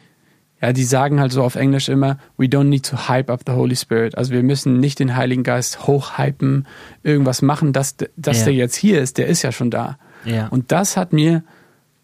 ja, 0.60 0.72
die 0.72 0.84
sagen 0.84 1.20
halt 1.20 1.32
so 1.32 1.42
auf 1.42 1.54
Englisch 1.54 1.88
immer, 1.88 2.18
we 2.38 2.46
don't 2.46 2.64
need 2.64 2.86
to 2.86 3.08
hype 3.08 3.30
up 3.30 3.42
the 3.46 3.52
Holy 3.52 3.76
Spirit. 3.76 4.16
Also 4.16 4.32
wir 4.32 4.42
müssen 4.42 4.80
nicht 4.80 4.98
den 4.98 5.14
Heiligen 5.14 5.42
Geist 5.42 5.86
hochhypen, 5.86 6.66
irgendwas 7.02 7.42
machen, 7.42 7.72
dass, 7.72 7.96
dass 8.16 8.40
ja. 8.40 8.44
der 8.46 8.54
jetzt 8.54 8.76
hier 8.76 9.00
ist, 9.00 9.18
der 9.18 9.26
ist 9.26 9.42
ja 9.42 9.52
schon 9.52 9.70
da. 9.70 9.98
Ja. 10.24 10.48
Und 10.48 10.72
das 10.72 10.96
hat 10.96 11.12
mir 11.12 11.42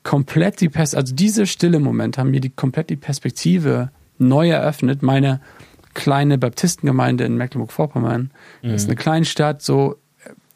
komplett 0.02 0.60
die 0.60 0.68
Perspektive, 0.68 1.00
also 1.00 1.14
diese 1.14 1.46
stille 1.46 1.78
Momente 1.78 2.20
haben 2.20 2.30
mir 2.30 2.40
die 2.40 2.50
komplett 2.50 2.90
die 2.90 2.96
Perspektive 2.96 3.90
neu 4.18 4.50
eröffnet. 4.50 5.02
Meine 5.02 5.40
kleine 5.94 6.38
Baptistengemeinde 6.38 7.24
in 7.24 7.36
Mecklenburg-Vorpommern 7.36 8.30
mhm. 8.62 8.70
ist 8.70 8.86
eine 8.86 8.96
Kleinstadt, 8.96 9.62
so 9.62 9.96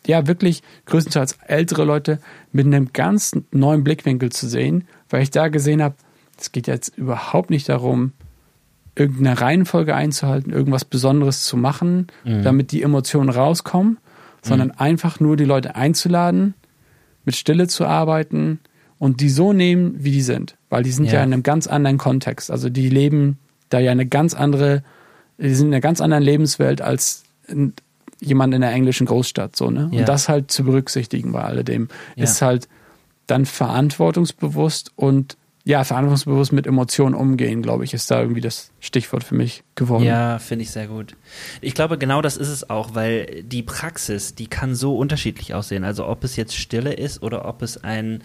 ja 0.07 0.27
wirklich 0.27 0.63
größtenteils 0.87 1.39
ältere 1.47 1.85
Leute 1.85 2.21
mit 2.53 2.67
einem 2.67 2.93
ganz 2.93 3.33
neuen 3.51 3.85
Blickwinkel 3.85 4.31
zu 4.31 4.49
sehen, 4.49 4.87
weil 5.11 5.23
ich 5.23 5.31
da 5.31 5.49
gesehen 5.49 5.83
habe, 5.83 5.97
es 6.39 6.53
geht 6.53 6.67
jetzt 6.67 6.97
überhaupt 6.97 7.51
nicht 7.51 7.69
darum, 7.69 8.13
irgendeine 8.95 9.41
Reihenfolge 9.41 9.95
einzuhalten, 9.95 10.53
irgendwas 10.53 10.85
Besonderes 10.85 11.45
zu 11.45 11.57
machen, 11.57 12.07
mhm. 12.25 12.43
damit 12.43 12.73
die 12.73 12.83
Emotionen 12.83 13.29
rauskommen, 13.29 13.99
sondern 14.43 14.69
mhm. 14.69 14.75
einfach 14.79 15.21
nur 15.21 15.37
die 15.37 15.45
Leute 15.45 15.77
einzuladen, 15.77 16.55
mit 17.25 17.37
Stille 17.37 17.67
zu 17.67 17.85
arbeiten 17.85 18.61
und 18.99 19.21
die 19.21 19.29
so 19.29 19.53
nehmen, 19.53 19.97
wie 19.99 20.13
die 20.13 20.23
sind, 20.23 20.57
weil 20.71 20.83
die 20.83 20.93
sind 20.93 21.07
ja, 21.07 21.15
ja 21.15 21.25
in 21.25 21.33
einem 21.33 21.43
ganz 21.43 21.67
anderen 21.67 21.99
Kontext. 21.99 22.51
Also 22.51 22.71
die 22.71 22.89
leben 22.89 23.39
da 23.69 23.79
ja 23.79 23.91
eine 23.91 24.07
ganz 24.07 24.33
andere, 24.35 24.83
die 25.39 25.55
sind 25.55 25.69
in 25.69 25.75
einer 25.75 25.81
ganz 25.81 26.01
anderen 26.01 26.25
Lebenswelt 26.25 26.81
als 26.81 27.25
jemand 28.21 28.55
in 28.55 28.63
der 28.63 28.73
englischen 28.73 29.07
Großstadt, 29.07 29.57
so, 29.57 29.71
ne? 29.71 29.91
Ja. 29.93 30.01
Und 30.01 30.09
das 30.09 30.29
halt 30.29 30.51
zu 30.51 30.65
berücksichtigen 30.65 31.33
bei 31.33 31.43
alledem 31.43 31.89
ja. 32.15 32.25
ist 32.25 32.41
halt 32.41 32.69
dann 33.27 33.45
verantwortungsbewusst 33.45 34.93
und 34.97 35.37
ja, 35.67 35.83
verantwortungsbewusst 35.83 36.53
mit 36.53 36.69
Emotionen 36.69 37.17
umgehen, 37.17 37.61
glaube 37.61 37.83
ich, 37.83 37.93
ist 37.93 38.09
da 38.09 38.21
irgendwie 38.21 38.41
das 38.41 38.71
Stichwort 38.79 39.25
für 39.25 39.35
mich 39.35 39.65
geworden. 39.75 40.05
Ja, 40.05 40.39
finde 40.39 40.63
ich 40.63 40.71
sehr 40.71 40.87
gut. 40.87 41.17
Ich 41.61 41.75
glaube, 41.75 41.99
genau 41.99 42.23
das 42.23 42.37
ist 42.37 42.51
es 42.51 42.71
auch, 42.71 42.95
weil 42.95 43.43
die 43.43 43.65
Praxis, 43.65 44.37
die 44.37 44.47
kann 44.47 44.77
so 44.77 44.97
unterschiedlich 44.97 45.55
aussehen. 45.55 45.83
Also 45.83 46.07
ob 46.07 46.23
es 46.23 46.37
jetzt 46.37 46.55
Stille 46.55 46.93
ist 46.93 47.21
oder 47.21 47.47
ob 47.47 47.63
es 47.63 47.83
ein, 47.83 48.23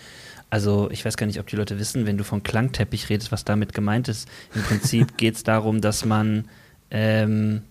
also 0.51 0.88
ich 0.91 1.04
weiß 1.04 1.17
gar 1.17 1.25
nicht, 1.25 1.39
ob 1.39 1.47
die 1.47 1.56
Leute 1.56 1.80
wissen, 1.80 2.06
wenn 2.06 2.19
du 2.19 2.23
von 2.23 2.43
Klangteppich 2.43 3.10
redest, 3.10 3.32
was 3.32 3.43
damit 3.43 3.73
gemeint 3.73 4.08
ist. 4.08 4.30
Im 4.54 4.62
Prinzip 4.62 5.17
geht 5.17 5.34
es 5.34 5.41
darum, 5.41 5.82
dass 5.82 6.06
man 6.06 6.45
ähm, 6.91 7.63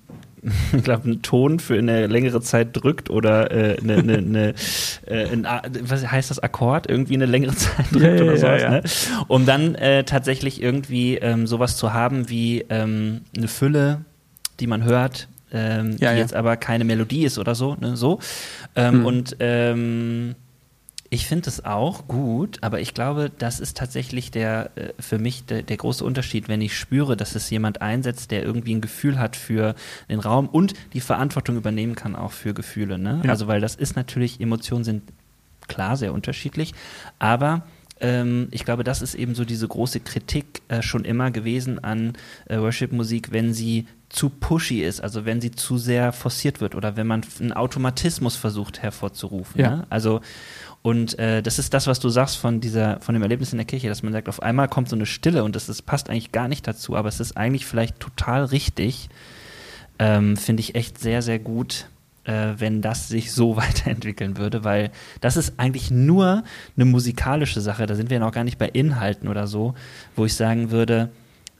ich 0.73 0.83
glaube, 0.83 1.05
einen 1.05 1.23
Ton 1.23 1.59
für 1.59 1.79
eine 1.79 2.07
längere 2.07 2.41
Zeit 2.41 2.69
drückt 2.73 3.11
oder 3.11 3.51
äh, 3.51 3.79
eine, 3.81 3.97
eine, 3.97 4.19
eine 4.19 4.55
äh, 5.07 5.29
ein, 5.31 5.47
was 5.83 6.11
heißt 6.11 6.31
das 6.31 6.39
Akkord 6.39 6.89
irgendwie 6.89 7.15
eine 7.15 7.27
längere 7.27 7.55
Zeit 7.55 7.87
drückt 7.91 8.21
ja, 8.21 8.25
oder 8.25 8.35
ja, 8.35 8.39
sowas, 8.39 8.63
ja, 8.63 8.71
ne? 8.71 8.83
um 9.29 9.47
dann 9.47 9.75
äh, 9.75 10.05
tatsächlich 10.05 10.63
irgendwie 10.63 11.17
ähm, 11.17 11.47
sowas 11.47 11.77
zu 11.77 11.93
haben 11.93 12.29
wie 12.29 12.65
ähm, 12.69 13.23
eine 13.37 13.49
Fülle, 13.49 14.05
die 14.61 14.67
man 14.67 14.85
hört, 14.85 15.29
ähm, 15.53 15.97
die 15.97 16.05
jetzt 16.05 16.35
aber 16.35 16.57
keine 16.57 16.85
Melodie 16.85 17.25
ist 17.25 17.39
oder 17.39 17.55
so, 17.55 17.77
ne? 17.81 17.97
so 17.97 18.21
mhm. 18.77 19.05
und 19.05 19.37
ähm, 19.41 20.37
ich 21.13 21.27
finde 21.27 21.49
es 21.49 21.65
auch 21.65 22.07
gut, 22.07 22.59
aber 22.63 22.81
ich 22.81 22.95
glaube, 22.95 23.33
das 23.37 23.59
ist 23.59 23.77
tatsächlich 23.77 24.31
der 24.31 24.71
äh, 24.77 24.93
für 25.01 25.19
mich 25.19 25.45
der, 25.45 25.63
der, 25.63 25.77
große 25.77 26.05
Unterschied, 26.05 26.49
wenn 26.49 26.61
ich 26.61 26.79
spüre, 26.79 27.17
dass 27.17 27.35
es 27.35 27.51
jemand 27.51 27.83
einsetzt, 27.83 28.31
der 28.31 28.45
irgendwie 28.45 28.77
ein 28.77 28.81
Gefühl 28.81 29.19
hat 29.19 29.35
für 29.35 29.75
den 30.09 30.21
Raum 30.21 30.49
und 30.49 30.75
die 30.93 31.01
Verantwortung 31.01 31.57
übernehmen 31.57 31.97
kann 31.97 32.15
auch 32.15 32.31
für 32.31 32.55
Gefühle. 32.55 32.97
Ne? 32.97 33.21
Ja. 33.25 33.31
Also 33.31 33.49
weil 33.49 33.61
das 33.61 33.75
ist 33.75 33.97
natürlich, 33.97 34.41
Emotionen 34.41 34.85
sind 34.85 35.03
klar 35.67 35.97
sehr 35.97 36.15
unterschiedlich, 36.15 36.75
aber 37.19 37.65
ähm, 38.01 38.47
ich 38.53 38.65
glaube, 38.65 38.85
das 38.85 39.03
ist 39.03 39.15
eben 39.15 39.35
so 39.35 39.45
diese 39.45 39.67
große 39.67 40.01
Kritik 40.01 40.63
äh, 40.69 40.81
schon 40.81 41.05
immer 41.05 41.33
gewesen 41.33 41.83
an 41.83 42.13
äh, 42.47 42.59
Worship-Musik, 42.59 43.33
wenn 43.33 43.53
sie 43.53 43.87
zu 44.09 44.29
pushy 44.29 44.83
ist, 44.83 45.01
also 45.01 45.25
wenn 45.25 45.41
sie 45.41 45.53
zu 45.53 45.79
sehr 45.79 46.13
forciert 46.13 46.61
wird 46.61 46.75
oder 46.75 46.97
wenn 46.97 47.07
man 47.07 47.23
einen 47.39 47.53
Automatismus 47.53 48.37
versucht 48.37 48.83
hervorzurufen. 48.83 49.61
Ja. 49.61 49.77
Ne? 49.77 49.87
Also 49.91 50.21
und 50.83 51.19
äh, 51.19 51.43
das 51.43 51.59
ist 51.59 51.75
das, 51.75 51.87
was 51.87 52.01
du 52.01 52.09
sagst 52.09 52.39
von 52.39 52.61
dieser, 52.61 53.01
von 53.01 53.15
dem 53.15 53.23
Erlebnis 53.23 53.53
in 53.53 53.59
der 53.59 53.67
Kirche, 53.67 53.89
dass 53.89 54.03
man 54.03 54.13
sagt, 54.13 54.29
auf 54.29 54.43
einmal 54.43 54.69
kommt 54.69 54.89
so 54.89 54.97
eine 54.97 55.07
Stille 55.07 55.45
und 55.45 55.55
das, 55.55 55.67
das 55.67 55.83
passt 55.83 56.09
eigentlich 56.09 56.33
gar 56.33 56.49
nicht 56.49 56.67
dazu, 56.67 56.97
aber 56.97 57.09
es 57.09 57.21
ist 57.21 57.37
eigentlich 57.37 57.67
vielleicht 57.67 58.01
total 58.01 58.45
richtig. 58.45 59.11
Ähm, 59.99 60.39
Finde 60.39 60.61
ich 60.61 60.75
echt 60.75 60.99
sehr, 60.99 61.21
sehr 61.21 61.39
gut, 61.39 61.89
äh, 62.25 62.55
wenn 62.57 62.81
das 62.81 63.09
sich 63.09 63.33
so 63.33 63.57
weiterentwickeln 63.59 64.39
würde, 64.39 64.65
weil 64.65 64.91
das 65.21 65.37
ist 65.37 65.55
eigentlich 65.59 65.91
nur 65.91 66.45
eine 66.77 66.85
musikalische 66.87 67.61
Sache. 67.61 67.85
Da 67.85 67.95
sind 67.95 68.09
wir 68.09 68.19
noch 68.19 68.33
gar 68.33 68.45
nicht 68.45 68.59
bei 68.59 68.69
Inhalten 68.69 69.29
oder 69.29 69.47
so, 69.47 69.75
wo 70.17 70.25
ich 70.25 70.35
sagen 70.35 70.71
würde, 70.71 71.11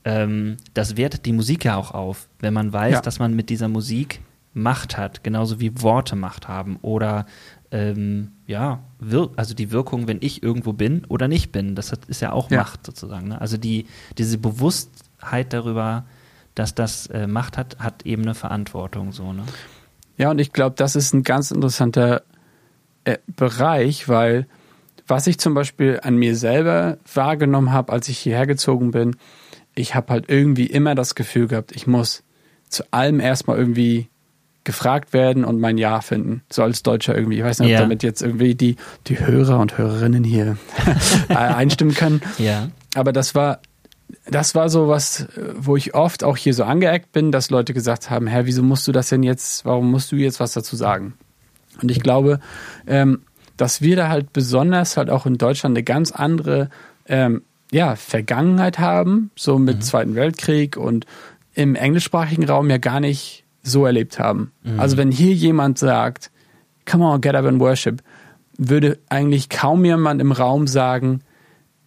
ähm, 0.07 0.57
das 0.73 0.97
wertet 0.97 1.27
die 1.27 1.33
Musik 1.35 1.67
ja 1.67 1.77
auch 1.77 1.91
auf, 1.91 2.27
wenn 2.39 2.55
man 2.55 2.73
weiß, 2.73 2.95
ja. 2.95 3.01
dass 3.03 3.19
man 3.19 3.37
mit 3.37 3.51
dieser 3.51 3.69
Musik 3.69 4.23
Macht 4.53 4.97
hat, 4.97 5.23
genauso 5.23 5.61
wie 5.61 5.81
Worte 5.83 6.17
Macht 6.17 6.49
haben 6.49 6.79
oder 6.83 7.27
ähm, 7.71 8.33
ja, 8.47 8.81
also 9.37 9.55
die 9.55 9.71
Wirkung, 9.71 10.09
wenn 10.09 10.19
ich 10.21 10.43
irgendwo 10.43 10.73
bin 10.73 11.05
oder 11.05 11.29
nicht 11.29 11.53
bin, 11.53 11.77
das 11.77 11.93
hat, 11.93 12.07
ist 12.07 12.21
ja 12.21 12.33
auch 12.33 12.51
ja. 12.51 12.59
Macht 12.59 12.85
sozusagen. 12.85 13.29
Ne? 13.29 13.41
Also 13.41 13.57
die, 13.57 13.87
diese 14.19 14.39
Bewusstheit 14.39 15.53
darüber, 15.53 16.05
dass 16.57 16.75
das 16.75 17.07
äh, 17.07 17.29
Macht 17.29 17.57
hat, 17.57 17.79
hat 17.79 18.05
eben 18.05 18.23
eine 18.23 18.35
Verantwortung 18.35 19.13
so. 19.13 19.33
Ne? 19.33 19.45
Ja, 20.17 20.31
und 20.31 20.41
ich 20.41 20.53
glaube, 20.53 20.75
das 20.77 20.97
ist 20.97 21.15
ein 21.15 21.23
ganz 21.23 21.53
interessanter 21.53 22.23
äh, 23.05 23.19
Bereich, 23.29 24.09
weil 24.09 24.47
was 25.07 25.27
ich 25.27 25.39
zum 25.39 25.55
Beispiel 25.55 26.01
an 26.03 26.17
mir 26.17 26.37
selber 26.37 26.99
wahrgenommen 27.13 27.73
habe, 27.73 27.93
als 27.93 28.09
ich 28.09 28.19
hierher 28.19 28.47
gezogen 28.47 28.91
bin, 28.91 29.17
ich 29.75 29.95
habe 29.95 30.13
halt 30.13 30.25
irgendwie 30.29 30.67
immer 30.67 30.95
das 30.95 31.15
Gefühl 31.15 31.49
gehabt, 31.49 31.75
ich 31.75 31.87
muss 31.87 32.23
zu 32.69 32.85
allem 32.93 33.21
erstmal 33.21 33.59
irgendwie 33.59 34.09
gefragt 34.65 35.13
werden 35.13 35.45
und 35.45 35.61
mein 35.61 35.79
Ja 35.79 36.01
finden. 36.01 36.43
So 36.51 36.63
als 36.63 36.83
Deutscher 36.83 37.17
irgendwie. 37.17 37.39
Ich 37.39 37.45
weiß 37.45 37.61
nicht, 37.61 37.69
ob 37.69 37.73
ja. 37.73 37.81
damit 37.81 38.03
jetzt 38.03 38.23
irgendwie 38.23 38.55
die, 38.55 38.77
die 39.07 39.19
Hörer 39.19 39.59
und 39.59 39.79
Hörerinnen 39.79 40.25
hier 40.25 40.57
einstimmen 41.29 41.95
können. 41.95 42.21
Ja. 42.39 42.69
Aber 42.95 43.13
das 43.13 43.35
war, 43.35 43.61
das 44.27 44.55
war 44.55 44.69
so 44.69 44.89
was, 44.89 45.27
wo 45.57 45.77
ich 45.77 45.95
oft 45.95 46.25
auch 46.25 46.37
hier 46.37 46.55
so 46.55 46.65
angeeckt 46.65 47.13
bin, 47.13 47.33
dass 47.33 47.51
Leute 47.51 47.73
gesagt 47.73 48.11
haben, 48.11 48.27
Herr, 48.27 48.47
wieso 48.47 48.63
musst 48.63 48.87
du 48.87 48.93
das 48.93 49.09
denn 49.09 49.23
jetzt, 49.23 49.65
warum 49.65 49.91
musst 49.91 50.13
du 50.13 50.17
jetzt 50.17 50.41
was 50.41 50.53
dazu 50.53 50.77
sagen? 50.77 51.15
Und 51.81 51.91
ich 51.91 52.01
glaube, 52.01 52.41
ähm, 52.87 53.23
dass 53.57 53.81
wir 53.81 53.97
da 53.97 54.09
halt 54.09 54.33
besonders 54.33 54.97
halt 54.97 55.11
auch 55.11 55.27
in 55.27 55.39
Deutschland 55.39 55.77
eine 55.77 55.85
ganz 55.85 56.13
andere 56.13 56.71
ähm, 57.07 57.43
ja, 57.71 57.95
Vergangenheit 57.97 58.79
haben, 58.79 59.31
so 59.37 59.59
mit 59.59 59.77
mhm. 59.77 59.83
Zweiten 59.83 60.15
Weltkrieg 60.15 60.77
und 60.77 61.07
im 61.55 61.75
englischsprachigen 61.75 62.45
Raum 62.45 62.71
ja 62.71 62.79
gar 62.79 63.01
nicht 63.01 63.45
so 63.63 63.87
erlebt 63.87 64.19
haben. 64.19 64.53
Mhm. 64.63 64.81
Also 64.81 64.97
wenn 64.97 65.11
hier 65.11 65.35
jemand 65.35 65.79
sagt, 65.79 66.31
come 66.87 67.05
on, 67.05 67.21
get 67.21 67.35
up 67.35 67.45
and 67.45 67.61
worship, 67.61 68.03
würde 68.57 68.99
eigentlich 69.09 69.49
kaum 69.49 69.85
jemand 69.85 70.21
im 70.21 70.33
Raum 70.33 70.67
sagen, 70.67 71.21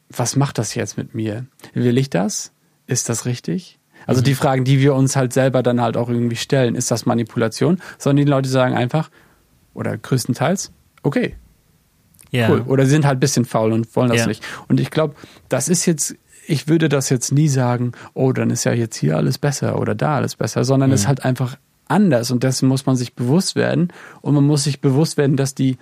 was 0.09 0.35
macht 0.35 0.57
das 0.57 0.75
jetzt 0.75 0.97
mit 0.97 1.15
mir? 1.15 1.45
Will 1.73 1.97
ich 1.97 2.09
das? 2.09 2.51
Ist 2.87 3.09
das 3.09 3.25
richtig? 3.25 3.79
Also 4.05 4.21
mhm. 4.21 4.25
die 4.25 4.35
Fragen, 4.35 4.63
die 4.63 4.79
wir 4.79 4.93
uns 4.93 5.15
halt 5.15 5.33
selber 5.33 5.63
dann 5.63 5.81
halt 5.81 5.97
auch 5.97 6.09
irgendwie 6.09 6.35
stellen, 6.35 6.75
ist 6.75 6.91
das 6.91 7.05
Manipulation? 7.05 7.79
Sondern 7.97 8.25
die 8.25 8.29
Leute 8.29 8.49
sagen 8.49 8.75
einfach, 8.75 9.09
oder 9.73 9.97
größtenteils, 9.97 10.71
okay. 11.01 11.35
Ja. 12.31 12.49
Cool. 12.49 12.61
Oder 12.61 12.85
sie 12.85 12.91
sind 12.91 13.05
halt 13.05 13.17
ein 13.17 13.19
bisschen 13.19 13.45
faul 13.45 13.71
und 13.71 13.95
wollen 13.95 14.09
das 14.09 14.21
ja. 14.21 14.27
nicht. 14.27 14.43
Und 14.67 14.79
ich 14.79 14.89
glaube, 14.89 15.15
das 15.49 15.69
ist 15.69 15.85
jetzt 15.85 16.15
ich 16.47 16.67
würde 16.67 16.89
das 16.89 17.09
jetzt 17.09 17.31
nie 17.31 17.47
sagen, 17.47 17.93
oh, 18.13 18.31
dann 18.31 18.49
ist 18.49 18.63
ja 18.63 18.73
jetzt 18.73 18.97
hier 18.97 19.17
alles 19.17 19.37
besser 19.37 19.79
oder 19.79 19.95
da 19.95 20.17
alles 20.17 20.35
besser, 20.35 20.63
sondern 20.63 20.89
mhm. 20.89 20.95
es 20.95 21.01
ist 21.01 21.07
halt 21.07 21.25
einfach 21.25 21.57
anders 21.87 22.31
und 22.31 22.43
dessen 22.43 22.67
muss 22.67 22.85
man 22.85 22.95
sich 22.95 23.13
bewusst 23.13 23.55
werden 23.55 23.91
und 24.21 24.33
man 24.35 24.45
muss 24.45 24.63
sich 24.63 24.81
bewusst 24.81 25.17
werden, 25.17 25.37
dass 25.37 25.55
die 25.55 25.77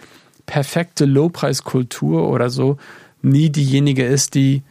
perfekte 0.46 1.06
Lowpreiskultur 1.06 2.28
oder 2.28 2.50
so 2.50 2.78
nie 3.22 3.50
diejenige 3.50 4.06
ist, 4.06 4.36
die 4.36 4.64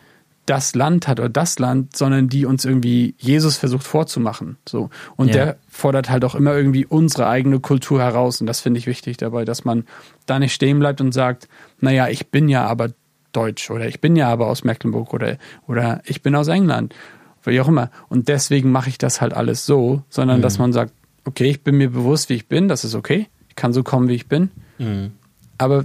das 0.47 0.75
Land 0.75 1.07
hat 1.07 1.21
oder 1.21 1.29
das 1.29 1.61
Land, 1.61 1.97
sondern 1.97 2.29
die 2.29 2.45
uns 2.45 2.65
irgendwie 2.65 3.15
Jesus 3.19 3.57
versucht 3.57 3.85
vorzumachen. 3.85 4.57
So. 4.69 4.91
Und 5.15 5.29
ja. 5.29 5.33
der 5.33 5.57
fordert 5.69 6.11
halt 6.11 6.25
auch 6.25 6.35
immer 6.35 6.57
irgendwie 6.57 6.85
unsere 6.85 7.29
eigene 7.29 7.61
Kultur 7.61 8.01
heraus. 8.01 8.41
Und 8.41 8.49
das 8.49 8.61
finde 8.61 8.79
ich 8.79 8.89
wichtig 8.89 9.17
dabei, 9.17 9.45
dass 9.45 9.65
man 9.65 9.85
da 10.27 10.41
nicht 10.41 10.53
stehen 10.53 10.81
bleibt 10.81 11.01
und 11.01 11.13
sagt, 11.13 11.49
naja, 11.79 12.09
ich 12.09 12.31
bin 12.31 12.49
ja 12.49 12.67
aber 12.67 12.89
Deutsch 13.33 13.71
oder 13.71 13.87
ich 13.87 14.01
bin 14.01 14.17
ja 14.17 14.29
aber 14.29 14.49
aus 14.49 14.65
Mecklenburg 14.65 15.15
oder, 15.15 15.37
oder 15.69 16.01
ich 16.05 16.21
bin 16.21 16.35
aus 16.35 16.49
England, 16.49 16.97
wie 17.45 17.61
auch 17.61 17.69
immer. 17.69 17.91
Und 18.09 18.27
deswegen 18.27 18.73
mache 18.73 18.89
ich 18.89 18.99
das 18.99 19.21
halt 19.21 19.35
alles 19.35 19.67
so, 19.67 20.03
sondern 20.09 20.39
mhm. 20.39 20.43
dass 20.43 20.59
man 20.59 20.73
sagt, 20.73 20.93
okay, 21.25 21.51
ich 21.51 21.63
bin 21.63 21.77
mir 21.77 21.91
bewusst, 21.91 22.29
wie 22.29 22.35
ich 22.35 22.47
bin, 22.47 22.69
das 22.69 22.85
ist 22.85 22.95
okay, 22.95 23.29
ich 23.49 23.57
kann 23.57 23.73
so 23.73 23.83
kommen, 23.83 24.09
wie 24.09 24.15
ich 24.15 24.29
bin, 24.29 24.51
mhm. 24.79 25.13
aber 25.59 25.85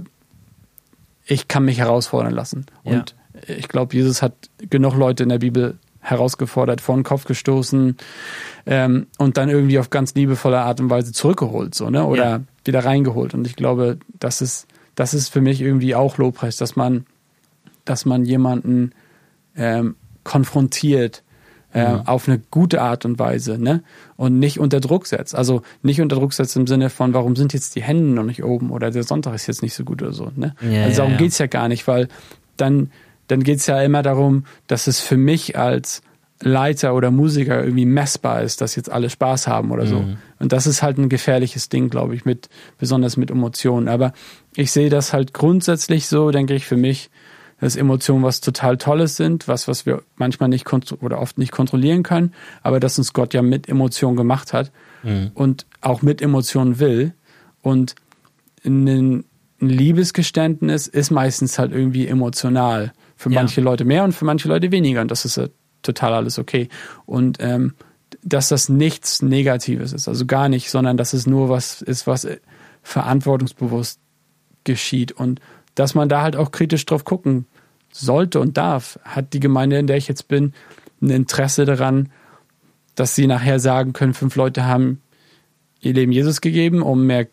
ich 1.26 1.48
kann 1.48 1.64
mich 1.64 1.78
herausfordern 1.78 2.32
lassen. 2.32 2.66
Und 2.84 3.16
ja. 3.48 3.56
ich 3.56 3.68
glaube, 3.68 3.94
Jesus 3.94 4.22
hat 4.22 4.34
genug 4.58 4.94
Leute 4.96 5.24
in 5.24 5.28
der 5.28 5.38
Bibel 5.38 5.78
herausgefordert, 6.00 6.80
vor 6.80 6.94
den 6.94 7.02
Kopf 7.02 7.24
gestoßen 7.24 7.96
ähm, 8.66 9.06
und 9.18 9.36
dann 9.36 9.48
irgendwie 9.48 9.80
auf 9.80 9.90
ganz 9.90 10.14
liebevolle 10.14 10.60
Art 10.60 10.80
und 10.80 10.88
Weise 10.88 11.12
zurückgeholt, 11.12 11.74
so, 11.74 11.90
ne? 11.90 12.06
Oder 12.06 12.30
ja. 12.30 12.40
wieder 12.64 12.84
reingeholt. 12.84 13.34
Und 13.34 13.46
ich 13.46 13.56
glaube, 13.56 13.98
das 14.20 14.40
ist, 14.40 14.68
das 14.94 15.14
ist 15.14 15.30
für 15.30 15.40
mich 15.40 15.60
irgendwie 15.60 15.96
auch 15.96 16.16
Lobpreis, 16.16 16.56
dass 16.56 16.76
man, 16.76 17.06
dass 17.84 18.04
man 18.04 18.24
jemanden 18.24 18.92
ähm, 19.56 19.96
konfrontiert 20.22 21.24
äh, 21.76 21.92
mhm. 21.92 22.06
auf 22.06 22.26
eine 22.26 22.40
gute 22.50 22.80
Art 22.80 23.04
und 23.04 23.18
Weise, 23.18 23.58
ne? 23.58 23.82
Und 24.16 24.38
nicht 24.38 24.58
unter 24.58 24.80
Druck 24.80 25.06
setzt. 25.06 25.34
Also 25.34 25.60
nicht 25.82 26.00
unter 26.00 26.16
Druck 26.16 26.32
setzt 26.32 26.56
im 26.56 26.66
Sinne 26.66 26.88
von, 26.88 27.12
warum 27.12 27.36
sind 27.36 27.52
jetzt 27.52 27.76
die 27.76 27.82
Hände 27.82 28.14
noch 28.14 28.24
nicht 28.24 28.42
oben 28.42 28.70
oder 28.70 28.90
der 28.90 29.02
Sonntag 29.02 29.34
ist 29.34 29.46
jetzt 29.46 29.62
nicht 29.62 29.74
so 29.74 29.84
gut 29.84 30.00
oder 30.00 30.12
so, 30.12 30.32
ne? 30.34 30.54
Ja, 30.62 30.84
also 30.84 30.98
darum 30.98 31.12
ja, 31.12 31.18
ja. 31.18 31.22
geht's 31.22 31.38
ja 31.38 31.46
gar 31.46 31.68
nicht, 31.68 31.86
weil 31.86 32.08
dann, 32.56 32.90
dann 33.28 33.42
geht's 33.42 33.66
ja 33.66 33.82
immer 33.82 34.02
darum, 34.02 34.44
dass 34.68 34.86
es 34.86 35.00
für 35.00 35.18
mich 35.18 35.58
als 35.58 36.00
Leiter 36.40 36.94
oder 36.94 37.10
Musiker 37.10 37.62
irgendwie 37.62 37.86
messbar 37.86 38.42
ist, 38.42 38.62
dass 38.62 38.74
jetzt 38.76 38.90
alle 38.90 39.10
Spaß 39.10 39.46
haben 39.46 39.70
oder 39.70 39.86
so. 39.86 40.00
Mhm. 40.00 40.16
Und 40.38 40.52
das 40.52 40.66
ist 40.66 40.82
halt 40.82 40.96
ein 40.96 41.08
gefährliches 41.10 41.68
Ding, 41.68 41.90
glaube 41.90 42.14
ich, 42.14 42.24
mit, 42.24 42.48
besonders 42.78 43.16
mit 43.16 43.30
Emotionen. 43.30 43.88
Aber 43.88 44.12
ich 44.54 44.70
sehe 44.70 44.90
das 44.90 45.12
halt 45.12 45.34
grundsätzlich 45.34 46.06
so, 46.08 46.30
denke 46.30 46.54
ich, 46.54 46.66
für 46.66 46.76
mich, 46.76 47.10
dass 47.60 47.76
Emotionen 47.76 48.22
was 48.22 48.40
total 48.40 48.76
Tolles 48.76 49.16
sind, 49.16 49.48
was, 49.48 49.66
was 49.66 49.86
wir 49.86 50.02
manchmal 50.16 50.48
nicht 50.48 50.70
oder 51.00 51.20
oft 51.20 51.38
nicht 51.38 51.52
kontrollieren 51.52 52.02
können, 52.02 52.34
aber 52.62 52.80
dass 52.80 52.98
uns 52.98 53.12
Gott 53.12 53.34
ja 53.34 53.42
mit 53.42 53.68
Emotionen 53.68 54.16
gemacht 54.16 54.52
hat 54.52 54.72
mhm. 55.02 55.30
und 55.34 55.66
auch 55.80 56.02
mit 56.02 56.20
Emotionen 56.20 56.78
will. 56.78 57.14
Und 57.62 57.94
ein, 58.64 58.86
ein 58.86 59.24
Liebesgeständnis 59.58 60.86
ist 60.86 61.10
meistens 61.10 61.58
halt 61.58 61.72
irgendwie 61.72 62.06
emotional. 62.06 62.92
Für 63.16 63.30
ja. 63.30 63.40
manche 63.40 63.62
Leute 63.62 63.86
mehr 63.86 64.04
und 64.04 64.12
für 64.12 64.26
manche 64.26 64.48
Leute 64.48 64.70
weniger. 64.70 65.00
Und 65.00 65.10
das 65.10 65.24
ist 65.24 65.38
ja 65.38 65.46
total 65.82 66.12
alles 66.12 66.38
okay. 66.38 66.68
Und 67.06 67.38
ähm, 67.40 67.72
dass 68.22 68.48
das 68.48 68.68
nichts 68.68 69.22
Negatives 69.22 69.92
ist, 69.92 70.08
also 70.08 70.26
gar 70.26 70.48
nicht, 70.48 70.70
sondern 70.70 70.96
dass 70.96 71.12
es 71.12 71.26
nur 71.26 71.48
was 71.48 71.80
ist, 71.80 72.06
was 72.06 72.26
verantwortungsbewusst 72.82 74.00
geschieht 74.64 75.12
und 75.12 75.40
dass 75.76 75.94
man 75.94 76.08
da 76.08 76.22
halt 76.22 76.34
auch 76.34 76.50
kritisch 76.50 76.84
drauf 76.84 77.04
gucken 77.04 77.46
sollte 77.92 78.40
und 78.40 78.56
darf. 78.56 78.98
Hat 79.04 79.32
die 79.32 79.40
Gemeinde, 79.40 79.78
in 79.78 79.86
der 79.86 79.96
ich 79.96 80.08
jetzt 80.08 80.26
bin, 80.26 80.52
ein 81.00 81.10
Interesse 81.10 81.64
daran, 81.64 82.08
dass 82.96 83.14
sie 83.14 83.28
nachher 83.28 83.60
sagen 83.60 83.92
können, 83.92 84.14
fünf 84.14 84.34
Leute 84.34 84.64
haben 84.64 85.00
ihr 85.80 85.92
Leben 85.92 86.10
Jesus 86.10 86.40
gegeben, 86.40 86.82
um 86.82 87.06
mehr 87.06 87.28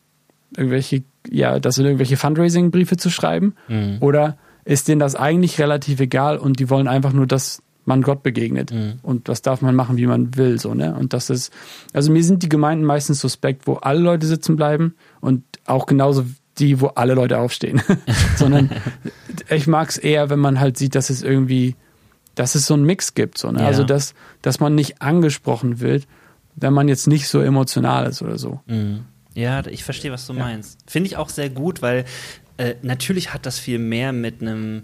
irgendwelche, 0.56 1.04
ja, 1.30 1.60
das 1.60 1.76
sind 1.76 1.86
irgendwelche 1.86 2.18
Fundraising-Briefe 2.18 2.98
zu 2.98 3.10
schreiben? 3.10 3.56
Mhm. 3.68 3.98
Oder 4.02 4.38
ist 4.66 4.88
denen 4.88 5.00
das 5.00 5.16
eigentlich 5.16 5.60
relativ 5.60 6.00
egal 6.00 6.38
und 6.38 6.60
die 6.60 6.70
wollen 6.70 6.88
einfach 6.88 7.14
nur, 7.14 7.28
dass 7.28 7.64
man 7.86 8.02
Gott 8.02 8.24
begegnet. 8.24 8.72
Mhm. 8.72 9.00
Und 9.02 9.28
das 9.28 9.42
darf 9.42 9.62
man 9.62 9.76
machen, 9.76 9.98
wie 9.98 10.08
man 10.08 10.38
will, 10.38 10.60
so, 10.60 10.74
ne? 10.74 10.96
Und 10.96 11.14
das 11.14 11.30
ist, 11.30 11.52
also 11.92 12.12
mir 12.12 12.24
sind 12.24 12.44
die 12.44 12.50
Gemeinden 12.50 12.86
meistens 12.86 13.20
suspekt, 13.20 13.68
wo 13.68 13.74
alle 13.74 14.00
Leute 14.00 14.26
sitzen 14.26 14.56
bleiben 14.56 14.96
und 15.20 15.44
auch 15.66 15.86
genauso 15.86 16.26
die, 16.60 16.82
wo 16.82 16.88
alle 16.88 17.14
Leute 17.14 17.40
aufstehen, 17.40 17.82
sondern 18.36 18.70
ich 19.50 19.68
mag 19.68 19.90
es 19.90 19.98
eher, 19.98 20.30
wenn 20.30 20.40
man 20.40 20.60
halt 20.60 20.78
sieht, 20.78 20.96
dass 20.96 21.10
es 21.10 21.24
irgendwie, 21.24 21.76
dass 22.36 22.56
es 22.56 22.66
so 22.66 22.74
einen 22.74 22.86
Mix 22.86 23.14
gibt, 23.16 23.38
so, 23.38 23.52
ne? 23.52 23.62
Ja. 23.62 23.68
Also, 23.68 23.84
dass, 23.84 24.14
dass 24.42 24.60
man 24.60 24.76
nicht 24.76 25.02
angesprochen 25.02 25.80
wird, 25.80 26.08
wenn 26.56 26.74
man 26.74 26.88
jetzt 26.88 27.08
nicht 27.08 27.28
so 27.28 27.42
emotional 27.42 28.06
ist 28.06 28.22
oder 28.22 28.38
so. 28.38 28.60
Mhm. 28.68 29.06
Ja, 29.34 29.66
ich 29.66 29.84
verstehe, 29.84 30.12
was 30.12 30.28
du 30.28 30.34
ja. 30.34 30.40
meinst. 30.40 30.80
Finde 30.86 31.08
ich 31.08 31.18
auch 31.18 31.30
sehr 31.30 31.50
gut, 31.50 31.82
weil 31.82 32.06
äh, 32.58 32.76
natürlich 32.84 33.34
hat 33.34 33.46
das 33.46 33.58
viel 33.58 33.80
mehr 33.80 34.14
mit 34.14 34.42
einem 34.42 34.84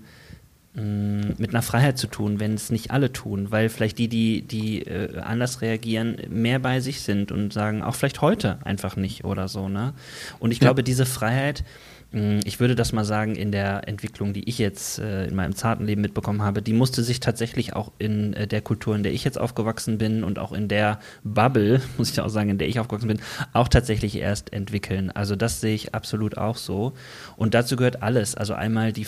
mit 0.74 1.50
einer 1.50 1.62
Freiheit 1.64 1.98
zu 1.98 2.08
tun, 2.08 2.40
wenn 2.40 2.54
es 2.54 2.70
nicht 2.70 2.92
alle 2.92 3.12
tun, 3.12 3.52
weil 3.52 3.70
vielleicht 3.70 3.98
die, 3.98 4.08
die, 4.08 4.44
die 4.44 4.84
äh, 4.84 5.20
anders 5.20 5.62
reagieren, 5.62 6.18
mehr 6.30 6.60
bei 6.60 6.80
sich 6.80 7.02
sind 7.02 7.32
und 7.32 7.52
sagen, 7.52 7.82
auch 7.82 7.96
vielleicht 7.96 8.22
heute 8.22 8.60
einfach 8.64 8.96
nicht 8.96 9.26
oder 9.26 9.48
so, 9.48 9.68
ne? 9.68 9.94
Und 10.40 10.52
ich 10.52 10.60
ja. 10.60 10.68
glaube, 10.68 10.84
diese 10.84 11.06
Freiheit, 11.08 11.64
Mm, 11.64 11.64
ich 12.12 12.60
würde 12.60 12.74
das 12.74 12.92
mal 12.92 13.06
sagen, 13.06 13.36
in 13.36 13.52
der 13.52 13.88
Entwicklung, 13.88 14.34
die 14.34 14.50
ich 14.50 14.58
jetzt 14.58 14.98
äh, 14.98 15.28
in 15.28 15.36
meinem 15.36 15.56
zarten 15.56 15.86
Leben 15.86 16.02
mitbekommen 16.02 16.42
habe, 16.42 16.64
die 16.64 16.74
musste 16.74 17.04
sich 17.04 17.20
tatsächlich 17.20 17.74
auch 17.76 17.92
in 18.00 18.34
äh, 18.34 18.48
der 18.48 18.62
Kultur, 18.62 18.96
in 18.96 19.04
der 19.04 19.14
ich 19.14 19.24
jetzt 19.24 19.40
aufgewachsen 19.40 20.00
bin 20.00 20.24
und 20.24 20.40
auch 20.40 20.52
in 20.52 20.68
der 20.68 21.00
Bubble, 21.24 21.82
muss 22.00 22.10
ich 22.10 22.20
auch 22.20 22.30
sagen, 22.30 22.50
in 22.50 22.58
der 22.58 22.68
ich 22.68 22.80
aufgewachsen 22.80 23.10
bin, 23.10 23.20
auch 23.54 23.68
tatsächlich 23.68 24.16
erst 24.16 24.54
entwickeln. 24.54 25.12
Also 25.12 25.36
das 25.36 25.62
sehe 25.62 25.76
ich 25.76 25.94
absolut 25.94 26.36
auch 26.36 26.58
so. 26.58 26.94
Und 27.38 27.54
dazu 27.54 27.76
gehört 27.76 28.02
alles. 28.02 28.34
Also 28.34 28.56
einmal 28.56 28.92
die, 28.92 29.06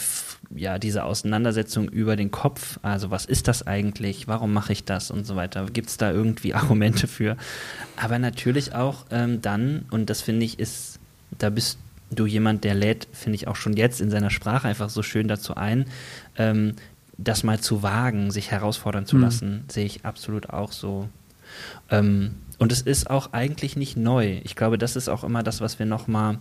ja, 0.56 0.78
diese 0.78 1.04
Auseinandersetzung 1.04 1.89
über 1.89 2.16
den 2.16 2.30
Kopf. 2.30 2.78
Also 2.84 3.10
was 3.10 3.26
ist 3.26 3.47
das 3.47 3.66
eigentlich? 3.66 4.28
Warum 4.28 4.54
mache 4.54 4.74
ich 4.74 4.84
das 4.84 5.10
und 5.10 5.26
so 5.26 5.36
weiter? 5.36 5.66
Gibt 5.66 5.89
es 5.89 5.97
da 5.97 6.12
irgendwie 6.12 6.54
Argumente 6.54 7.08
für? 7.08 7.36
Aber 7.95 8.20
natürlich 8.20 8.76
auch 8.76 9.06
ähm, 9.10 9.41
dann, 9.41 9.86
und 9.89 10.12
das 10.12 10.22
finde 10.22 10.45
ich 10.45 10.60
ist, 10.60 10.99
da 11.39 11.49
bist 11.49 11.80
du 11.80 11.91
du 12.12 12.26
jemand, 12.26 12.64
der 12.64 12.76
lädt, 12.76 13.07
finde 13.12 13.36
ich 13.36 13.47
auch 13.47 13.55
schon 13.55 13.74
jetzt 13.74 14.01
in 14.01 14.12
seiner 14.12 14.30
Sprache 14.30 14.68
einfach 14.68 14.89
so 14.89 15.01
schön 15.01 15.28
dazu 15.28 15.55
ein, 15.55 15.86
ähm, 16.38 16.76
das 17.18 17.43
mal 17.43 17.59
zu 17.59 17.84
wagen, 17.84 18.32
sich 18.32 18.51
herausfordern 18.51 19.05
zu 19.05 19.16
mhm. 19.16 19.22
lassen, 19.22 19.64
sehe 19.70 19.86
ich 19.86 20.05
absolut 20.05 20.49
auch 20.49 20.72
so. 20.72 21.09
Ähm, 21.89 22.36
und 22.57 22.72
es 22.72 22.82
ist 22.82 23.09
auch 23.09 23.34
eigentlich 23.34 23.76
nicht 23.76 23.97
neu. 23.97 24.39
Ich 24.43 24.55
glaube, 24.55 24.78
das 24.78 24.95
ist 24.95 25.09
auch 25.09 25.24
immer 25.24 25.43
das, 25.43 25.62
was 25.62 25.80
wir 25.80 25.86
nochmal 25.86 26.39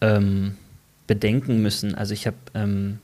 ähm, 0.00 0.56
bedenken 1.06 1.62
müssen. 1.62 1.94
Also 1.94 2.14
ich 2.14 2.26
habe 2.26 2.36
ähm, 2.54 2.98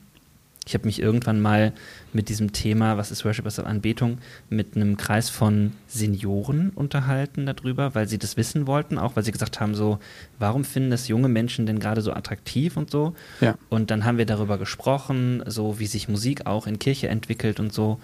ich 0.68 0.74
habe 0.74 0.84
mich 0.84 1.00
irgendwann 1.00 1.40
mal 1.40 1.72
mit 2.12 2.28
diesem 2.28 2.52
Thema, 2.52 2.98
was 2.98 3.10
ist 3.10 3.24
Worship, 3.24 3.46
was 3.46 3.56
ist 3.56 3.64
Anbetung, 3.64 4.18
mit 4.50 4.76
einem 4.76 4.98
Kreis 4.98 5.30
von 5.30 5.72
Senioren 5.86 6.70
unterhalten 6.74 7.46
darüber, 7.46 7.94
weil 7.94 8.06
sie 8.06 8.18
das 8.18 8.36
wissen 8.36 8.66
wollten, 8.66 8.98
auch 8.98 9.16
weil 9.16 9.24
sie 9.24 9.32
gesagt 9.32 9.60
haben, 9.60 9.74
so, 9.74 9.98
warum 10.38 10.64
finden 10.64 10.90
das 10.90 11.08
junge 11.08 11.28
Menschen 11.28 11.64
denn 11.64 11.78
gerade 11.78 12.02
so 12.02 12.12
attraktiv 12.12 12.76
und 12.76 12.90
so? 12.90 13.14
Ja. 13.40 13.54
Und 13.70 13.90
dann 13.90 14.04
haben 14.04 14.18
wir 14.18 14.26
darüber 14.26 14.58
gesprochen, 14.58 15.42
so 15.46 15.78
wie 15.78 15.86
sich 15.86 16.06
Musik 16.06 16.44
auch 16.44 16.66
in 16.66 16.78
Kirche 16.78 17.08
entwickelt 17.08 17.60
und 17.60 17.72
so. 17.72 17.98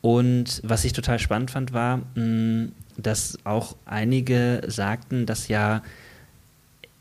Und 0.00 0.62
was 0.64 0.86
ich 0.86 0.94
total 0.94 1.18
spannend 1.18 1.50
fand, 1.50 1.74
war, 1.74 1.98
mm, 2.14 2.72
dass 2.96 3.36
auch 3.44 3.76
einige 3.84 4.62
sagten, 4.66 5.26
dass 5.26 5.48
ja 5.48 5.82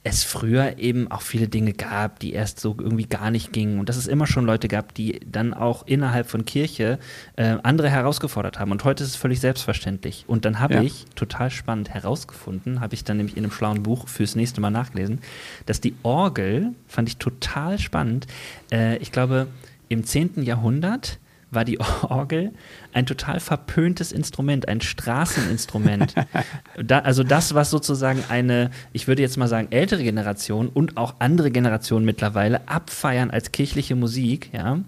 es 0.04 0.24
früher 0.24 0.78
eben 0.78 1.12
auch 1.12 1.22
viele 1.22 1.50
Dinge 1.50 1.74
gab, 1.74 2.20
die 2.20 2.32
erst 2.32 2.60
so 2.60 2.76
irgendwie 2.80 3.06
gar 3.06 3.32
nicht 3.32 3.52
gingen 3.52 3.80
und 3.80 3.90
dass 3.90 3.98
es 3.98 4.08
immer 4.08 4.28
schon 4.28 4.46
Leute 4.46 4.70
gab, 4.70 4.94
die 4.94 5.20
dann 5.26 5.54
auch 5.54 5.86
innerhalb 5.86 6.30
von 6.30 6.46
Kirche 6.46 7.00
äh, 7.36 7.58
andere 7.64 7.90
herausgefordert 7.90 8.60
haben 8.60 8.72
und 8.72 8.84
heute 8.86 9.04
ist 9.04 9.10
es 9.10 9.16
völlig 9.18 9.42
selbstverständlich 9.42 10.24
und 10.28 10.46
dann 10.46 10.60
habe 10.60 10.76
ja. 10.76 10.82
ich 10.84 11.06
total 11.16 11.52
spannend 11.52 11.90
herausgefunden, 11.90 12.80
habe 12.80 12.94
ich 12.94 13.04
dann 13.04 13.18
nämlich 13.18 13.36
in 13.36 13.44
einem 13.44 13.52
schlauen 13.52 13.84
Buch 13.84 14.08
fürs 14.08 14.36
nächste 14.36 14.62
Mal 14.62 14.72
nachgelesen, 14.72 15.20
dass 15.66 15.82
die 15.82 15.96
Orgel, 16.04 16.74
fand 16.88 17.10
ich 17.10 17.18
total 17.18 17.78
spannend, 17.78 18.28
äh, 18.72 18.98
ich 18.98 19.12
glaube 19.12 19.48
im 19.90 20.06
10. 20.06 20.44
Jahrhundert 20.44 21.20
war 21.52 21.66
die 21.66 21.80
Orgel 22.02 22.52
ein 22.94 23.06
total 23.06 23.40
verpöntes 23.40 24.12
Instrument, 24.12 24.68
ein 24.68 24.82
Straßeninstrument. 24.82 26.16
da, 26.84 27.00
also 27.00 27.24
das, 27.24 27.54
was 27.54 27.70
sozusagen 27.70 28.24
eine, 28.30 28.72
ich 28.94 29.08
würde 29.08 29.22
jetzt 29.22 29.38
mal 29.38 29.48
sagen, 29.48 29.68
ältere 29.72 30.04
Generation 30.04 30.70
und 30.70 30.98
auch 30.98 31.16
andere 31.20 31.52
Generationen 31.52 32.06
mittlerweile 32.06 32.68
abfeiern 32.68 33.32
als 33.32 33.52
kirchliche 33.52 33.96
Musik, 33.96 34.52
ja, 34.54 34.80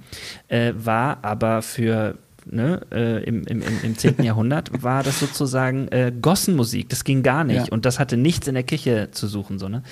äh, 0.48 0.74
war 0.76 1.20
aber 1.24 1.62
für 1.62 2.18
ne, 2.52 2.82
äh, 2.92 3.24
im, 3.24 3.44
im, 3.44 3.64
im 3.84 3.98
10. 3.98 4.24
Jahrhundert 4.24 4.84
war 4.84 5.04
das 5.04 5.20
sozusagen 5.20 5.88
äh, 5.90 6.12
Gossenmusik. 6.22 6.90
Das 6.90 7.04
ging 7.04 7.24
gar 7.24 7.44
nicht. 7.44 7.68
Ja. 7.68 7.72
Und 7.72 7.86
das 7.86 8.00
hatte 8.00 8.18
nichts 8.18 8.48
in 8.48 8.54
der 8.54 8.64
Kirche 8.64 9.10
zu 9.12 9.28
suchen. 9.28 9.60
So, 9.60 9.70
ne? 9.70 9.84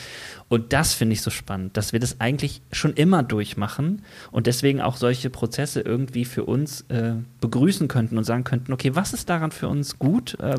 Und 0.47 0.73
das 0.73 0.93
finde 0.93 1.13
ich 1.13 1.21
so 1.21 1.29
spannend, 1.29 1.77
dass 1.77 1.93
wir 1.93 1.99
das 1.99 2.19
eigentlich 2.19 2.61
schon 2.71 2.93
immer 2.93 3.23
durchmachen 3.23 4.01
und 4.31 4.47
deswegen 4.47 4.81
auch 4.81 4.97
solche 4.97 5.29
Prozesse 5.29 5.81
irgendwie 5.81 6.25
für 6.25 6.45
uns 6.45 6.81
äh, 6.89 7.13
begrüßen 7.41 7.87
könnten 7.87 8.17
und 8.17 8.23
sagen 8.23 8.43
könnten, 8.43 8.73
okay, 8.73 8.95
was 8.95 9.13
ist 9.13 9.29
daran 9.29 9.51
für 9.51 9.67
uns 9.67 9.99
gut? 9.99 10.37
Äh, 10.39 10.55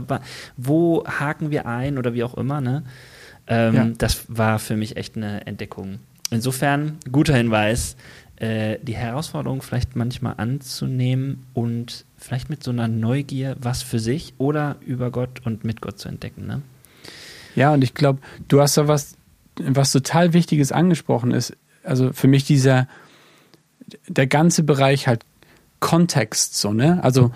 wo 0.56 1.04
haken 1.06 1.50
wir 1.50 1.66
ein 1.66 1.98
oder 1.98 2.14
wie 2.14 2.24
auch 2.24 2.34
immer, 2.34 2.60
ne? 2.60 2.84
Ähm, 3.46 3.74
ja. 3.74 3.88
Das 3.98 4.24
war 4.28 4.58
für 4.58 4.76
mich 4.76 4.96
echt 4.96 5.16
eine 5.16 5.46
Entdeckung. 5.46 5.98
Insofern, 6.30 6.98
guter 7.10 7.34
Hinweis, 7.34 7.96
äh, 8.40 8.78
die 8.82 8.96
Herausforderung 8.96 9.62
vielleicht 9.62 9.96
manchmal 9.96 10.34
anzunehmen 10.38 11.44
und 11.54 12.04
vielleicht 12.16 12.50
mit 12.50 12.64
so 12.64 12.70
einer 12.70 12.88
Neugier 12.88 13.56
was 13.60 13.82
für 13.82 13.98
sich 13.98 14.34
oder 14.38 14.76
über 14.80 15.10
Gott 15.10 15.42
und 15.44 15.64
mit 15.64 15.80
Gott 15.80 15.98
zu 15.98 16.08
entdecken. 16.08 16.46
Ne? 16.46 16.62
Ja, 17.54 17.72
und 17.72 17.84
ich 17.84 17.94
glaube, 17.94 18.20
du 18.48 18.60
hast 18.60 18.76
da 18.76 18.88
was, 18.88 19.16
was 19.56 19.92
total 19.92 20.32
Wichtiges 20.32 20.72
angesprochen 20.72 21.32
ist. 21.32 21.56
Also 21.84 22.12
für 22.12 22.28
mich 22.28 22.44
dieser, 22.44 22.88
der 24.08 24.26
ganze 24.26 24.62
Bereich 24.62 25.06
halt 25.06 25.24
Kontext, 25.80 26.56
so, 26.56 26.72
ne? 26.72 27.02
Also 27.02 27.32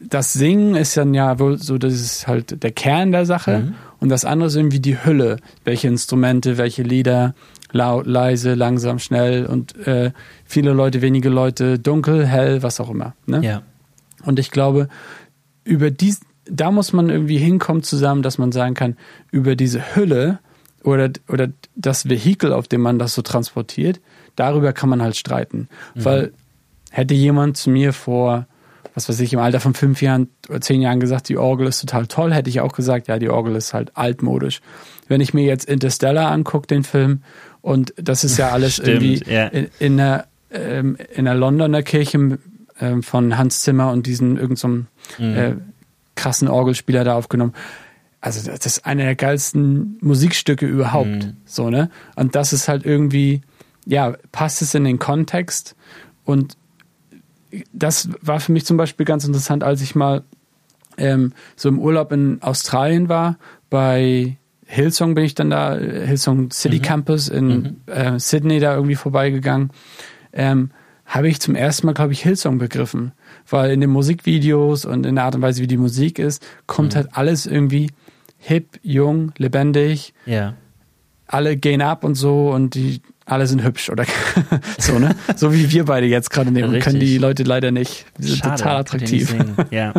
das 0.00 0.32
Singen 0.32 0.74
ist 0.74 0.96
dann 0.96 1.14
ja 1.14 1.38
wohl 1.38 1.58
so, 1.58 1.78
das 1.78 1.94
ist 1.94 2.26
halt 2.26 2.62
der 2.62 2.72
Kern 2.72 3.12
der 3.12 3.26
Sache. 3.26 3.58
Mhm. 3.58 3.74
Und 4.00 4.08
das 4.08 4.24
andere 4.24 4.48
ist 4.48 4.56
irgendwie 4.56 4.80
die 4.80 5.04
Hülle. 5.04 5.38
Welche 5.64 5.88
Instrumente, 5.88 6.58
welche 6.58 6.82
Lieder, 6.82 7.34
laut, 7.72 8.06
leise, 8.06 8.54
langsam, 8.54 8.98
schnell 8.98 9.46
und 9.46 9.76
äh, 9.86 10.12
viele 10.44 10.72
Leute, 10.72 11.02
wenige 11.02 11.28
Leute, 11.28 11.78
dunkel, 11.78 12.26
hell, 12.26 12.62
was 12.62 12.80
auch 12.80 12.90
immer. 12.90 13.14
Ne? 13.26 13.44
Ja. 13.44 13.62
Und 14.24 14.38
ich 14.38 14.50
glaube, 14.50 14.88
über 15.64 15.90
dies, 15.90 16.20
da 16.44 16.70
muss 16.70 16.92
man 16.92 17.10
irgendwie 17.10 17.38
hinkommen 17.38 17.82
zusammen, 17.82 18.22
dass 18.22 18.38
man 18.38 18.52
sagen 18.52 18.74
kann, 18.74 18.96
über 19.30 19.56
diese 19.56 19.96
Hülle 19.96 20.38
oder, 20.82 21.10
oder 21.28 21.48
das 21.74 22.08
Vehikel, 22.08 22.52
auf 22.52 22.68
dem 22.68 22.80
man 22.80 22.98
das 22.98 23.14
so 23.14 23.22
transportiert, 23.22 24.00
darüber 24.36 24.72
kann 24.72 24.88
man 24.88 25.02
halt 25.02 25.16
streiten. 25.16 25.68
Mhm. 25.94 26.04
Weil 26.04 26.32
hätte 26.90 27.14
jemand 27.14 27.56
zu 27.56 27.70
mir 27.70 27.92
vor, 27.92 28.46
was 28.94 29.08
weiß 29.08 29.20
ich, 29.20 29.32
im 29.32 29.40
Alter 29.40 29.60
von 29.60 29.74
fünf 29.74 30.00
Jahren 30.00 30.28
oder 30.48 30.60
zehn 30.60 30.80
Jahren 30.80 31.00
gesagt, 31.00 31.28
die 31.28 31.36
Orgel 31.36 31.66
ist 31.66 31.80
total 31.80 32.06
toll, 32.06 32.32
hätte 32.32 32.48
ich 32.48 32.60
auch 32.60 32.72
gesagt, 32.72 33.08
ja, 33.08 33.18
die 33.18 33.28
Orgel 33.28 33.54
ist 33.56 33.74
halt 33.74 33.96
altmodisch. 33.96 34.60
Wenn 35.08 35.20
ich 35.20 35.34
mir 35.34 35.44
jetzt 35.44 35.68
Interstellar 35.68 36.30
angucke, 36.30 36.66
den 36.66 36.84
Film, 36.84 37.22
und 37.66 37.92
das 37.96 38.22
ist 38.22 38.36
ja 38.36 38.50
alles 38.50 38.74
Stimmt, 38.74 39.02
irgendwie 39.02 39.28
ja. 39.28 39.48
In, 39.48 39.68
in, 39.80 40.00
einer, 40.00 40.26
ähm, 40.52 40.96
in 41.12 41.26
einer 41.26 41.34
Londoner 41.36 41.82
Kirche 41.82 42.38
ähm, 42.80 43.02
von 43.02 43.36
Hans 43.36 43.62
Zimmer 43.62 43.90
und 43.90 44.06
diesen 44.06 44.36
irgendeinem 44.36 44.86
so 45.18 45.24
mhm. 45.24 45.36
äh, 45.36 45.56
krassen 46.14 46.46
Orgelspieler 46.46 47.02
da 47.02 47.16
aufgenommen. 47.16 47.54
Also 48.20 48.48
das 48.48 48.66
ist 48.66 48.86
einer 48.86 49.02
der 49.02 49.16
geilsten 49.16 49.98
Musikstücke 50.00 50.64
überhaupt. 50.64 51.08
Mhm. 51.08 51.36
So, 51.44 51.68
ne? 51.68 51.90
Und 52.14 52.36
das 52.36 52.52
ist 52.52 52.68
halt 52.68 52.86
irgendwie, 52.86 53.40
ja, 53.84 54.14
passt 54.30 54.62
es 54.62 54.72
in 54.72 54.84
den 54.84 55.00
Kontext. 55.00 55.74
Und 56.24 56.56
das 57.72 58.10
war 58.22 58.38
für 58.38 58.52
mich 58.52 58.64
zum 58.64 58.76
Beispiel 58.76 59.06
ganz 59.06 59.24
interessant, 59.24 59.64
als 59.64 59.82
ich 59.82 59.96
mal 59.96 60.22
ähm, 60.98 61.32
so 61.56 61.68
im 61.68 61.80
Urlaub 61.80 62.12
in 62.12 62.40
Australien 62.42 63.08
war. 63.08 63.38
Bei 63.70 64.36
Hillsong 64.66 65.14
bin 65.14 65.24
ich 65.24 65.34
dann 65.34 65.50
da, 65.50 65.76
Hillsong 65.76 66.50
City 66.50 66.78
mhm. 66.78 66.82
Campus 66.82 67.28
in 67.28 67.46
mhm. 67.46 67.76
äh, 67.86 68.18
Sydney 68.18 68.60
da 68.60 68.74
irgendwie 68.74 68.96
vorbeigegangen. 68.96 69.70
Ähm, 70.32 70.70
habe 71.06 71.28
ich 71.28 71.40
zum 71.40 71.54
ersten 71.54 71.86
Mal, 71.86 71.92
glaube 71.92 72.12
ich, 72.12 72.22
Hillsong 72.22 72.58
begriffen. 72.58 73.12
Weil 73.48 73.70
in 73.70 73.80
den 73.80 73.90
Musikvideos 73.90 74.84
und 74.84 75.06
in 75.06 75.14
der 75.14 75.24
Art 75.24 75.36
und 75.36 75.42
Weise, 75.42 75.62
wie 75.62 75.68
die 75.68 75.76
Musik 75.76 76.18
ist, 76.18 76.44
kommt 76.66 76.92
mhm. 76.92 76.96
halt 76.96 77.08
alles 77.12 77.46
irgendwie 77.46 77.90
hip, 78.38 78.78
jung, 78.82 79.32
lebendig. 79.38 80.14
Ja. 80.26 80.54
Alle 81.28 81.56
gehen 81.56 81.80
ab 81.80 82.04
und 82.04 82.16
so 82.16 82.50
und 82.50 82.74
die 82.74 83.00
alle 83.26 83.48
sind 83.48 83.64
hübsch 83.64 83.90
oder 83.90 84.04
so, 84.78 85.00
ne? 85.00 85.16
So 85.34 85.52
wie 85.52 85.70
wir 85.72 85.84
beide 85.84 86.06
jetzt 86.06 86.30
gerade 86.30 86.52
nehmen, 86.52 86.70
Richtig. 86.70 86.84
können 86.84 87.00
die 87.00 87.18
Leute 87.18 87.42
leider 87.42 87.72
nicht. 87.72 88.06
Die 88.18 88.28
sind 88.28 88.38
Schade, 88.38 88.56
total 88.56 88.76
attraktiv. 88.76 89.34
Ja. 89.70 89.92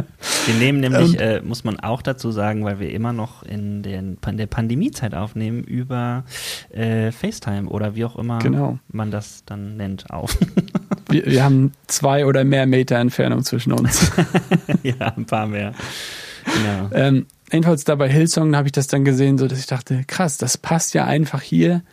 Wir 0.46 0.56
nehmen 0.60 0.80
nämlich, 0.80 1.16
ähm, 1.16 1.20
äh, 1.20 1.42
muss 1.42 1.66
man 1.66 1.78
auch 1.78 2.02
dazu 2.02 2.32
sagen, 2.32 2.64
weil 2.64 2.80
wir 2.80 2.90
immer 2.90 3.12
noch 3.12 3.44
in, 3.44 3.84
den, 3.84 4.18
in 4.26 4.38
der 4.38 4.48
Pandemiezeit 4.48 5.14
aufnehmen, 5.14 5.64
über 5.66 6.24
äh, 6.70 7.12
FaceTime 7.12 7.68
oder 7.68 7.96
wie 7.96 8.06
auch 8.06 8.16
immer 8.16 8.40
genau. 8.40 8.80
man 8.88 9.12
das 9.12 9.44
dann 9.46 9.76
nennt, 9.76 10.10
auf. 10.10 10.38
wir, 11.10 11.26
wir 11.26 11.44
haben 11.44 11.74
zwei 11.88 12.26
oder 12.26 12.46
mehr 12.46 12.66
Meter 12.66 12.96
Entfernung 12.96 13.44
zwischen 13.44 13.74
uns. 13.74 14.10
ja, 14.84 15.14
ein 15.18 15.26
paar 15.26 15.48
mehr. 15.48 15.74
Genau. 16.46 16.90
Ähm, 16.94 17.26
jedenfalls 17.52 17.84
da 17.84 17.96
bei 17.96 18.08
Hillsong 18.08 18.56
habe 18.56 18.70
ich 18.70 18.72
das 18.72 18.88
dann 18.88 19.04
gesehen, 19.04 19.38
so 19.38 19.50
dass 19.50 19.60
ich 19.60 19.68
dachte, 19.68 20.06
krass, 20.08 20.38
das 20.38 20.58
passt 20.58 20.94
ja 20.94 21.04
einfach 21.04 21.42
hier 21.42 21.84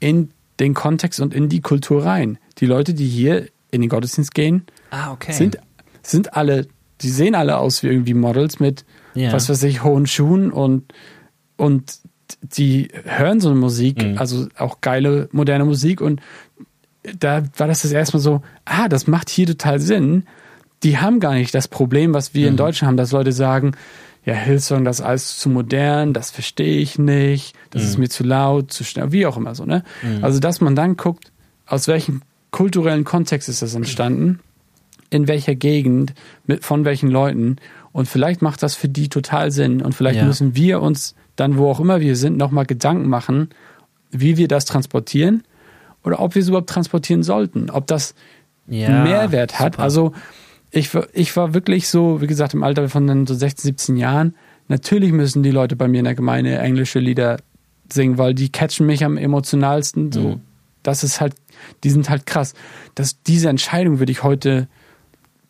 in 0.00 0.30
den 0.62 0.74
Kontext 0.74 1.20
und 1.20 1.34
in 1.34 1.48
die 1.48 1.60
Kultur 1.60 2.04
rein. 2.04 2.38
Die 2.58 2.66
Leute, 2.66 2.94
die 2.94 3.06
hier 3.06 3.48
in 3.70 3.80
den 3.80 3.90
Gottesdienst 3.90 4.34
gehen, 4.34 4.64
ah, 4.90 5.12
okay. 5.12 5.32
sind, 5.32 5.58
sind 6.02 6.34
alle, 6.34 6.68
die 7.00 7.10
sehen 7.10 7.34
alle 7.34 7.58
aus 7.58 7.82
wie 7.82 7.88
irgendwie 7.88 8.14
Models 8.14 8.60
mit, 8.60 8.84
ja. 9.14 9.32
was 9.32 9.48
weiß 9.48 9.62
ich, 9.64 9.82
hohen 9.82 10.06
Schuhen 10.06 10.52
und, 10.52 10.92
und 11.56 11.98
die 12.40 12.88
hören 13.04 13.40
so 13.40 13.50
eine 13.50 13.58
Musik, 13.58 14.02
mhm. 14.02 14.18
also 14.18 14.46
auch 14.56 14.80
geile 14.80 15.28
moderne 15.32 15.64
Musik 15.64 16.00
und 16.00 16.20
da 17.18 17.42
war 17.56 17.66
das 17.66 17.82
das 17.82 17.92
erste 17.92 18.16
Mal 18.16 18.22
so, 18.22 18.42
ah, 18.64 18.88
das 18.88 19.06
macht 19.06 19.28
hier 19.28 19.46
total 19.46 19.80
Sinn. 19.80 20.24
Die 20.82 20.98
haben 20.98 21.20
gar 21.20 21.34
nicht 21.34 21.54
das 21.54 21.68
Problem, 21.68 22.14
was 22.14 22.34
wir 22.34 22.46
mhm. 22.46 22.52
in 22.52 22.56
Deutschland 22.56 22.88
haben, 22.88 22.96
dass 22.96 23.12
Leute 23.12 23.32
sagen, 23.32 23.72
ja, 24.24 24.34
Hillsong, 24.34 24.84
das 24.84 25.00
ist 25.00 25.04
alles 25.04 25.38
zu 25.38 25.48
modern, 25.48 26.12
das 26.12 26.30
verstehe 26.30 26.78
ich 26.78 26.98
nicht, 26.98 27.54
das 27.70 27.82
mhm. 27.82 27.88
ist 27.88 27.98
mir 27.98 28.08
zu 28.08 28.24
laut, 28.24 28.72
zu 28.72 28.84
schnell, 28.84 29.10
wie 29.10 29.26
auch 29.26 29.36
immer 29.36 29.54
so, 29.54 29.64
ne? 29.64 29.82
Mhm. 30.02 30.24
Also, 30.24 30.38
dass 30.38 30.60
man 30.60 30.76
dann 30.76 30.96
guckt, 30.96 31.32
aus 31.66 31.88
welchem 31.88 32.22
kulturellen 32.50 33.04
Kontext 33.04 33.48
ist 33.48 33.62
das 33.62 33.74
entstanden, 33.74 34.40
in 35.10 35.26
welcher 35.26 35.54
Gegend, 35.54 36.14
mit, 36.46 36.64
von 36.64 36.84
welchen 36.84 37.10
Leuten 37.10 37.56
und 37.92 38.08
vielleicht 38.08 38.42
macht 38.42 38.62
das 38.62 38.74
für 38.74 38.88
die 38.88 39.08
total 39.08 39.50
Sinn 39.50 39.82
und 39.82 39.94
vielleicht 39.94 40.18
ja. 40.18 40.24
müssen 40.24 40.54
wir 40.54 40.80
uns 40.80 41.14
dann, 41.36 41.56
wo 41.58 41.70
auch 41.70 41.80
immer 41.80 42.00
wir 42.00 42.16
sind, 42.16 42.36
nochmal 42.36 42.66
Gedanken 42.66 43.08
machen, 43.08 43.50
wie 44.10 44.36
wir 44.36 44.48
das 44.48 44.64
transportieren 44.64 45.42
oder 46.04 46.20
ob 46.20 46.34
wir 46.34 46.42
es 46.42 46.48
überhaupt 46.48 46.70
transportieren 46.70 47.22
sollten, 47.22 47.70
ob 47.70 47.86
das 47.86 48.14
ja, 48.66 49.02
Mehrwert 49.02 49.58
hat. 49.58 49.74
Super. 49.74 49.82
Also 49.82 50.12
ich, 50.72 50.90
ich 51.12 51.36
war 51.36 51.54
wirklich 51.54 51.86
so, 51.88 52.22
wie 52.22 52.26
gesagt, 52.26 52.54
im 52.54 52.62
Alter 52.62 52.88
von 52.88 53.26
so 53.26 53.34
16, 53.34 53.62
17 53.62 53.96
Jahren. 53.98 54.34
Natürlich 54.68 55.12
müssen 55.12 55.42
die 55.42 55.50
Leute 55.50 55.76
bei 55.76 55.86
mir 55.86 55.98
in 55.98 56.06
der 56.06 56.14
Gemeinde 56.14 56.56
englische 56.58 56.98
Lieder 56.98 57.36
singen, 57.92 58.16
weil 58.16 58.34
die 58.34 58.48
catchen 58.48 58.86
mich 58.86 59.04
am 59.04 59.18
emotionalsten. 59.18 60.10
So, 60.10 60.20
mhm. 60.20 60.40
das 60.82 61.04
ist 61.04 61.20
halt, 61.20 61.34
die 61.84 61.90
sind 61.90 62.08
halt 62.08 62.24
krass. 62.24 62.54
Das, 62.94 63.22
diese 63.22 63.50
Entscheidung 63.50 63.98
würde 63.98 64.12
ich 64.12 64.22
heute 64.22 64.66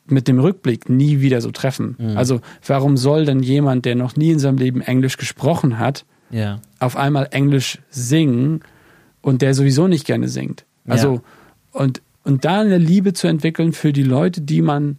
mit 0.06 0.26
dem 0.26 0.40
Rückblick 0.40 0.88
nie 0.88 1.20
wieder 1.20 1.40
so 1.40 1.52
treffen. 1.52 1.94
Mhm. 1.98 2.16
Also, 2.16 2.40
warum 2.66 2.96
soll 2.96 3.24
denn 3.24 3.44
jemand, 3.44 3.84
der 3.84 3.94
noch 3.94 4.16
nie 4.16 4.32
in 4.32 4.40
seinem 4.40 4.58
Leben 4.58 4.80
Englisch 4.80 5.18
gesprochen 5.18 5.78
hat, 5.78 6.04
ja. 6.30 6.60
auf 6.80 6.96
einmal 6.96 7.28
Englisch 7.30 7.78
singen 7.90 8.62
und 9.20 9.40
der 9.40 9.54
sowieso 9.54 9.86
nicht 9.86 10.04
gerne 10.04 10.26
singt? 10.26 10.64
Also, 10.84 11.14
ja. 11.14 11.80
und, 11.80 12.02
und 12.24 12.44
da 12.44 12.60
eine 12.60 12.78
Liebe 12.78 13.12
zu 13.12 13.28
entwickeln 13.28 13.72
für 13.72 13.92
die 13.92 14.02
Leute, 14.02 14.40
die 14.40 14.62
man 14.62 14.98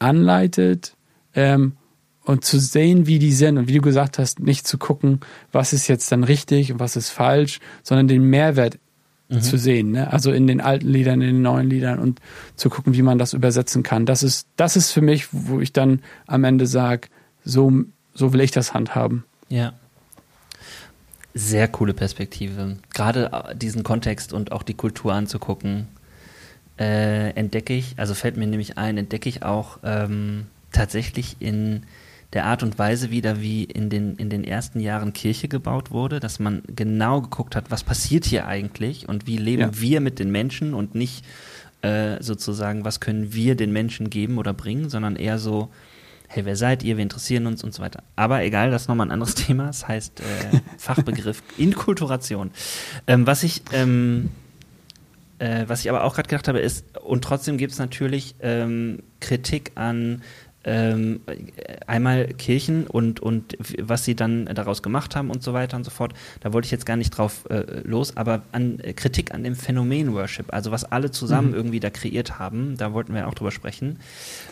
anleitet 0.00 0.96
ähm, 1.34 1.76
und 2.24 2.44
zu 2.44 2.58
sehen, 2.58 3.06
wie 3.06 3.18
die 3.18 3.32
sind 3.32 3.58
und 3.58 3.68
wie 3.68 3.74
du 3.74 3.80
gesagt 3.80 4.18
hast, 4.18 4.40
nicht 4.40 4.66
zu 4.66 4.78
gucken, 4.78 5.20
was 5.52 5.72
ist 5.72 5.88
jetzt 5.88 6.10
dann 6.12 6.24
richtig 6.24 6.72
und 6.72 6.80
was 6.80 6.96
ist 6.96 7.10
falsch, 7.10 7.60
sondern 7.82 8.08
den 8.08 8.24
Mehrwert 8.24 8.78
mhm. 9.28 9.40
zu 9.40 9.56
sehen. 9.56 9.92
Ne? 9.92 10.12
Also 10.12 10.32
in 10.32 10.46
den 10.46 10.60
alten 10.60 10.88
Liedern, 10.88 11.20
in 11.20 11.28
den 11.28 11.42
neuen 11.42 11.70
Liedern 11.70 11.98
und 11.98 12.20
zu 12.56 12.68
gucken, 12.68 12.94
wie 12.94 13.02
man 13.02 13.18
das 13.18 13.32
übersetzen 13.32 13.82
kann. 13.82 14.06
Das 14.06 14.22
ist, 14.22 14.46
das 14.56 14.76
ist 14.76 14.92
für 14.92 15.00
mich, 15.00 15.28
wo 15.32 15.60
ich 15.60 15.72
dann 15.72 16.02
am 16.26 16.44
Ende 16.44 16.66
sage, 16.66 17.08
so, 17.44 17.72
so 18.14 18.32
will 18.32 18.40
ich 18.40 18.50
das 18.50 18.74
handhaben. 18.74 19.24
Ja. 19.48 19.72
Sehr 21.32 21.68
coole 21.68 21.94
Perspektive. 21.94 22.76
Gerade 22.92 23.30
äh, 23.32 23.56
diesen 23.56 23.82
Kontext 23.82 24.32
und 24.32 24.52
auch 24.52 24.62
die 24.62 24.74
Kultur 24.74 25.14
anzugucken, 25.14 25.86
äh, 26.80 27.30
entdecke 27.30 27.74
ich, 27.74 27.94
also 27.98 28.14
fällt 28.14 28.38
mir 28.38 28.46
nämlich 28.46 28.78
ein, 28.78 28.96
entdecke 28.96 29.28
ich 29.28 29.42
auch 29.42 29.78
ähm, 29.84 30.46
tatsächlich 30.72 31.36
in 31.38 31.82
der 32.32 32.46
Art 32.46 32.62
und 32.62 32.78
Weise 32.78 33.10
wieder, 33.10 33.42
wie 33.42 33.64
in 33.64 33.90
den, 33.90 34.16
in 34.16 34.30
den 34.30 34.44
ersten 34.44 34.80
Jahren 34.80 35.12
Kirche 35.12 35.48
gebaut 35.48 35.90
wurde, 35.90 36.20
dass 36.20 36.38
man 36.38 36.62
genau 36.74 37.20
geguckt 37.20 37.54
hat, 37.54 37.70
was 37.70 37.84
passiert 37.84 38.24
hier 38.24 38.46
eigentlich 38.46 39.08
und 39.08 39.26
wie 39.26 39.36
leben 39.36 39.62
ja. 39.62 39.80
wir 39.80 40.00
mit 40.00 40.18
den 40.18 40.30
Menschen 40.30 40.72
und 40.72 40.94
nicht 40.94 41.24
äh, 41.82 42.22
sozusagen, 42.22 42.84
was 42.84 43.00
können 43.00 43.34
wir 43.34 43.56
den 43.56 43.72
Menschen 43.72 44.08
geben 44.08 44.38
oder 44.38 44.54
bringen, 44.54 44.88
sondern 44.88 45.16
eher 45.16 45.38
so, 45.38 45.70
hey, 46.28 46.44
wer 46.44 46.56
seid 46.56 46.82
ihr, 46.82 46.96
wir 46.96 47.02
interessieren 47.02 47.46
uns 47.46 47.64
und 47.64 47.74
so 47.74 47.82
weiter. 47.82 48.04
Aber 48.16 48.42
egal, 48.42 48.70
das 48.70 48.82
ist 48.82 48.88
nochmal 48.88 49.08
ein 49.08 49.12
anderes 49.12 49.34
Thema, 49.46 49.66
das 49.66 49.86
heißt 49.86 50.20
äh, 50.20 50.60
Fachbegriff 50.78 51.42
Inkulturation. 51.58 52.52
Ähm, 53.06 53.26
was 53.26 53.42
ich 53.42 53.62
ähm, 53.72 54.30
äh, 55.40 55.64
was 55.66 55.80
ich 55.80 55.90
aber 55.90 56.04
auch 56.04 56.14
gerade 56.14 56.28
gedacht 56.28 56.48
habe, 56.48 56.60
ist, 56.60 56.98
und 56.98 57.24
trotzdem 57.24 57.56
gibt 57.56 57.72
es 57.72 57.78
natürlich 57.78 58.34
ähm, 58.40 59.02
Kritik 59.20 59.72
an 59.74 60.22
ähm, 60.62 61.20
einmal 61.86 62.26
Kirchen 62.26 62.86
und, 62.86 63.20
und 63.20 63.56
was 63.78 64.04
sie 64.04 64.14
dann 64.14 64.44
daraus 64.44 64.82
gemacht 64.82 65.16
haben 65.16 65.30
und 65.30 65.42
so 65.42 65.54
weiter 65.54 65.78
und 65.78 65.84
so 65.84 65.90
fort. 65.90 66.12
Da 66.40 66.52
wollte 66.52 66.66
ich 66.66 66.70
jetzt 66.70 66.84
gar 66.84 66.98
nicht 66.98 67.10
drauf 67.10 67.48
äh, 67.48 67.80
los, 67.84 68.18
aber 68.18 68.42
an 68.52 68.78
äh, 68.80 68.92
Kritik 68.92 69.32
an 69.32 69.42
dem 69.42 69.56
Phänomen 69.56 70.12
Worship, 70.12 70.52
also 70.52 70.70
was 70.70 70.84
alle 70.84 71.10
zusammen 71.10 71.48
mhm. 71.48 71.54
irgendwie 71.54 71.80
da 71.80 71.88
kreiert 71.88 72.38
haben, 72.38 72.76
da 72.76 72.92
wollten 72.92 73.14
wir 73.14 73.26
auch 73.26 73.34
drüber 73.34 73.50
sprechen. 73.50 73.98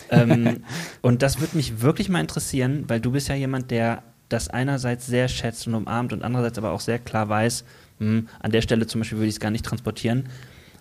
Ähm, 0.08 0.62
und 1.02 1.20
das 1.20 1.40
würde 1.40 1.58
mich 1.58 1.82
wirklich 1.82 2.08
mal 2.08 2.20
interessieren, 2.20 2.84
weil 2.88 3.00
du 3.00 3.10
bist 3.10 3.28
ja 3.28 3.34
jemand, 3.34 3.70
der 3.70 4.02
das 4.30 4.48
einerseits 4.48 5.06
sehr 5.06 5.28
schätzt 5.28 5.66
und 5.66 5.74
umarmt 5.74 6.14
und 6.14 6.22
andererseits 6.22 6.56
aber 6.56 6.70
auch 6.70 6.80
sehr 6.80 6.98
klar 6.98 7.28
weiß, 7.28 7.64
mh, 7.98 8.06
hm, 8.06 8.28
an 8.40 8.52
der 8.52 8.62
Stelle 8.62 8.86
zum 8.86 9.02
Beispiel 9.02 9.18
würde 9.18 9.28
ich 9.28 9.34
es 9.34 9.40
gar 9.40 9.50
nicht 9.50 9.66
transportieren. 9.66 10.28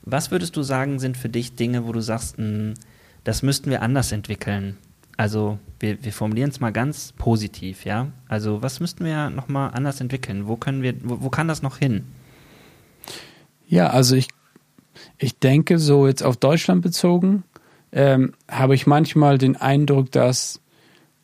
Was 0.09 0.31
würdest 0.31 0.55
du 0.55 0.63
sagen, 0.63 0.99
sind 0.99 1.17
für 1.17 1.27
dich 1.27 1.55
Dinge, 1.55 1.85
wo 1.85 1.91
du 1.91 1.99
sagst, 1.99 2.37
mh, 2.37 2.45
hm, 2.45 2.73
das 3.23 3.43
müssten 3.43 3.69
wir 3.69 3.81
anders 3.81 4.13
entwickeln? 4.13 4.77
Also 5.17 5.59
wir, 5.79 6.01
wir 6.03 6.13
formulieren 6.13 6.49
es 6.49 6.61
mal 6.61 6.71
ganz 6.71 7.11
positiv, 7.17 7.83
ja. 7.83 8.07
Also 8.29 8.61
was 8.61 8.79
müssten 8.79 9.03
wir 9.03 9.29
nochmal 9.29 9.71
anders 9.73 9.99
entwickeln? 9.99 10.47
Wo 10.47 10.55
können 10.55 10.81
wir, 10.81 10.93
wo, 11.03 11.23
wo, 11.23 11.29
kann 11.29 11.47
das 11.47 11.61
noch 11.61 11.77
hin? 11.77 12.05
Ja, 13.67 13.89
also 13.89 14.15
ich, 14.15 14.29
ich 15.17 15.37
denke, 15.39 15.77
so 15.77 16.07
jetzt 16.07 16.23
auf 16.23 16.37
Deutschland 16.37 16.83
bezogen, 16.83 17.43
ähm, 17.91 18.33
habe 18.47 18.75
ich 18.75 18.87
manchmal 18.87 19.37
den 19.37 19.57
Eindruck, 19.57 20.11
dass 20.11 20.61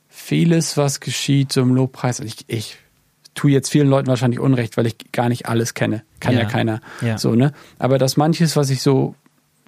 vieles, 0.09 0.75
was 0.75 0.99
geschieht, 0.99 1.53
so 1.53 1.61
im 1.61 1.73
Lobpreis, 1.73 2.19
ich, 2.19 2.45
ich 2.47 2.77
tue 3.36 3.51
jetzt 3.51 3.69
vielen 3.69 3.88
Leuten 3.88 4.07
wahrscheinlich 4.07 4.39
Unrecht, 4.39 4.77
weil 4.77 4.86
ich 4.86 4.95
gar 5.11 5.29
nicht 5.29 5.47
alles 5.47 5.73
kenne. 5.73 6.03
Kann 6.19 6.34
ja, 6.36 6.41
ja 6.41 6.45
keiner. 6.45 6.81
Ja. 7.01 7.17
So, 7.17 7.36
ne? 7.36 7.51
Aber 7.79 7.97
dass 7.97 8.17
manches, 8.17 8.55
was 8.55 8.69
ich 8.69 8.81
so 8.81 9.15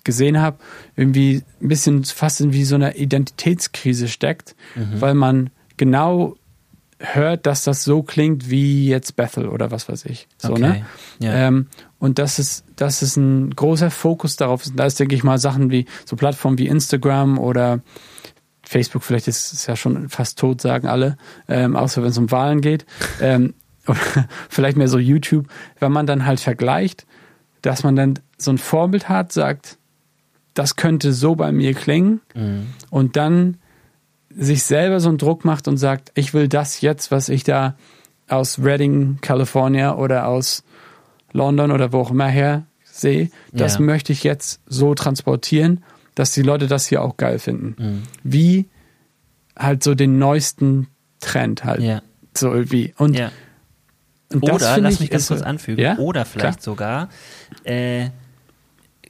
gesehen 0.04 0.40
habe, 0.40 0.58
irgendwie 0.96 1.44
ein 1.62 1.68
bisschen 1.68 2.04
fast 2.04 2.40
in 2.42 2.54
wie 2.54 2.64
so 2.64 2.76
einer 2.76 2.96
Identitätskrise 2.96 4.08
steckt, 4.08 4.56
Mhm. 4.76 5.02
weil 5.02 5.14
man 5.16 5.50
genau 5.78 6.36
hört, 7.00 7.46
dass 7.46 7.64
das 7.64 7.84
so 7.84 8.04
klingt 8.04 8.50
wie 8.50 8.88
jetzt 8.88 9.16
Bethel 9.16 9.48
oder 9.50 9.70
was 9.72 9.90
weiß 9.90 10.06
ich. 10.06 10.28
So, 10.38 10.52
Okay, 10.54 10.62
ne? 10.62 10.86
ja. 11.20 11.34
Ähm, 11.48 11.68
und 12.00 12.20
das 12.20 12.40
ist, 12.40 12.64
das 12.76 13.02
ist 13.02 13.18
ein 13.18 13.50
großer 13.56 13.92
Fokus 13.92 14.36
darauf. 14.38 14.64
Da 14.76 14.86
ist, 14.86 15.00
denke 15.00 15.16
ich 15.16 15.24
mal, 15.24 15.38
Sachen 15.38 15.72
wie 15.72 15.88
so 16.06 16.16
Plattformen 16.16 16.58
wie 16.58 16.68
Instagram 16.68 17.38
oder 17.40 17.82
Facebook, 18.66 19.04
vielleicht 19.04 19.28
ist 19.28 19.54
es 19.54 19.66
ja 19.68 19.76
schon 19.76 20.10
fast 20.10 20.38
tot, 20.40 20.62
sagen 20.62 20.88
alle, 20.88 21.18
ähm, 21.48 21.76
außer 21.76 22.02
wenn 22.02 22.10
es 22.10 22.18
um 22.18 22.32
Wahlen 22.32 22.62
geht. 22.62 22.86
Ähm, 23.22 23.54
oder 23.88 24.00
vielleicht 24.50 24.78
mehr 24.78 24.88
so 24.88 24.98
YouTube, 24.98 25.48
wenn 25.80 25.92
man 25.92 26.08
dann 26.08 26.26
halt 26.26 26.40
vergleicht, 26.40 27.06
dass 27.62 27.84
man 27.84 27.96
dann 27.96 28.20
so 28.38 28.52
ein 28.52 28.58
Vorbild 28.58 29.10
hat, 29.10 29.32
sagt, 29.32 29.78
das 30.56 30.76
könnte 30.76 31.14
so 31.14 31.36
bei 31.36 31.52
mir 31.52 31.74
klingen 31.74 32.22
Mhm. 32.34 32.68
und 32.90 33.16
dann 33.16 33.58
sich 34.30 34.64
selber 34.64 35.00
so 35.00 35.10
einen 35.10 35.18
Druck 35.18 35.46
macht 35.46 35.68
und 35.68 35.78
sagt, 35.78 36.12
ich 36.16 36.34
will 36.34 36.48
das 36.48 36.82
jetzt, 36.82 37.12
was 37.12 37.30
ich 37.30 37.44
da 37.44 37.76
aus 38.28 38.60
Reading, 38.60 39.20
California 39.22 39.96
oder 39.96 40.28
aus 40.28 40.64
London 41.32 41.72
oder 41.72 41.94
wo 41.94 42.00
auch 42.00 42.12
immer 42.12 42.28
her 42.28 42.66
sehe, 42.84 43.30
das 43.54 43.76
Ja. 43.76 43.82
möchte 43.82 44.12
ich 44.14 44.24
jetzt 44.24 44.62
so 44.66 44.96
transportieren, 44.96 45.84
dass 46.16 46.32
die 46.32 46.42
Leute 46.42 46.68
das 46.68 46.88
hier 46.88 47.02
auch 47.02 47.18
geil 47.18 47.40
finden. 47.40 47.76
Mhm. 47.78 48.04
Wie 48.24 48.70
halt 49.58 49.84
so 49.84 49.96
den 49.96 50.18
neuesten 50.18 50.88
Trend 51.20 51.64
halt. 51.64 51.82
Ja. 51.82 52.02
So 52.36 52.52
irgendwie. 52.54 52.94
Und, 52.98 53.16
ja. 53.16 53.32
und 54.34 54.48
das 54.48 54.56
Oder, 54.56 54.78
lass 54.80 54.96
ich 54.96 55.00
mich 55.02 55.10
ganz 55.10 55.28
kurz 55.28 55.42
anfügen, 55.42 55.82
Ja? 55.82 55.98
oder 55.98 56.26
vielleicht 56.26 56.62
sogar 56.62 57.10
äh, 57.64 58.10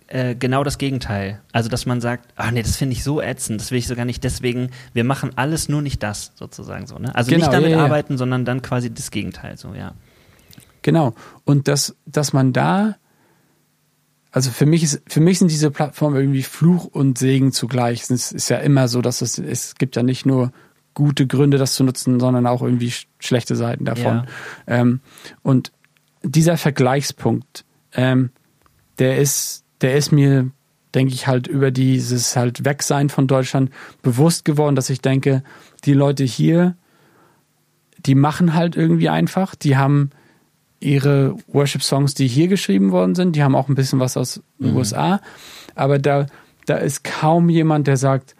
äh, 0.07 0.35
genau 0.35 0.63
das 0.63 0.77
Gegenteil. 0.77 1.41
Also, 1.51 1.69
dass 1.69 1.85
man 1.85 1.99
sagt, 2.01 2.29
ach 2.35 2.51
nee, 2.51 2.61
das 2.61 2.75
finde 2.75 2.93
ich 2.93 3.03
so 3.03 3.21
ätzend, 3.21 3.59
das 3.59 3.71
will 3.71 3.79
ich 3.79 3.87
sogar 3.87 4.05
nicht, 4.05 4.23
deswegen, 4.23 4.69
wir 4.93 5.03
machen 5.03 5.31
alles 5.35 5.67
nur 5.67 5.81
nicht 5.81 6.03
das, 6.03 6.31
sozusagen 6.35 6.85
so. 6.85 6.99
Ne? 6.99 7.13
Also 7.15 7.31
Genau, 7.31 7.45
nicht 7.45 7.53
damit 7.53 7.71
ja. 7.71 7.83
arbeiten, 7.83 8.17
sondern 8.17 8.45
dann 8.45 8.61
quasi 8.61 8.93
das 8.93 9.09
Gegenteil, 9.09 9.57
so, 9.57 9.73
ja. 9.73 9.93
Genau. 10.83 11.15
Und 11.43 11.67
dass, 11.67 11.95
dass 12.05 12.33
man 12.33 12.53
da, 12.53 12.97
also 14.35 14.51
für 14.51 14.65
mich 14.65 14.83
ist, 14.83 15.01
für 15.07 15.21
mich 15.21 15.39
sind 15.39 15.49
diese 15.49 15.71
Plattformen 15.71 16.17
irgendwie 16.17 16.43
Fluch 16.43 16.83
und 16.83 17.17
Segen 17.17 17.53
zugleich. 17.53 18.01
Es 18.09 18.33
ist 18.33 18.49
ja 18.49 18.57
immer 18.57 18.89
so, 18.89 19.01
dass 19.01 19.21
es, 19.21 19.37
es 19.39 19.75
gibt 19.75 19.95
ja 19.95 20.03
nicht 20.03 20.25
nur 20.25 20.51
gute 20.93 21.25
Gründe, 21.25 21.57
das 21.57 21.75
zu 21.75 21.85
nutzen, 21.85 22.19
sondern 22.19 22.45
auch 22.45 22.61
irgendwie 22.61 22.91
sch 22.91 23.07
schlechte 23.19 23.55
Seiten 23.55 23.85
davon. 23.85 24.03
Ja. 24.03 24.25
Ähm, 24.67 24.99
und 25.41 25.71
dieser 26.21 26.57
Vergleichspunkt, 26.57 27.63
ähm, 27.93 28.31
der 28.99 29.19
ist, 29.19 29.63
der 29.79 29.95
ist 29.95 30.11
mir, 30.11 30.51
denke 30.93 31.13
ich, 31.13 31.27
halt 31.27 31.47
über 31.47 31.71
dieses 31.71 32.35
halt 32.35 32.65
Wegsein 32.65 33.07
von 33.07 33.27
Deutschland 33.27 33.71
bewusst 34.01 34.43
geworden, 34.43 34.75
dass 34.75 34.89
ich 34.89 34.99
denke, 34.99 35.43
die 35.85 35.93
Leute 35.93 36.25
hier, 36.25 36.75
die 38.05 38.15
machen 38.15 38.53
halt 38.53 38.75
irgendwie 38.75 39.07
einfach, 39.07 39.55
die 39.55 39.77
haben 39.77 40.09
ihre 40.85 41.35
Worship-Songs, 41.47 42.13
die 42.13 42.27
hier 42.27 42.47
geschrieben 42.47 42.91
worden 42.91 43.15
sind, 43.15 43.35
die 43.35 43.43
haben 43.43 43.55
auch 43.55 43.67
ein 43.67 43.75
bisschen 43.75 43.99
was 43.99 44.17
aus 44.17 44.41
den 44.59 44.75
USA, 44.75 45.19
aber 45.73 45.99
da, 45.99 46.27
da 46.65 46.75
ist 46.77 47.03
kaum 47.03 47.49
jemand, 47.49 47.87
der 47.87 47.97
sagt, 47.97 48.35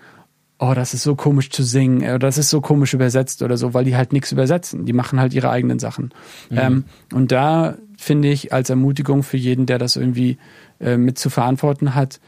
oh, 0.60 0.74
das 0.74 0.94
ist 0.94 1.04
so 1.04 1.16
komisch 1.16 1.50
zu 1.50 1.64
singen, 1.64 2.02
oder 2.04 2.20
das 2.20 2.38
ist 2.38 2.50
so 2.50 2.62
komisch 2.62 2.94
übersetzt 2.94 3.42
oder 3.42 3.58
so, 3.58 3.74
weil 3.74 3.84
die 3.84 3.98
halt 3.98 4.14
nichts 4.14 4.32
übersetzen. 4.32 4.86
Die 4.86 4.94
machen 4.94 5.20
halt 5.20 5.34
ihre 5.34 5.50
eigenen 5.50 5.80
Sachen. 5.80 6.14
Ähm, 6.50 6.86
und 7.14 7.32
da 7.32 7.76
finde 7.98 8.30
ich 8.30 8.54
als 8.54 8.70
Ermutigung 8.70 9.24
für 9.24 9.38
jeden, 9.38 9.66
der 9.66 9.80
das 9.80 9.98
irgendwie 9.98 10.38
äh, 10.80 10.98
mit 10.98 11.18
zu 11.18 11.30
verantworten 11.30 11.94
hat, 11.94 12.22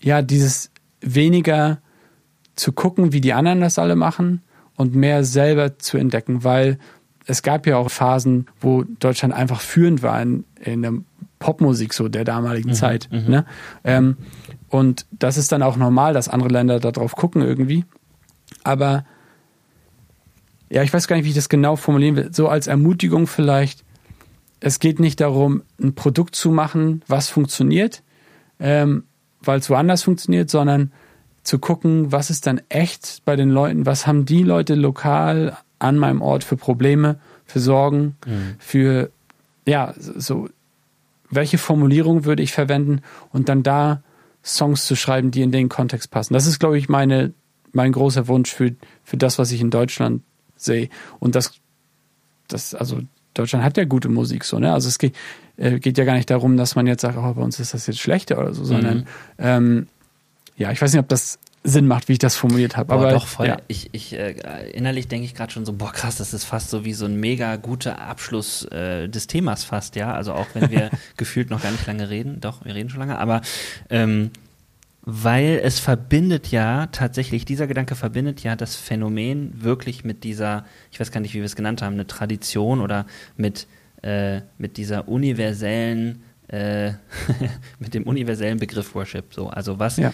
ja, 0.00 0.22
dieses 0.22 0.70
weniger 1.00 1.80
zu 2.56 2.72
gucken, 2.72 3.12
wie 3.12 3.20
die 3.20 3.32
anderen 3.32 3.60
das 3.60 3.78
alle 3.78 3.96
machen 3.96 4.42
und 4.76 4.94
mehr 4.94 5.24
selber 5.24 5.78
zu 5.78 5.98
entdecken, 5.98 6.44
weil 6.44 6.78
es 7.30 7.42
gab 7.42 7.66
ja 7.66 7.76
auch 7.76 7.90
Phasen, 7.90 8.46
wo 8.60 8.82
Deutschland 8.82 9.32
einfach 9.32 9.60
führend 9.60 10.02
war 10.02 10.20
in, 10.20 10.44
in 10.60 10.82
der 10.82 10.92
Popmusik 11.38 11.94
so 11.94 12.08
der 12.08 12.24
damaligen 12.24 12.74
Zeit. 12.74 13.08
Ne? 13.28 13.46
Ähm, 13.84 14.16
und 14.68 15.06
das 15.12 15.36
ist 15.36 15.52
dann 15.52 15.62
auch 15.62 15.76
normal, 15.76 16.12
dass 16.12 16.28
andere 16.28 16.50
Länder 16.50 16.80
darauf 16.80 17.14
gucken 17.14 17.42
irgendwie. 17.42 17.84
Aber 18.64 19.04
ja, 20.70 20.82
ich 20.82 20.92
weiß 20.92 21.08
gar 21.08 21.16
nicht, 21.16 21.24
wie 21.24 21.30
ich 21.30 21.34
das 21.34 21.48
genau 21.48 21.76
formulieren 21.76 22.16
will. 22.16 22.28
So 22.32 22.48
als 22.48 22.66
Ermutigung 22.66 23.26
vielleicht, 23.26 23.84
es 24.58 24.80
geht 24.80 25.00
nicht 25.00 25.20
darum, 25.20 25.62
ein 25.80 25.94
Produkt 25.94 26.34
zu 26.34 26.50
machen, 26.50 27.02
was 27.06 27.30
funktioniert, 27.30 28.02
ähm, 28.58 29.04
weil 29.40 29.60
es 29.60 29.70
woanders 29.70 30.02
funktioniert, 30.02 30.50
sondern 30.50 30.92
zu 31.42 31.58
gucken, 31.58 32.12
was 32.12 32.28
ist 32.28 32.46
dann 32.46 32.60
echt 32.68 33.22
bei 33.24 33.36
den 33.36 33.50
Leuten, 33.50 33.86
was 33.86 34.06
haben 34.06 34.26
die 34.26 34.42
Leute 34.42 34.74
lokal 34.74 35.56
an 35.80 35.98
meinem 35.98 36.22
Ort 36.22 36.44
für 36.44 36.56
Probleme, 36.56 37.18
für 37.44 37.58
Sorgen, 37.58 38.16
für, 38.58 39.10
ja, 39.66 39.92
so, 39.98 40.48
welche 41.30 41.58
Formulierung 41.58 42.24
würde 42.24 42.42
ich 42.42 42.52
verwenden 42.52 43.02
und 43.32 43.48
dann 43.48 43.62
da 43.62 44.02
Songs 44.44 44.86
zu 44.86 44.96
schreiben, 44.96 45.30
die 45.30 45.42
in 45.42 45.52
den 45.52 45.68
Kontext 45.68 46.10
passen. 46.10 46.34
Das 46.34 46.46
ist, 46.46 46.58
glaube 46.58 46.78
ich, 46.78 46.88
meine, 46.88 47.32
mein 47.72 47.92
großer 47.92 48.28
Wunsch 48.28 48.52
für, 48.52 48.74
für 49.04 49.16
das, 49.16 49.38
was 49.38 49.52
ich 49.52 49.60
in 49.60 49.70
Deutschland 49.70 50.22
sehe. 50.56 50.88
Und 51.18 51.34
das, 51.34 51.52
das, 52.48 52.74
also 52.74 53.00
Deutschland 53.34 53.64
hat 53.64 53.76
ja 53.76 53.84
gute 53.84 54.08
Musik 54.08 54.44
so, 54.44 54.58
ne? 54.58 54.72
Also 54.72 54.88
es 54.88 54.98
geht, 54.98 55.14
äh, 55.56 55.78
geht 55.78 55.98
ja 55.98 56.04
gar 56.04 56.14
nicht 56.14 56.30
darum, 56.30 56.56
dass 56.56 56.74
man 56.74 56.86
jetzt 56.86 57.02
sagt, 57.02 57.16
oh, 57.16 57.34
bei 57.34 57.42
uns 57.42 57.60
ist 57.60 57.74
das 57.74 57.86
jetzt 57.86 58.00
schlechter 58.00 58.38
oder 58.38 58.54
so, 58.54 58.64
sondern 58.64 59.06
ähm, 59.38 59.86
ja, 60.56 60.72
ich 60.72 60.82
weiß 60.82 60.92
nicht, 60.92 61.00
ob 61.00 61.08
das 61.08 61.38
Sinn 61.62 61.86
macht, 61.86 62.08
wie 62.08 62.14
ich 62.14 62.18
das 62.18 62.36
formuliert 62.36 62.76
habe. 62.76 62.92
Aber 62.92 63.10
doch 63.10 63.26
voll. 63.26 63.46
Ja, 63.46 63.58
Ich, 63.68 63.90
ich 63.92 64.14
äh, 64.14 64.70
innerlich 64.70 65.08
denke 65.08 65.26
ich 65.26 65.34
gerade 65.34 65.52
schon 65.52 65.66
so, 65.66 65.74
boah, 65.74 65.92
krass, 65.92 66.16
das 66.16 66.32
ist 66.32 66.44
fast 66.44 66.70
so 66.70 66.86
wie 66.86 66.94
so 66.94 67.04
ein 67.04 67.16
mega 67.16 67.56
guter 67.56 68.00
Abschluss 68.00 68.64
äh, 68.66 69.08
des 69.08 69.26
Themas 69.26 69.64
fast, 69.64 69.94
ja. 69.94 70.14
Also 70.14 70.32
auch 70.32 70.46
wenn 70.54 70.70
wir 70.70 70.90
gefühlt 71.18 71.50
noch 71.50 71.62
gar 71.62 71.70
nicht 71.70 71.86
lange 71.86 72.08
reden, 72.08 72.40
doch, 72.40 72.64
wir 72.64 72.74
reden 72.74 72.88
schon 72.88 73.00
lange, 73.00 73.18
aber 73.18 73.42
ähm, 73.90 74.30
weil 75.02 75.60
es 75.62 75.80
verbindet 75.80 76.48
ja 76.48 76.86
tatsächlich, 76.86 77.44
dieser 77.44 77.66
Gedanke 77.66 77.94
verbindet 77.94 78.42
ja 78.42 78.56
das 78.56 78.76
Phänomen 78.76 79.62
wirklich 79.62 80.04
mit 80.04 80.24
dieser, 80.24 80.64
ich 80.92 81.00
weiß 81.00 81.10
gar 81.10 81.20
nicht, 81.20 81.34
wie 81.34 81.38
wir 81.38 81.44
es 81.44 81.56
genannt 81.56 81.82
haben, 81.82 81.94
eine 81.94 82.06
Tradition 82.06 82.80
oder 82.80 83.06
mit, 83.36 83.66
äh, 84.02 84.40
mit 84.56 84.76
dieser 84.76 85.08
universellen, 85.08 86.22
äh, 86.48 86.92
mit 87.78 87.94
dem 87.94 88.04
universellen 88.04 88.58
Begriff 88.58 88.94
Worship. 88.94 89.34
So, 89.34 89.48
also 89.48 89.78
was, 89.78 89.96
Ja. 89.98 90.12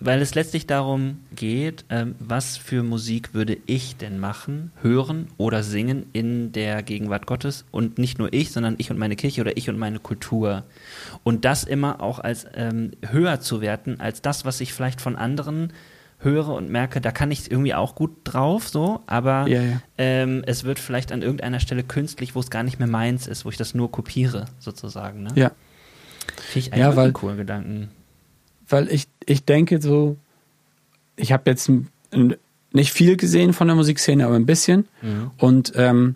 Weil 0.00 0.20
es 0.22 0.34
letztlich 0.34 0.66
darum 0.66 1.20
geht, 1.36 1.84
ähm, 1.88 2.16
was 2.18 2.56
für 2.56 2.82
Musik 2.82 3.32
würde 3.32 3.56
ich 3.66 3.96
denn 3.96 4.18
machen, 4.18 4.72
hören 4.82 5.28
oder 5.36 5.62
singen 5.62 6.06
in 6.12 6.50
der 6.52 6.82
Gegenwart 6.82 7.26
Gottes 7.26 7.64
und 7.70 7.96
nicht 7.98 8.18
nur 8.18 8.32
ich, 8.32 8.50
sondern 8.50 8.74
ich 8.78 8.90
und 8.90 8.98
meine 8.98 9.14
Kirche 9.14 9.40
oder 9.40 9.56
ich 9.56 9.68
und 9.70 9.78
meine 9.78 10.00
Kultur. 10.00 10.64
Und 11.22 11.44
das 11.44 11.62
immer 11.64 12.00
auch 12.00 12.18
als 12.18 12.46
ähm, 12.54 12.90
höher 13.08 13.40
zu 13.40 13.60
werten 13.60 14.00
als 14.00 14.20
das, 14.20 14.44
was 14.44 14.60
ich 14.60 14.72
vielleicht 14.72 15.00
von 15.00 15.14
anderen 15.14 15.72
höre 16.20 16.48
und 16.48 16.68
merke, 16.68 17.00
da 17.00 17.12
kann 17.12 17.30
ich 17.30 17.48
irgendwie 17.48 17.74
auch 17.74 17.94
gut 17.94 18.10
drauf, 18.24 18.68
so, 18.68 19.02
aber 19.06 19.46
Ja, 19.46 19.62
ja. 19.62 19.80
Ähm, 19.98 20.42
es 20.46 20.64
wird 20.64 20.80
vielleicht 20.80 21.12
an 21.12 21.22
irgendeiner 21.22 21.60
Stelle 21.60 21.84
künstlich, 21.84 22.34
wo 22.34 22.40
es 22.40 22.50
gar 22.50 22.64
nicht 22.64 22.80
mehr 22.80 22.88
meins 22.88 23.28
ist, 23.28 23.44
wo 23.44 23.50
ich 23.50 23.56
das 23.56 23.72
nur 23.74 23.92
kopiere, 23.92 24.46
sozusagen. 24.58 25.22
Ne? 25.22 25.30
ja. 25.36 25.52
Finde 26.36 26.58
ich 26.58 26.72
eigentlich 26.72 26.80
Ja, 26.80 26.96
weil- 26.96 27.04
einen 27.04 27.12
coolen 27.12 27.36
Gedanken. 27.36 27.88
Weil 28.68 28.88
ich, 28.92 29.06
ich 29.26 29.44
denke 29.44 29.80
so, 29.80 30.16
ich 31.16 31.32
habe 31.32 31.44
jetzt 31.50 31.70
nicht 32.72 32.92
viel 32.92 33.16
gesehen 33.16 33.52
von 33.52 33.66
der 33.66 33.76
Musikszene, 33.76 34.26
aber 34.26 34.36
ein 34.36 34.46
bisschen. 34.46 34.86
Mhm. 35.02 35.30
Und 35.38 35.72
ähm, 35.76 36.14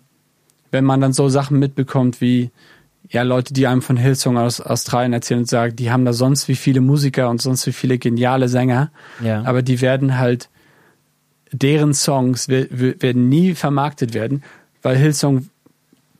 wenn 0.71 0.83
man 0.85 1.01
dann 1.01 1.13
so 1.13 1.29
Sachen 1.29 1.59
mitbekommt 1.59 2.21
wie 2.21 2.51
ja 3.09 3.21
Leute, 3.23 3.53
die 3.53 3.67
einem 3.67 3.81
von 3.81 3.97
Hillsong 3.97 4.37
aus 4.37 4.61
Australien 4.61 5.13
erzählen 5.13 5.41
und 5.41 5.49
sagen, 5.49 5.75
die 5.75 5.91
haben 5.91 6.05
da 6.05 6.13
sonst 6.13 6.47
wie 6.47 6.55
viele 6.55 6.81
Musiker 6.81 7.29
und 7.29 7.41
sonst 7.41 7.67
wie 7.67 7.73
viele 7.73 7.97
geniale 7.97 8.47
Sänger, 8.49 8.91
Ja. 9.21 9.43
aber 9.43 9.61
die 9.61 9.81
werden 9.81 10.17
halt 10.17 10.49
deren 11.51 11.93
Songs 11.93 12.49
we- 12.49 12.67
we- 12.71 12.95
werden 12.99 13.29
nie 13.29 13.53
vermarktet 13.53 14.13
werden, 14.13 14.41
weil 14.81 14.95
Hillsong 14.97 15.49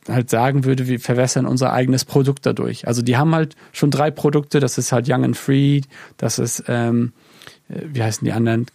halt 0.08 0.30
sagen 0.30 0.64
würde, 0.64 0.86
wir 0.86 1.00
verwässern 1.00 1.46
unser 1.46 1.72
eigenes 1.72 2.04
Produkt 2.04 2.46
dadurch. 2.46 2.86
Also 2.86 3.02
die 3.02 3.16
haben 3.16 3.34
halt 3.34 3.56
schon 3.72 3.90
drei 3.90 4.10
Produkte, 4.10 4.60
das 4.60 4.78
ist 4.78 4.92
halt 4.92 5.08
Young 5.08 5.24
and 5.24 5.36
Free, 5.36 5.82
das 6.16 6.38
ist, 6.38 6.64
ähm, 6.68 7.12
äh, 7.68 7.80
wie 7.86 8.02
heißen 8.02 8.24
die 8.24 8.32
anderen? 8.32 8.66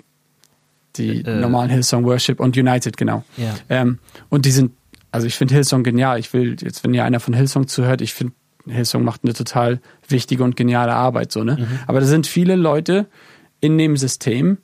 Die 0.96 1.24
Äh, 1.24 1.40
normalen 1.40 1.70
Hillsong 1.70 2.04
Worship 2.06 2.40
und 2.40 2.58
United, 2.58 2.98
genau. 2.98 3.24
Ja. 3.38 3.56
Ähm, 3.70 4.00
und 4.30 4.46
die 4.46 4.52
sind, 4.52 4.72
also 5.12 5.28
ich 5.28 5.36
finde 5.36 5.54
Hillsong 5.54 5.84
genial. 5.84 6.20
Ich 6.20 6.34
will, 6.34 6.56
jetzt 6.60 6.84
wenn 6.84 6.94
hier 6.94 7.06
einer 7.06 7.20
von 7.20 7.34
Hillsong 7.34 7.68
zuhört, 7.68 8.02
ich 8.02 8.14
finde, 8.14 8.34
Hillsong 8.68 9.04
macht 9.04 9.24
eine 9.24 9.34
total 9.34 9.80
wichtige 10.08 10.44
und 10.44 10.56
geniale 10.56 10.94
Arbeit, 10.94 11.32
so, 11.32 11.44
ne? 11.44 11.58
Mhm. 11.60 11.80
Aber 11.88 12.00
da 12.00 12.06
sind 12.06 12.28
viele 12.28 12.56
Leute 12.56 13.08
in 13.62 13.78
dem 13.78 13.98
System, 13.98 14.58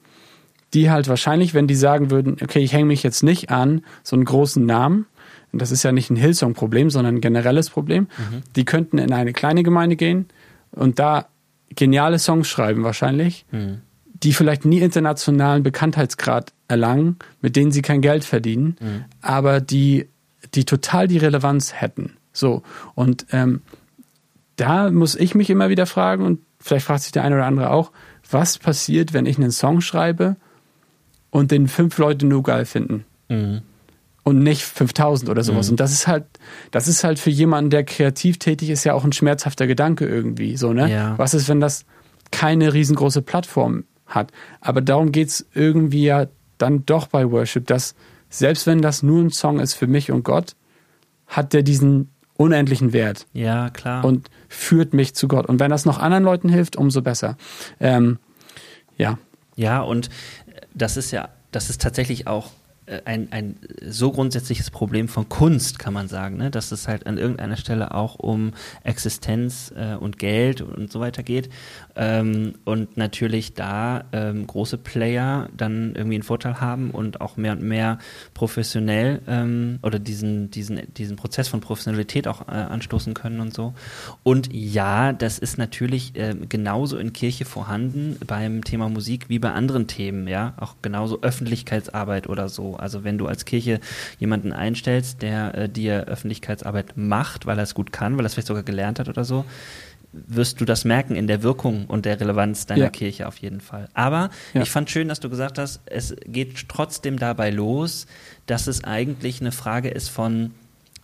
die 0.74 0.90
halt 0.90 1.08
wahrscheinlich, 1.08 1.54
wenn 1.54 1.68
die 1.68 1.76
sagen 1.76 2.12
würden, 2.12 2.38
okay, 2.42 2.60
ich 2.60 2.74
hänge 2.74 2.86
mich 2.86 3.04
jetzt 3.04 3.24
nicht 3.24 3.50
an 3.50 3.84
so 4.04 4.16
einen 4.16 4.26
großen 4.26 4.66
Namen, 4.66 5.06
und 5.56 5.62
das 5.62 5.72
ist 5.72 5.84
ja 5.84 5.94
nicht 5.94 6.10
ein 6.10 6.18
Hillsong-Problem, 6.18 6.90
sondern 6.90 7.16
ein 7.16 7.22
generelles 7.22 7.70
Problem, 7.70 8.08
die 8.58 8.66
könnten 8.66 8.98
in 8.98 9.14
eine 9.14 9.32
kleine 9.32 9.64
Gemeinde 9.64 9.96
gehen 9.96 10.26
und 10.72 11.00
da 11.00 11.30
geniale 11.70 12.20
Songs 12.20 12.50
schreiben 12.50 12.84
wahrscheinlich, 12.84 13.46
hm. 13.52 13.78
die 14.04 14.34
vielleicht 14.34 14.66
nie 14.66 14.80
internationalen 14.80 15.64
Bekanntheitsgrad 15.64 16.52
erlangen, 16.68 17.16
mit 17.40 17.56
denen 17.56 17.72
sie 17.72 17.82
kein 17.82 18.02
Geld 18.02 18.26
verdienen, 18.26 18.76
hm. 18.82 19.06
aber 19.22 19.62
die, 19.62 20.10
die 20.56 20.66
total 20.66 21.08
die 21.08 21.20
Relevanz 21.20 21.72
hätten. 21.74 22.18
So. 22.34 22.64
Und 22.94 23.26
ähm, 23.32 23.62
da 24.58 24.92
muss 24.92 25.16
ich 25.16 25.36
mich 25.36 25.50
immer 25.50 25.70
wieder 25.70 25.86
fragen, 25.86 26.26
und 26.26 26.42
vielleicht 26.60 26.86
fragt 26.86 27.04
sich 27.04 27.14
der 27.14 27.24
eine 27.24 27.36
oder 27.36 27.46
andere 27.46 27.70
auch, 27.72 27.94
was 28.30 28.58
passiert, 28.58 29.14
wenn 29.14 29.26
ich 29.26 29.38
einen 29.38 29.52
Song 29.52 29.80
schreibe 29.80 30.36
und 31.30 31.52
den 31.52 31.70
fünf 31.70 31.98
Leute 31.98 32.26
nur 32.26 32.44
geil 32.44 32.66
finden? 32.66 33.06
Mhm. 33.30 33.62
Und 34.28 34.40
nicht 34.40 34.64
5000 34.64 35.30
oder 35.30 35.44
sowas. 35.44 35.68
Mhm. 35.68 35.74
Und 35.74 35.80
das 35.80 35.92
ist 35.92 36.08
halt, 36.08 36.26
das 36.72 36.88
ist 36.88 37.04
halt 37.04 37.20
für 37.20 37.30
jemanden, 37.30 37.70
der 37.70 37.84
kreativ 37.84 38.40
tätig 38.40 38.72
ist, 38.72 38.84
ja 38.84 38.96
auch 38.96 39.04
ein 39.04 39.14
schmerzhafter 39.14 39.68
Gedanke 39.68 40.08
irgendwie. 40.08 40.58
So, 40.58 40.74
ne? 40.74 40.92
Ja. 40.92 41.18
Was 41.18 41.36
ist, 41.36 41.48
wenn 41.48 41.62
das 41.62 41.86
keine 42.32 42.74
riesengroße 42.74 43.22
Plattform 43.22 43.84
hat? 44.08 44.32
Aber 44.62 44.82
darum 44.82 45.12
geht 45.12 45.28
es 45.28 45.46
irgendwie 45.54 46.06
ja 46.06 46.26
dann 46.58 46.88
doch 46.88 47.06
bei 47.06 47.30
Worship, 47.30 47.68
dass 47.68 47.94
selbst 48.30 48.66
wenn 48.66 48.82
das 48.82 49.04
nur 49.04 49.22
ein 49.22 49.30
Song 49.30 49.60
ist 49.60 49.76
für 49.76 49.88
mich 49.88 50.12
und 50.12 50.24
Gott, 50.24 50.56
hat 51.28 51.54
der 51.54 51.62
diesen 51.62 52.10
unendlichen 52.38 52.94
Wert. 52.94 53.28
Ja, 53.34 53.70
klar. 53.70 54.04
Und 54.04 54.30
führt 54.50 54.94
mich 54.94 55.16
zu 55.16 55.28
Gott. 55.28 55.46
Und 55.46 55.60
wenn 55.60 55.72
das 55.72 55.86
noch 55.86 56.00
anderen 56.00 56.24
Leuten 56.24 56.50
hilft, 56.50 56.76
umso 56.76 57.02
besser. 57.02 57.38
Ähm, 57.80 58.20
ja. 58.98 59.18
Ja, 59.56 59.82
und 59.82 60.10
das 60.74 60.98
ist 60.98 61.12
ja, 61.12 61.30
das 61.52 61.70
ist 61.70 61.82
tatsächlich 61.82 62.28
auch 62.28 62.52
ein, 63.06 63.32
ein 63.32 63.56
so 63.82 64.12
grundsätzliches 64.12 64.70
Problem 64.70 65.08
von 65.08 65.28
Kunst, 65.28 65.80
kann 65.80 65.94
man 65.94 66.08
sagen, 66.08 66.38
ne? 66.38 66.52
dass 66.52 66.72
es 66.72 66.88
halt 66.88 67.08
an 67.08 67.18
irgendeiner 67.18 67.58
Stelle 67.58 67.94
auch 67.94 68.16
um 68.16 68.54
Existenz 68.84 69.74
äh, 69.76 69.96
und 69.96 70.20
Geld 70.20 70.62
und 70.62 70.92
so 70.92 71.00
weiter 71.00 71.24
geht. 71.24 71.50
Ähm, 71.96 72.54
und 72.64 72.98
natürlich 72.98 73.54
da 73.54 74.04
ähm, 74.12 74.46
große 74.46 74.78
Player 74.78 75.50
dann 75.56 75.96
irgendwie 75.96 76.16
einen 76.16 76.24
Vorteil 76.24 76.62
haben 76.62 76.92
und 76.92 77.22
auch 77.22 77.38
mehr 77.38 77.54
und 77.54 77.64
mehr 77.64 77.98
professionell 78.34 79.22
ähm, 79.28 79.80
oder 79.82 79.98
diesen, 79.98 80.52
diesen, 80.52 80.82
diesen 80.94 81.16
Prozess 81.16 81.48
von 81.48 81.62
Professionalität 81.62 82.28
auch 82.28 82.48
äh, 82.48 82.52
anstoßen 82.52 83.14
können 83.14 83.40
und 83.40 83.54
so. 83.54 83.74
Und 84.24 84.54
ja, 84.54 85.12
das 85.14 85.40
ist 85.40 85.58
natürlich 85.58 86.16
äh, 86.16 86.36
genauso 86.48 86.98
in 86.98 87.14
Kirche 87.14 87.46
vorhanden 87.46 88.18
beim 88.28 88.64
Thema 88.64 88.90
Musik 88.90 89.30
wie 89.30 89.40
bei 89.40 89.52
anderen 89.52 89.88
Themen, 89.88 90.28
ja, 90.28 90.54
auch 90.58 90.76
genauso 90.82 91.22
Öffentlichkeitsarbeit 91.22 92.28
oder 92.28 92.50
so 92.50 92.75
also 92.76 93.04
wenn 93.04 93.18
du 93.18 93.28
als 93.28 93.46
Kirche 93.46 93.80
jemanden 94.20 94.54
einstellst, 94.54 95.22
der 95.22 95.56
äh, 95.56 95.70
dir 95.70 96.06
Öffentlichkeitsarbeit 96.06 96.98
macht, 96.98 97.46
weil 97.46 97.58
er 97.58 97.64
es 97.64 97.74
gut 97.74 97.92
kann, 97.92 98.18
weil 98.18 98.26
er 98.26 98.28
es 98.28 98.34
vielleicht 98.34 98.48
sogar 98.48 98.64
gelernt 98.64 99.00
hat 99.00 99.10
oder 99.10 99.24
so, 99.24 99.46
wirst 100.28 100.62
du 100.62 100.66
das 100.66 100.86
merken 100.86 101.16
in 101.16 101.28
der 101.28 101.44
Wirkung 101.44 101.86
und 101.88 102.06
der 102.06 102.20
Relevanz 102.20 102.66
deiner 102.66 102.86
ja. 102.86 102.90
Kirche 102.90 103.28
auf 103.28 103.38
jeden 103.38 103.60
Fall. 103.60 103.90
Aber 103.94 104.30
ja. 104.54 104.62
ich 104.62 104.72
fand 104.72 104.90
schön, 104.90 105.08
dass 105.08 105.20
du 105.20 105.30
gesagt 105.30 105.58
hast, 105.58 105.82
es 105.86 106.16
geht 106.26 106.70
trotzdem 106.70 107.20
dabei 107.20 107.50
los, 107.50 108.08
dass 108.46 108.68
es 108.68 108.84
eigentlich 108.84 109.42
eine 109.42 109.52
Frage 109.52 109.90
ist 109.90 110.10
von 110.10 110.52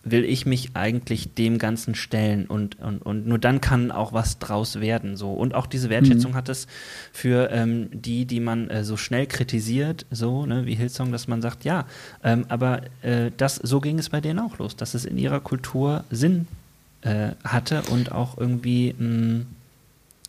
will 0.04 0.24
ich 0.24 0.46
mich 0.46 0.70
eigentlich 0.74 1.34
dem 1.34 1.58
Ganzen 1.58 1.94
stellen 1.94 2.46
und, 2.46 2.80
und, 2.80 3.02
und 3.02 3.26
nur 3.26 3.38
dann 3.38 3.60
kann 3.60 3.90
auch 3.92 4.12
was 4.12 4.38
draus 4.38 4.80
werden. 4.80 5.16
So. 5.16 5.32
Und 5.32 5.54
auch 5.54 5.66
diese 5.66 5.90
Wertschätzung 5.90 6.32
mhm. 6.32 6.36
hat 6.36 6.48
es 6.48 6.66
für 7.12 7.50
ähm, 7.50 7.88
die, 7.92 8.24
die 8.24 8.40
man 8.40 8.68
äh, 8.68 8.84
so 8.84 8.96
schnell 8.96 9.26
kritisiert, 9.26 10.06
so 10.10 10.44
ne, 10.44 10.66
wie 10.66 10.74
Hillsong, 10.74 11.12
dass 11.12 11.28
man 11.28 11.40
sagt, 11.40 11.64
ja, 11.64 11.86
ähm, 12.24 12.44
aber 12.48 12.82
äh, 13.02 13.30
das, 13.36 13.56
so 13.56 13.80
ging 13.80 13.98
es 13.98 14.08
bei 14.08 14.20
denen 14.20 14.40
auch 14.40 14.58
los, 14.58 14.76
dass 14.76 14.94
es 14.94 15.04
in 15.04 15.18
ihrer 15.18 15.40
Kultur 15.40 16.04
Sinn 16.10 16.48
äh, 17.02 17.30
hatte 17.44 17.82
und 17.90 18.10
auch 18.10 18.38
irgendwie 18.38 18.94
mh, 18.98 19.06
mm, 19.06 19.46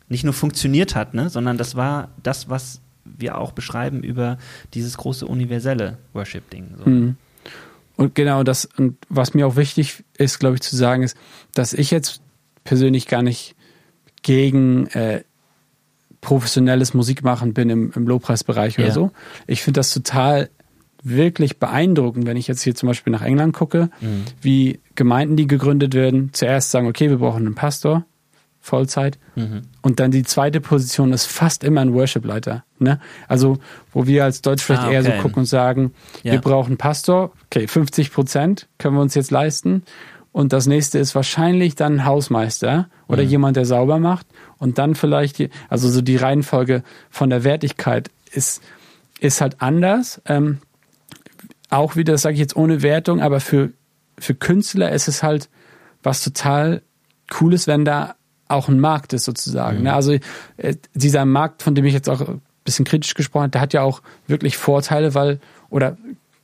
nicht 0.10 0.24
nur 0.24 0.34
funktioniert 0.34 0.96
hat, 0.96 1.16
ne, 1.16 1.30
sondern 1.30 1.58
das 1.58 1.76
war 1.76 2.10
das, 2.22 2.48
was 2.48 2.80
wir 3.06 3.38
auch 3.38 3.52
beschreiben 3.52 4.04
über 4.04 4.38
dieses 4.74 4.98
große 4.98 5.26
universelle 5.26 5.98
Worship-Ding. 6.14 6.76
So. 6.78 6.90
Mhm. 6.90 7.18
Und 7.96 8.16
genau 8.16 8.44
das, 8.44 8.68
und 8.78 8.98
was 9.10 9.34
mir 9.34 9.48
auch 9.48 9.56
wichtig 9.56 10.04
ist, 10.18 10.40
glaube 10.40 10.56
ich, 10.56 10.62
zu 10.62 10.76
sagen, 10.76 11.04
ist, 11.04 11.18
dass 11.54 11.74
ich 11.74 11.92
jetzt 11.92 12.22
persönlich 12.64 13.08
gar 13.08 13.22
nicht 13.22 13.56
gegen 14.24 14.88
äh, 14.88 15.24
professionelles 16.22 16.94
Musikmachen 16.94 17.54
bin 17.54 17.70
im, 17.70 17.92
im 17.96 18.08
Lobpreisbereich 18.08 18.80
oder 18.80 18.88
ja. 18.88 18.94
so. 18.94 19.12
Ich 19.46 19.62
finde 19.62 19.80
das 19.80 19.94
total 19.94 20.50
wirklich 21.04 21.60
beeindruckend, 21.60 22.26
wenn 22.26 22.38
ich 22.38 22.48
jetzt 22.48 22.62
hier 22.62 22.76
zum 22.76 22.88
Beispiel 22.88 23.12
nach 23.12 23.22
England 23.22 23.54
gucke, 23.54 23.90
mhm. 24.00 24.24
wie 24.42 24.80
Gemeinden, 24.96 25.36
die 25.36 25.48
gegründet 25.48 25.94
werden, 25.94 26.30
zuerst 26.32 26.72
sagen, 26.72 26.88
okay, 26.88 27.10
wir 27.10 27.18
brauchen 27.18 27.46
einen 27.46 27.56
Pastor, 27.56 28.06
Vollzeit. 28.64 29.20
Mhm. 29.36 29.64
Und 29.82 30.00
dann 30.00 30.12
die 30.12 30.24
zweite 30.24 30.62
Position 30.62 31.12
ist 31.12 31.26
fast 31.26 31.66
immer 31.66 31.82
ein 31.82 31.94
Worship-Leiter. 31.94 32.64
Ne? 32.80 32.98
Also, 33.28 33.60
wo 33.92 34.08
wir 34.08 34.24
als 34.24 34.42
Deutsch 34.42 34.64
vielleicht 34.64 34.84
ah, 34.84 34.86
okay. 34.86 34.96
eher 34.96 35.04
so 35.04 35.12
gucken 35.22 35.40
und 35.40 35.46
sagen, 35.46 35.92
ja. 36.24 36.32
wir 36.32 36.40
brauchen 36.40 36.78
Pastor, 36.78 37.34
okay, 37.48 37.68
50 37.68 38.14
Prozent 38.14 38.70
können 38.78 38.96
wir 38.96 39.02
uns 39.02 39.16
jetzt 39.16 39.32
leisten. 39.32 39.84
Und 40.32 40.54
das 40.54 40.66
nächste 40.66 40.98
ist 40.98 41.14
wahrscheinlich 41.14 41.76
dann 41.76 41.96
ein 41.96 42.06
Hausmeister 42.06 42.88
oder 43.10 43.24
mhm. 43.24 43.30
jemand, 43.30 43.58
der 43.58 43.66
sauber 43.66 44.00
macht. 44.00 44.28
Und 44.60 44.78
dann 44.78 44.96
vielleicht, 44.96 45.40
die, 45.40 45.50
also 45.68 45.90
so 45.90 46.02
die 46.02 46.16
Reihenfolge 46.16 46.84
von 47.10 47.30
der 47.30 47.44
Wertigkeit 47.44 48.12
ist, 48.32 48.64
ist 49.20 49.42
halt 49.42 49.62
anders. 49.62 50.22
Ähm, 50.26 50.60
auch 51.70 51.98
wieder, 51.98 52.14
das 52.14 52.22
sage 52.22 52.36
ich 52.36 52.40
jetzt 52.40 52.56
ohne 52.56 52.82
Wertung, 52.82 53.20
aber 53.20 53.42
für, 53.42 53.72
für 54.18 54.36
Künstler 54.36 54.94
ist 54.94 55.10
es 55.10 55.22
halt 55.22 55.50
was 56.02 56.24
total 56.24 56.82
Cooles, 57.30 57.68
wenn 57.68 57.84
da 57.84 58.16
auch 58.48 58.68
ein 58.68 58.80
Markt 58.80 59.14
ist 59.14 59.26
sozusagen. 59.26 59.80
Mhm. 59.80 59.84
Ne? 59.84 59.94
Also 59.94 60.14
äh, 60.58 60.76
dieser 60.94 61.26
Markt, 61.26 61.64
von 61.64 61.76
dem 61.76 61.86
ich 61.86 61.94
jetzt 61.94 62.10
auch 62.10 62.22
ein 62.22 62.42
bisschen 62.64 62.86
kritisch 62.86 63.14
gesprochen 63.14 63.44
habe, 63.44 63.52
der 63.52 63.62
hat 63.62 63.74
ja 63.74 63.82
auch 63.82 64.02
wirklich 64.28 64.58
Vorteile, 64.58 65.16
weil 65.16 65.40
oder 65.70 65.98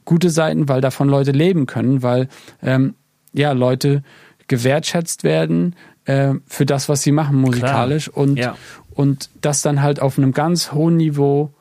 gute 0.06 0.30
Seiten, 0.30 0.68
weil 0.68 0.82
davon 0.82 1.08
Leute 1.08 1.32
leben 1.32 1.66
können, 1.66 2.02
weil 2.02 2.28
ähm, 2.64 2.96
ja 3.34 3.52
Leute 3.52 4.04
gewertschätzt 4.48 5.24
werden 5.24 5.76
äh, 6.06 6.34
für 6.48 6.66
das, 6.66 6.90
was 6.90 7.04
sie 7.04 7.12
machen 7.12 7.38
musikalisch 7.38 8.06
Klar. 8.06 8.18
und 8.18 8.38
ja. 8.38 8.56
und 8.92 9.30
das 9.42 9.62
dann 9.62 9.82
halt 9.82 10.02
auf 10.02 10.18
einem 10.18 10.32
ganz 10.32 10.72
hohen 10.72 10.98
Niveau 10.98 11.54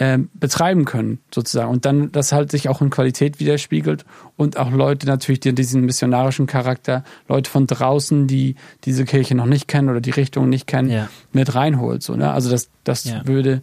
äh, 0.00 0.18
betreiben 0.32 0.86
können, 0.86 1.18
sozusagen. 1.32 1.70
Und 1.70 1.84
dann 1.84 2.10
das 2.10 2.32
halt 2.32 2.50
sich 2.50 2.70
auch 2.70 2.80
in 2.80 2.88
Qualität 2.88 3.38
widerspiegelt 3.38 4.06
und 4.34 4.56
auch 4.56 4.70
Leute 4.70 5.06
natürlich, 5.06 5.40
die 5.40 5.54
diesen 5.54 5.84
missionarischen 5.84 6.46
Charakter, 6.46 7.04
Leute 7.28 7.50
von 7.50 7.66
draußen, 7.66 8.26
die 8.26 8.56
diese 8.84 9.04
Kirche 9.04 9.34
noch 9.34 9.44
nicht 9.44 9.68
kennen 9.68 9.90
oder 9.90 10.00
die 10.00 10.10
Richtung 10.10 10.48
nicht 10.48 10.66
kennen, 10.66 10.88
ja. 10.88 11.10
mit 11.32 11.54
reinholt. 11.54 12.02
So, 12.02 12.16
ne? 12.16 12.32
Also 12.32 12.50
das, 12.50 12.70
das 12.82 13.04
ja. 13.04 13.26
würde 13.26 13.62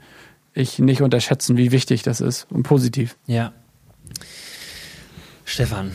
ich 0.54 0.78
nicht 0.78 1.02
unterschätzen, 1.02 1.58
wie 1.58 1.72
wichtig 1.72 2.04
das 2.04 2.22
ist 2.22 2.46
und 2.52 2.62
positiv. 2.62 3.18
Ja. 3.26 3.52
Stefan, 5.44 5.92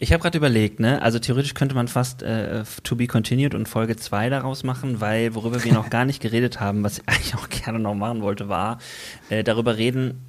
ich 0.00 0.12
habe 0.12 0.22
gerade 0.22 0.38
überlegt, 0.38 0.78
ne? 0.78 1.02
Also 1.02 1.18
theoretisch 1.18 1.54
könnte 1.54 1.74
man 1.74 1.88
fast 1.88 2.22
äh, 2.22 2.62
To 2.84 2.94
Be 2.94 3.06
Continued 3.06 3.54
und 3.54 3.68
Folge 3.68 3.96
2 3.96 4.30
daraus 4.30 4.62
machen, 4.62 5.00
weil 5.00 5.34
worüber 5.34 5.64
wir 5.64 5.72
noch 5.72 5.90
gar 5.90 6.04
nicht 6.04 6.22
geredet 6.22 6.60
haben, 6.60 6.84
was 6.84 6.98
ich 6.98 7.08
eigentlich 7.08 7.34
auch 7.34 7.48
gerne 7.48 7.78
noch 7.78 7.94
machen 7.94 8.22
wollte, 8.22 8.48
war 8.48 8.78
äh, 9.28 9.42
darüber 9.42 9.76
reden, 9.76 10.20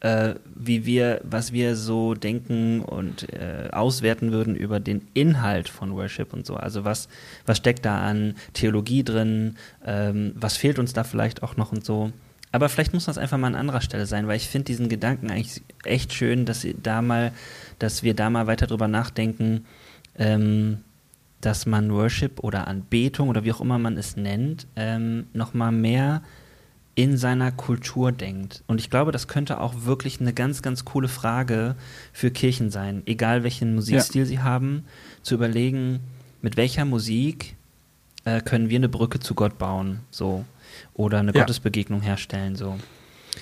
äh, 0.00 0.34
wie 0.56 0.84
wir, 0.84 1.20
was 1.22 1.52
wir 1.52 1.76
so 1.76 2.14
denken 2.14 2.80
und 2.80 3.32
äh, 3.32 3.68
auswerten 3.70 4.32
würden 4.32 4.56
über 4.56 4.80
den 4.80 5.06
Inhalt 5.14 5.68
von 5.68 5.92
Worship 5.94 6.32
und 6.32 6.44
so. 6.44 6.56
Also 6.56 6.84
was, 6.84 7.08
was 7.46 7.58
steckt 7.58 7.84
da 7.84 8.00
an 8.00 8.34
Theologie 8.52 9.04
drin, 9.04 9.56
ähm, 9.86 10.32
was 10.34 10.56
fehlt 10.56 10.80
uns 10.80 10.92
da 10.92 11.04
vielleicht 11.04 11.44
auch 11.44 11.56
noch 11.56 11.70
und 11.70 11.84
so. 11.84 12.10
Aber 12.50 12.68
vielleicht 12.68 12.92
muss 12.92 13.06
das 13.06 13.16
einfach 13.16 13.38
mal 13.38 13.46
an 13.46 13.54
anderer 13.54 13.80
Stelle 13.80 14.06
sein, 14.06 14.26
weil 14.28 14.36
ich 14.36 14.48
finde 14.48 14.66
diesen 14.66 14.90
Gedanken 14.90 15.30
eigentlich 15.30 15.62
echt 15.84 16.12
schön, 16.12 16.44
dass 16.44 16.60
sie 16.60 16.76
da 16.80 17.00
mal 17.00 17.32
dass 17.82 18.02
wir 18.02 18.14
da 18.14 18.30
mal 18.30 18.46
weiter 18.46 18.66
drüber 18.66 18.88
nachdenken, 18.88 19.66
ähm, 20.16 20.78
dass 21.40 21.66
man 21.66 21.92
Worship 21.92 22.38
oder 22.44 22.68
Anbetung 22.68 23.28
oder 23.28 23.44
wie 23.44 23.52
auch 23.52 23.60
immer 23.60 23.78
man 23.78 23.96
es 23.96 24.16
nennt, 24.16 24.68
ähm, 24.76 25.26
nochmal 25.32 25.72
mehr 25.72 26.22
in 26.94 27.16
seiner 27.16 27.50
Kultur 27.50 28.12
denkt. 28.12 28.62
Und 28.68 28.78
ich 28.78 28.90
glaube, 28.90 29.10
das 29.10 29.26
könnte 29.26 29.60
auch 29.60 29.84
wirklich 29.84 30.20
eine 30.20 30.32
ganz, 30.32 30.62
ganz 30.62 30.84
coole 30.84 31.08
Frage 31.08 31.74
für 32.12 32.30
Kirchen 32.30 32.70
sein, 32.70 33.02
egal 33.06 33.42
welchen 33.42 33.74
Musikstil 33.74 34.22
ja. 34.22 34.26
sie 34.26 34.38
haben, 34.40 34.84
zu 35.22 35.34
überlegen, 35.34 36.00
mit 36.40 36.56
welcher 36.56 36.84
Musik 36.84 37.56
äh, 38.24 38.40
können 38.40 38.68
wir 38.68 38.78
eine 38.78 38.88
Brücke 38.88 39.18
zu 39.18 39.34
Gott 39.34 39.58
bauen, 39.58 40.00
so 40.10 40.44
oder 40.94 41.18
eine 41.18 41.32
ja. 41.34 41.40
Gottesbegegnung 41.40 42.02
herstellen, 42.02 42.54
so. 42.54 42.78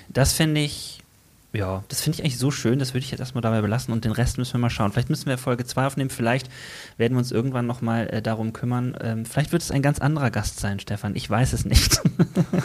Das 0.09 0.33
finde 0.33 0.63
ich 0.63 1.00
ja, 1.53 1.83
das 1.89 2.01
finde 2.01 2.17
ich 2.17 2.25
eigentlich 2.25 2.39
so 2.39 2.53
schön, 2.53 2.79
das 2.79 2.95
würde 2.95 3.05
ich 3.05 3.11
jetzt 3.11 3.19
erstmal 3.19 3.43
dabei 3.43 3.61
belassen 3.61 3.93
und 3.93 4.05
den 4.05 4.13
Rest 4.13 4.39
müssen 4.39 4.55
wir 4.55 4.61
mal 4.61 4.71
schauen. 4.71 4.93
Vielleicht 4.93 5.11
müssen 5.11 5.27
wir 5.27 5.37
Folge 5.37 5.65
2 5.65 5.87
aufnehmen, 5.87 6.11
vielleicht 6.11 6.49
werden 6.97 7.15
wir 7.15 7.19
uns 7.19 7.33
irgendwann 7.33 7.67
nochmal 7.67 8.09
äh, 8.09 8.23
darum 8.23 8.53
kümmern. 8.53 8.97
Ähm, 9.01 9.25
vielleicht 9.25 9.51
wird 9.51 9.63
es 9.63 9.73
ein 9.73 9.83
ganz 9.83 9.99
anderer 9.99 10.31
Gast 10.31 10.61
sein, 10.61 10.79
Stefan, 10.79 11.17
ich 11.17 11.29
weiß 11.29 11.53
es 11.53 11.65
nicht. 11.65 12.01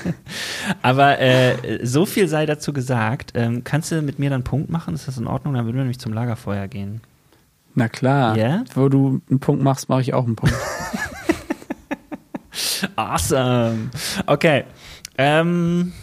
Aber 0.83 1.19
äh, 1.19 1.83
so 1.83 2.05
viel 2.05 2.27
sei 2.27 2.45
dazu 2.45 2.73
gesagt. 2.73 3.31
Ähm, 3.33 3.63
kannst 3.63 3.91
du 3.91 4.03
mit 4.03 4.19
mir 4.19 4.29
dann 4.29 4.37
einen 4.37 4.43
Punkt 4.43 4.69
machen? 4.69 4.93
Ist 4.93 5.07
das 5.07 5.17
in 5.17 5.25
Ordnung? 5.25 5.55
Dann 5.55 5.65
würden 5.65 5.77
wir 5.77 5.83
nämlich 5.83 5.99
zum 5.99 6.13
Lagerfeuer 6.13 6.67
gehen. 6.67 7.01
Na 7.73 7.89
klar. 7.89 8.37
Yeah? 8.37 8.63
Wo 8.75 8.87
du 8.87 9.19
einen 9.29 9.39
Punkt 9.39 9.63
machst, 9.63 9.89
mache 9.89 10.01
ich 10.01 10.13
auch 10.13 10.25
einen 10.25 10.35
Punkt. 10.35 10.55
awesome. 12.95 13.89
Okay. 14.27 14.65
Ähm, 15.17 15.93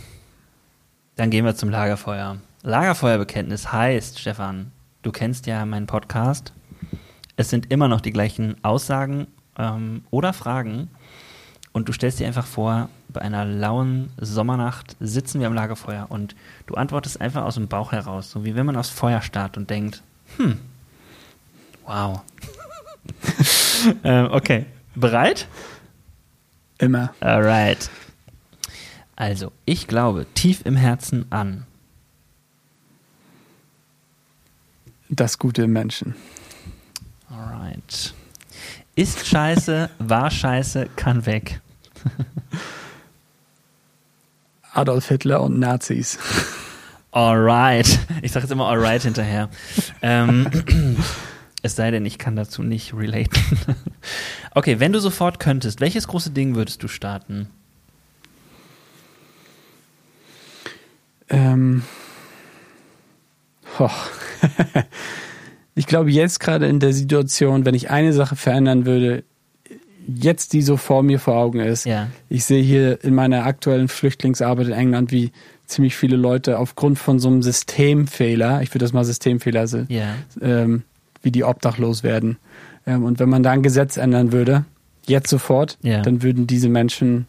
dann 1.16 1.30
gehen 1.30 1.45
wir 1.45 1.55
zum 1.55 1.70
Lagerfeuer. 1.70 2.39
Lagerfeuerbekenntnis 2.64 3.72
heißt, 3.72 4.20
Stefan, 4.20 4.70
du 5.02 5.10
kennst 5.10 5.46
ja 5.46 5.66
meinen 5.66 5.88
Podcast. 5.88 6.52
Es 7.36 7.50
sind 7.50 7.72
immer 7.72 7.88
noch 7.88 8.00
die 8.00 8.12
gleichen 8.12 8.62
Aussagen 8.62 9.26
ähm, 9.58 10.04
oder 10.10 10.32
Fragen. 10.32 10.88
Und 11.72 11.88
du 11.88 11.92
stellst 11.92 12.20
dir 12.20 12.26
einfach 12.28 12.46
vor, 12.46 12.88
bei 13.08 13.20
einer 13.20 13.44
lauen 13.44 14.10
Sommernacht 14.16 14.96
sitzen 15.00 15.40
wir 15.40 15.48
am 15.48 15.54
Lagerfeuer 15.54 16.06
und 16.08 16.36
du 16.66 16.74
antwortest 16.74 17.20
einfach 17.20 17.42
aus 17.44 17.54
dem 17.54 17.66
Bauch 17.66 17.90
heraus, 17.90 18.30
so 18.30 18.44
wie 18.44 18.54
wenn 18.54 18.66
man 18.66 18.76
aufs 18.76 18.90
Feuer 18.90 19.22
starrt 19.22 19.56
und 19.56 19.68
denkt, 19.68 20.02
hm, 20.36 20.60
wow. 21.84 22.20
ähm, 24.04 24.28
okay, 24.30 24.66
bereit? 24.94 25.48
Immer. 26.78 27.12
Alright. 27.20 27.90
Also, 29.16 29.50
ich 29.64 29.88
glaube 29.88 30.26
tief 30.34 30.60
im 30.64 30.76
Herzen 30.76 31.26
an. 31.30 31.66
Das 35.14 35.38
Gute 35.38 35.66
Menschen. 35.66 36.14
Alright. 37.28 38.14
Ist 38.94 39.26
scheiße, 39.26 39.90
war 39.98 40.30
scheiße, 40.30 40.88
kann 40.96 41.26
weg. 41.26 41.60
Adolf 44.72 45.08
Hitler 45.08 45.42
und 45.42 45.58
Nazis. 45.58 46.18
Alright. 47.10 47.98
Ich 48.22 48.32
sage 48.32 48.44
jetzt 48.44 48.52
immer 48.52 48.68
alright 48.68 49.02
hinterher. 49.02 49.50
Ähm, 50.00 50.48
es 51.62 51.76
sei 51.76 51.90
denn, 51.90 52.06
ich 52.06 52.16
kann 52.16 52.34
dazu 52.34 52.62
nicht 52.62 52.94
relaten. 52.94 53.38
okay, 54.54 54.80
wenn 54.80 54.94
du 54.94 54.98
sofort 54.98 55.38
könntest, 55.40 55.82
welches 55.82 56.08
große 56.08 56.30
Ding 56.30 56.54
würdest 56.54 56.82
du 56.82 56.88
starten? 56.88 57.50
Ähm. 61.28 61.82
Ich 65.74 65.86
glaube, 65.86 66.10
jetzt 66.10 66.38
gerade 66.38 66.66
in 66.66 66.80
der 66.80 66.92
Situation, 66.92 67.64
wenn 67.64 67.74
ich 67.74 67.88
eine 67.88 68.12
Sache 68.12 68.36
verändern 68.36 68.84
würde, 68.84 69.24
jetzt 70.06 70.52
die 70.52 70.60
so 70.60 70.76
vor 70.76 71.02
mir 71.02 71.18
vor 71.18 71.34
Augen 71.36 71.60
ist. 71.60 71.86
Ja. 71.86 72.08
Ich 72.28 72.44
sehe 72.44 72.62
hier 72.62 73.02
in 73.02 73.14
meiner 73.14 73.46
aktuellen 73.46 73.88
Flüchtlingsarbeit 73.88 74.66
in 74.66 74.72
England, 74.74 75.12
wie 75.12 75.32
ziemlich 75.66 75.96
viele 75.96 76.16
Leute 76.16 76.58
aufgrund 76.58 76.98
von 76.98 77.18
so 77.18 77.28
einem 77.28 77.42
Systemfehler, 77.42 78.60
ich 78.60 78.68
würde 78.70 78.84
das 78.84 78.92
mal 78.92 79.04
Systemfehler, 79.04 79.60
also, 79.60 79.86
Ja. 79.88 80.14
ähm, 80.42 80.82
wie 81.22 81.30
die 81.30 81.44
obdachlos 81.44 82.02
werden. 82.02 82.36
Ähm, 82.86 83.04
und 83.04 83.18
wenn 83.18 83.30
man 83.30 83.42
da 83.42 83.52
ein 83.52 83.62
Gesetz 83.62 83.96
ändern 83.96 84.30
würde, 84.32 84.66
jetzt 85.06 85.30
sofort, 85.30 85.78
Ja. 85.80 86.02
dann 86.02 86.22
würden 86.22 86.46
diese 86.46 86.68
Menschen, 86.68 87.26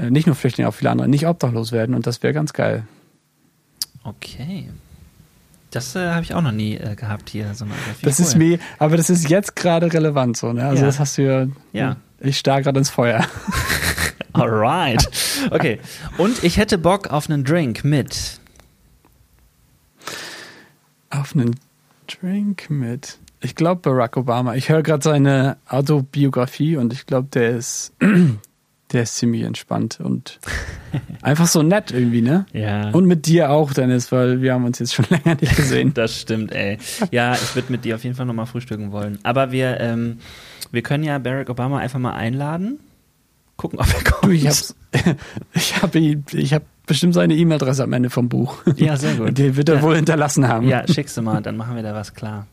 äh, 0.00 0.08
nicht 0.08 0.26
nur 0.26 0.36
Flüchtlinge, 0.36 0.68
auch 0.70 0.74
viele 0.74 0.88
andere, 0.90 1.08
nicht 1.08 1.26
obdachlos 1.26 1.70
werden 1.72 1.94
und 1.94 2.06
das 2.06 2.22
wäre 2.22 2.32
ganz 2.32 2.54
geil. 2.54 2.84
Okay. 4.04 4.68
Das 5.70 5.94
äh, 5.96 6.10
habe 6.10 6.22
ich 6.22 6.34
auch 6.34 6.40
noch 6.40 6.52
nie 6.52 6.76
äh, 6.76 6.94
gehabt 6.94 7.28
hier. 7.28 7.52
So 7.54 7.66
Das 8.02 8.20
ist 8.20 8.36
mir, 8.36 8.58
aber 8.78 8.96
das 8.96 9.10
ist 9.10 9.28
jetzt 9.28 9.54
gerade 9.54 9.92
relevant 9.92 10.36
so, 10.36 10.52
ne? 10.52 10.64
Also 10.64 10.80
Ja. 10.80 10.86
das 10.86 10.98
hast 10.98 11.18
du 11.18 11.22
ja. 11.22 11.46
Ja. 11.72 11.96
Ich 12.20 12.38
starr 12.38 12.62
gerade 12.62 12.78
ins 12.78 12.90
Feuer. 12.90 13.24
Alright. 14.32 15.08
Okay. 15.50 15.78
Und 16.16 16.42
ich 16.42 16.56
hätte 16.56 16.78
Bock 16.78 17.08
auf 17.08 17.28
einen 17.28 17.44
Drink 17.44 17.84
mit. 17.84 18.40
Auf 21.10 21.34
einen 21.34 21.56
Drink 22.06 22.70
mit. 22.70 23.18
Ich 23.40 23.54
glaube 23.54 23.80
Barack 23.82 24.16
Obama. 24.16 24.54
Ich 24.54 24.68
höre 24.68 24.82
gerade 24.82 25.02
seine 25.02 25.58
Autobiografie 25.68 26.76
und 26.76 26.92
ich 26.92 27.06
glaube, 27.06 27.28
der 27.32 27.50
ist, 27.50 27.92
der 28.92 29.02
ist 29.02 29.16
ziemlich 29.16 29.42
entspannt 29.42 29.98
und 30.02 30.38
einfach 31.22 31.46
so 31.46 31.62
nett 31.62 31.90
irgendwie, 31.90 32.22
ne? 32.22 32.46
Ja. 32.52 32.90
Und 32.90 33.06
mit 33.06 33.26
dir 33.26 33.50
auch, 33.50 33.72
Dennis, 33.72 34.10
weil 34.12 34.40
wir 34.40 34.54
haben 34.54 34.64
uns 34.64 34.78
jetzt 34.78 34.94
schon 34.94 35.04
länger 35.10 35.36
nicht 35.40 35.56
gesehen. 35.56 35.92
Das 35.94 36.20
stimmt, 36.20 36.52
ey. 36.52 36.78
Ja, 37.10 37.34
ich 37.34 37.54
würde 37.54 37.70
mit 37.72 37.84
dir 37.84 37.94
auf 37.96 38.04
jeden 38.04 38.16
Fall 38.16 38.26
nochmal 38.26 38.46
frühstücken 38.46 38.90
wollen. 38.92 39.18
Aber 39.24 39.52
wir, 39.52 39.78
ähm, 39.80 40.18
wir 40.72 40.82
können 40.82 41.04
ja 41.04 41.18
Barack 41.18 41.50
Obama 41.50 41.78
einfach 41.78 41.98
mal 41.98 42.14
einladen. 42.14 42.78
Gucken, 43.56 43.78
ob 43.80 43.86
er 43.92 44.04
kommt. 44.10 44.32
Ich 44.32 44.46
hab's, 44.46 44.74
ich 45.52 45.82
habe 45.82 45.98
ich 45.98 46.54
hab 46.54 46.62
bestimmt 46.86 47.12
seine 47.14 47.34
E-Mail-Adresse 47.34 47.82
am 47.82 47.92
Ende 47.92 48.08
vom 48.08 48.28
Buch. 48.28 48.56
Ja, 48.76 48.96
sehr 48.96 49.14
gut. 49.16 49.36
Die 49.36 49.56
wird 49.56 49.68
er 49.68 49.76
Ja. 49.76 49.82
wohl 49.82 49.96
hinterlassen 49.96 50.46
haben. 50.48 50.66
Ja, 50.68 50.86
schickst 50.86 51.16
du 51.16 51.22
mal, 51.22 51.42
dann 51.42 51.56
machen 51.56 51.76
wir 51.76 51.82
da 51.82 51.92
was 51.94 52.14
klar. 52.14 52.46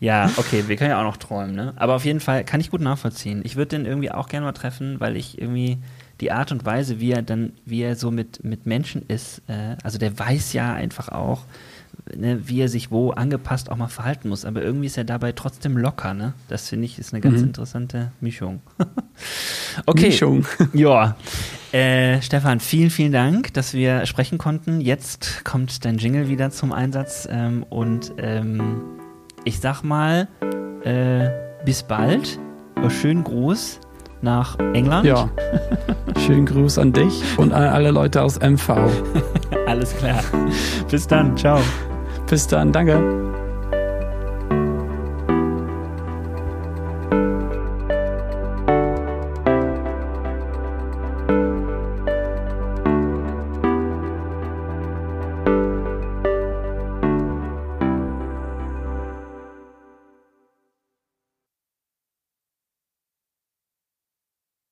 Ja, 0.00 0.30
okay, 0.36 0.64
wir 0.68 0.76
können 0.76 0.90
ja 0.90 1.00
auch 1.00 1.04
noch 1.04 1.16
träumen, 1.16 1.54
ne? 1.56 1.72
Aber 1.76 1.96
auf 1.96 2.04
jeden 2.04 2.20
Fall 2.20 2.44
kann 2.44 2.60
ich 2.60 2.70
gut 2.70 2.80
nachvollziehen. 2.80 3.40
Ich 3.44 3.56
würde 3.56 3.76
den 3.76 3.84
irgendwie 3.84 4.10
auch 4.12 4.28
gerne 4.28 4.46
mal 4.46 4.52
treffen, 4.52 5.00
weil 5.00 5.16
ich 5.16 5.40
irgendwie 5.40 5.78
die 6.20 6.30
Art 6.32 6.52
und 6.52 6.64
Weise, 6.64 7.00
wie 7.00 7.10
er 7.12 7.22
dann, 7.22 7.52
wie 7.64 7.82
er 7.82 7.96
so 7.96 8.10
mit, 8.10 8.44
mit 8.44 8.64
Menschen 8.66 9.02
ist, 9.08 9.42
äh, 9.48 9.76
also 9.82 9.98
der 9.98 10.16
weiß 10.18 10.52
ja 10.52 10.72
einfach 10.72 11.08
auch, 11.08 11.42
ne, 12.16 12.40
wie 12.48 12.60
er 12.60 12.68
sich 12.68 12.90
wo 12.92 13.10
angepasst 13.10 13.70
auch 13.70 13.76
mal 13.76 13.88
verhalten 13.88 14.28
muss. 14.28 14.44
Aber 14.44 14.62
irgendwie 14.62 14.86
ist 14.86 14.96
er 14.98 15.04
dabei 15.04 15.32
trotzdem 15.32 15.76
locker, 15.76 16.14
ne? 16.14 16.32
Das 16.48 16.68
finde 16.68 16.84
ich 16.86 16.98
ist 16.98 17.12
eine 17.12 17.20
ganz 17.20 17.38
Mhm. 17.40 17.46
interessante 17.48 18.12
Mischung. 18.20 18.60
okay. 19.86 20.06
Mischung. 20.06 20.46
Ja. 20.74 21.16
Äh, 21.72 22.22
Stefan, 22.22 22.60
vielen, 22.60 22.90
vielen 22.90 23.12
Dank, 23.12 23.52
dass 23.54 23.74
wir 23.74 24.06
sprechen 24.06 24.38
konnten. 24.38 24.80
Jetzt 24.80 25.44
kommt 25.44 25.84
dein 25.84 25.98
Jingle 25.98 26.28
wieder 26.28 26.50
zum 26.50 26.72
Einsatz. 26.72 27.28
Ähm, 27.30 27.64
und 27.68 28.12
ähm, 28.18 28.80
ich 29.44 29.60
sag 29.60 29.82
mal, 29.82 30.28
äh, 30.84 31.28
bis 31.64 31.82
bald. 31.82 32.38
Äh, 32.82 32.90
Schönen 32.90 33.24
Gruß 33.24 33.80
nach 34.20 34.58
England. 34.74 35.06
Ja. 35.06 35.28
Schönen 36.26 36.46
Gruß 36.46 36.78
an 36.78 36.92
dich 36.92 37.22
und 37.38 37.52
an 37.52 37.64
alle 37.64 37.90
Leute 37.90 38.22
aus 38.22 38.38
MV. 38.38 38.70
Alles 39.66 39.96
klar. 39.96 40.20
Bis 40.90 41.06
dann. 41.06 41.36
Ciao. 41.36 41.60
Bis 42.28 42.46
dann, 42.46 42.72
danke. 42.72 43.37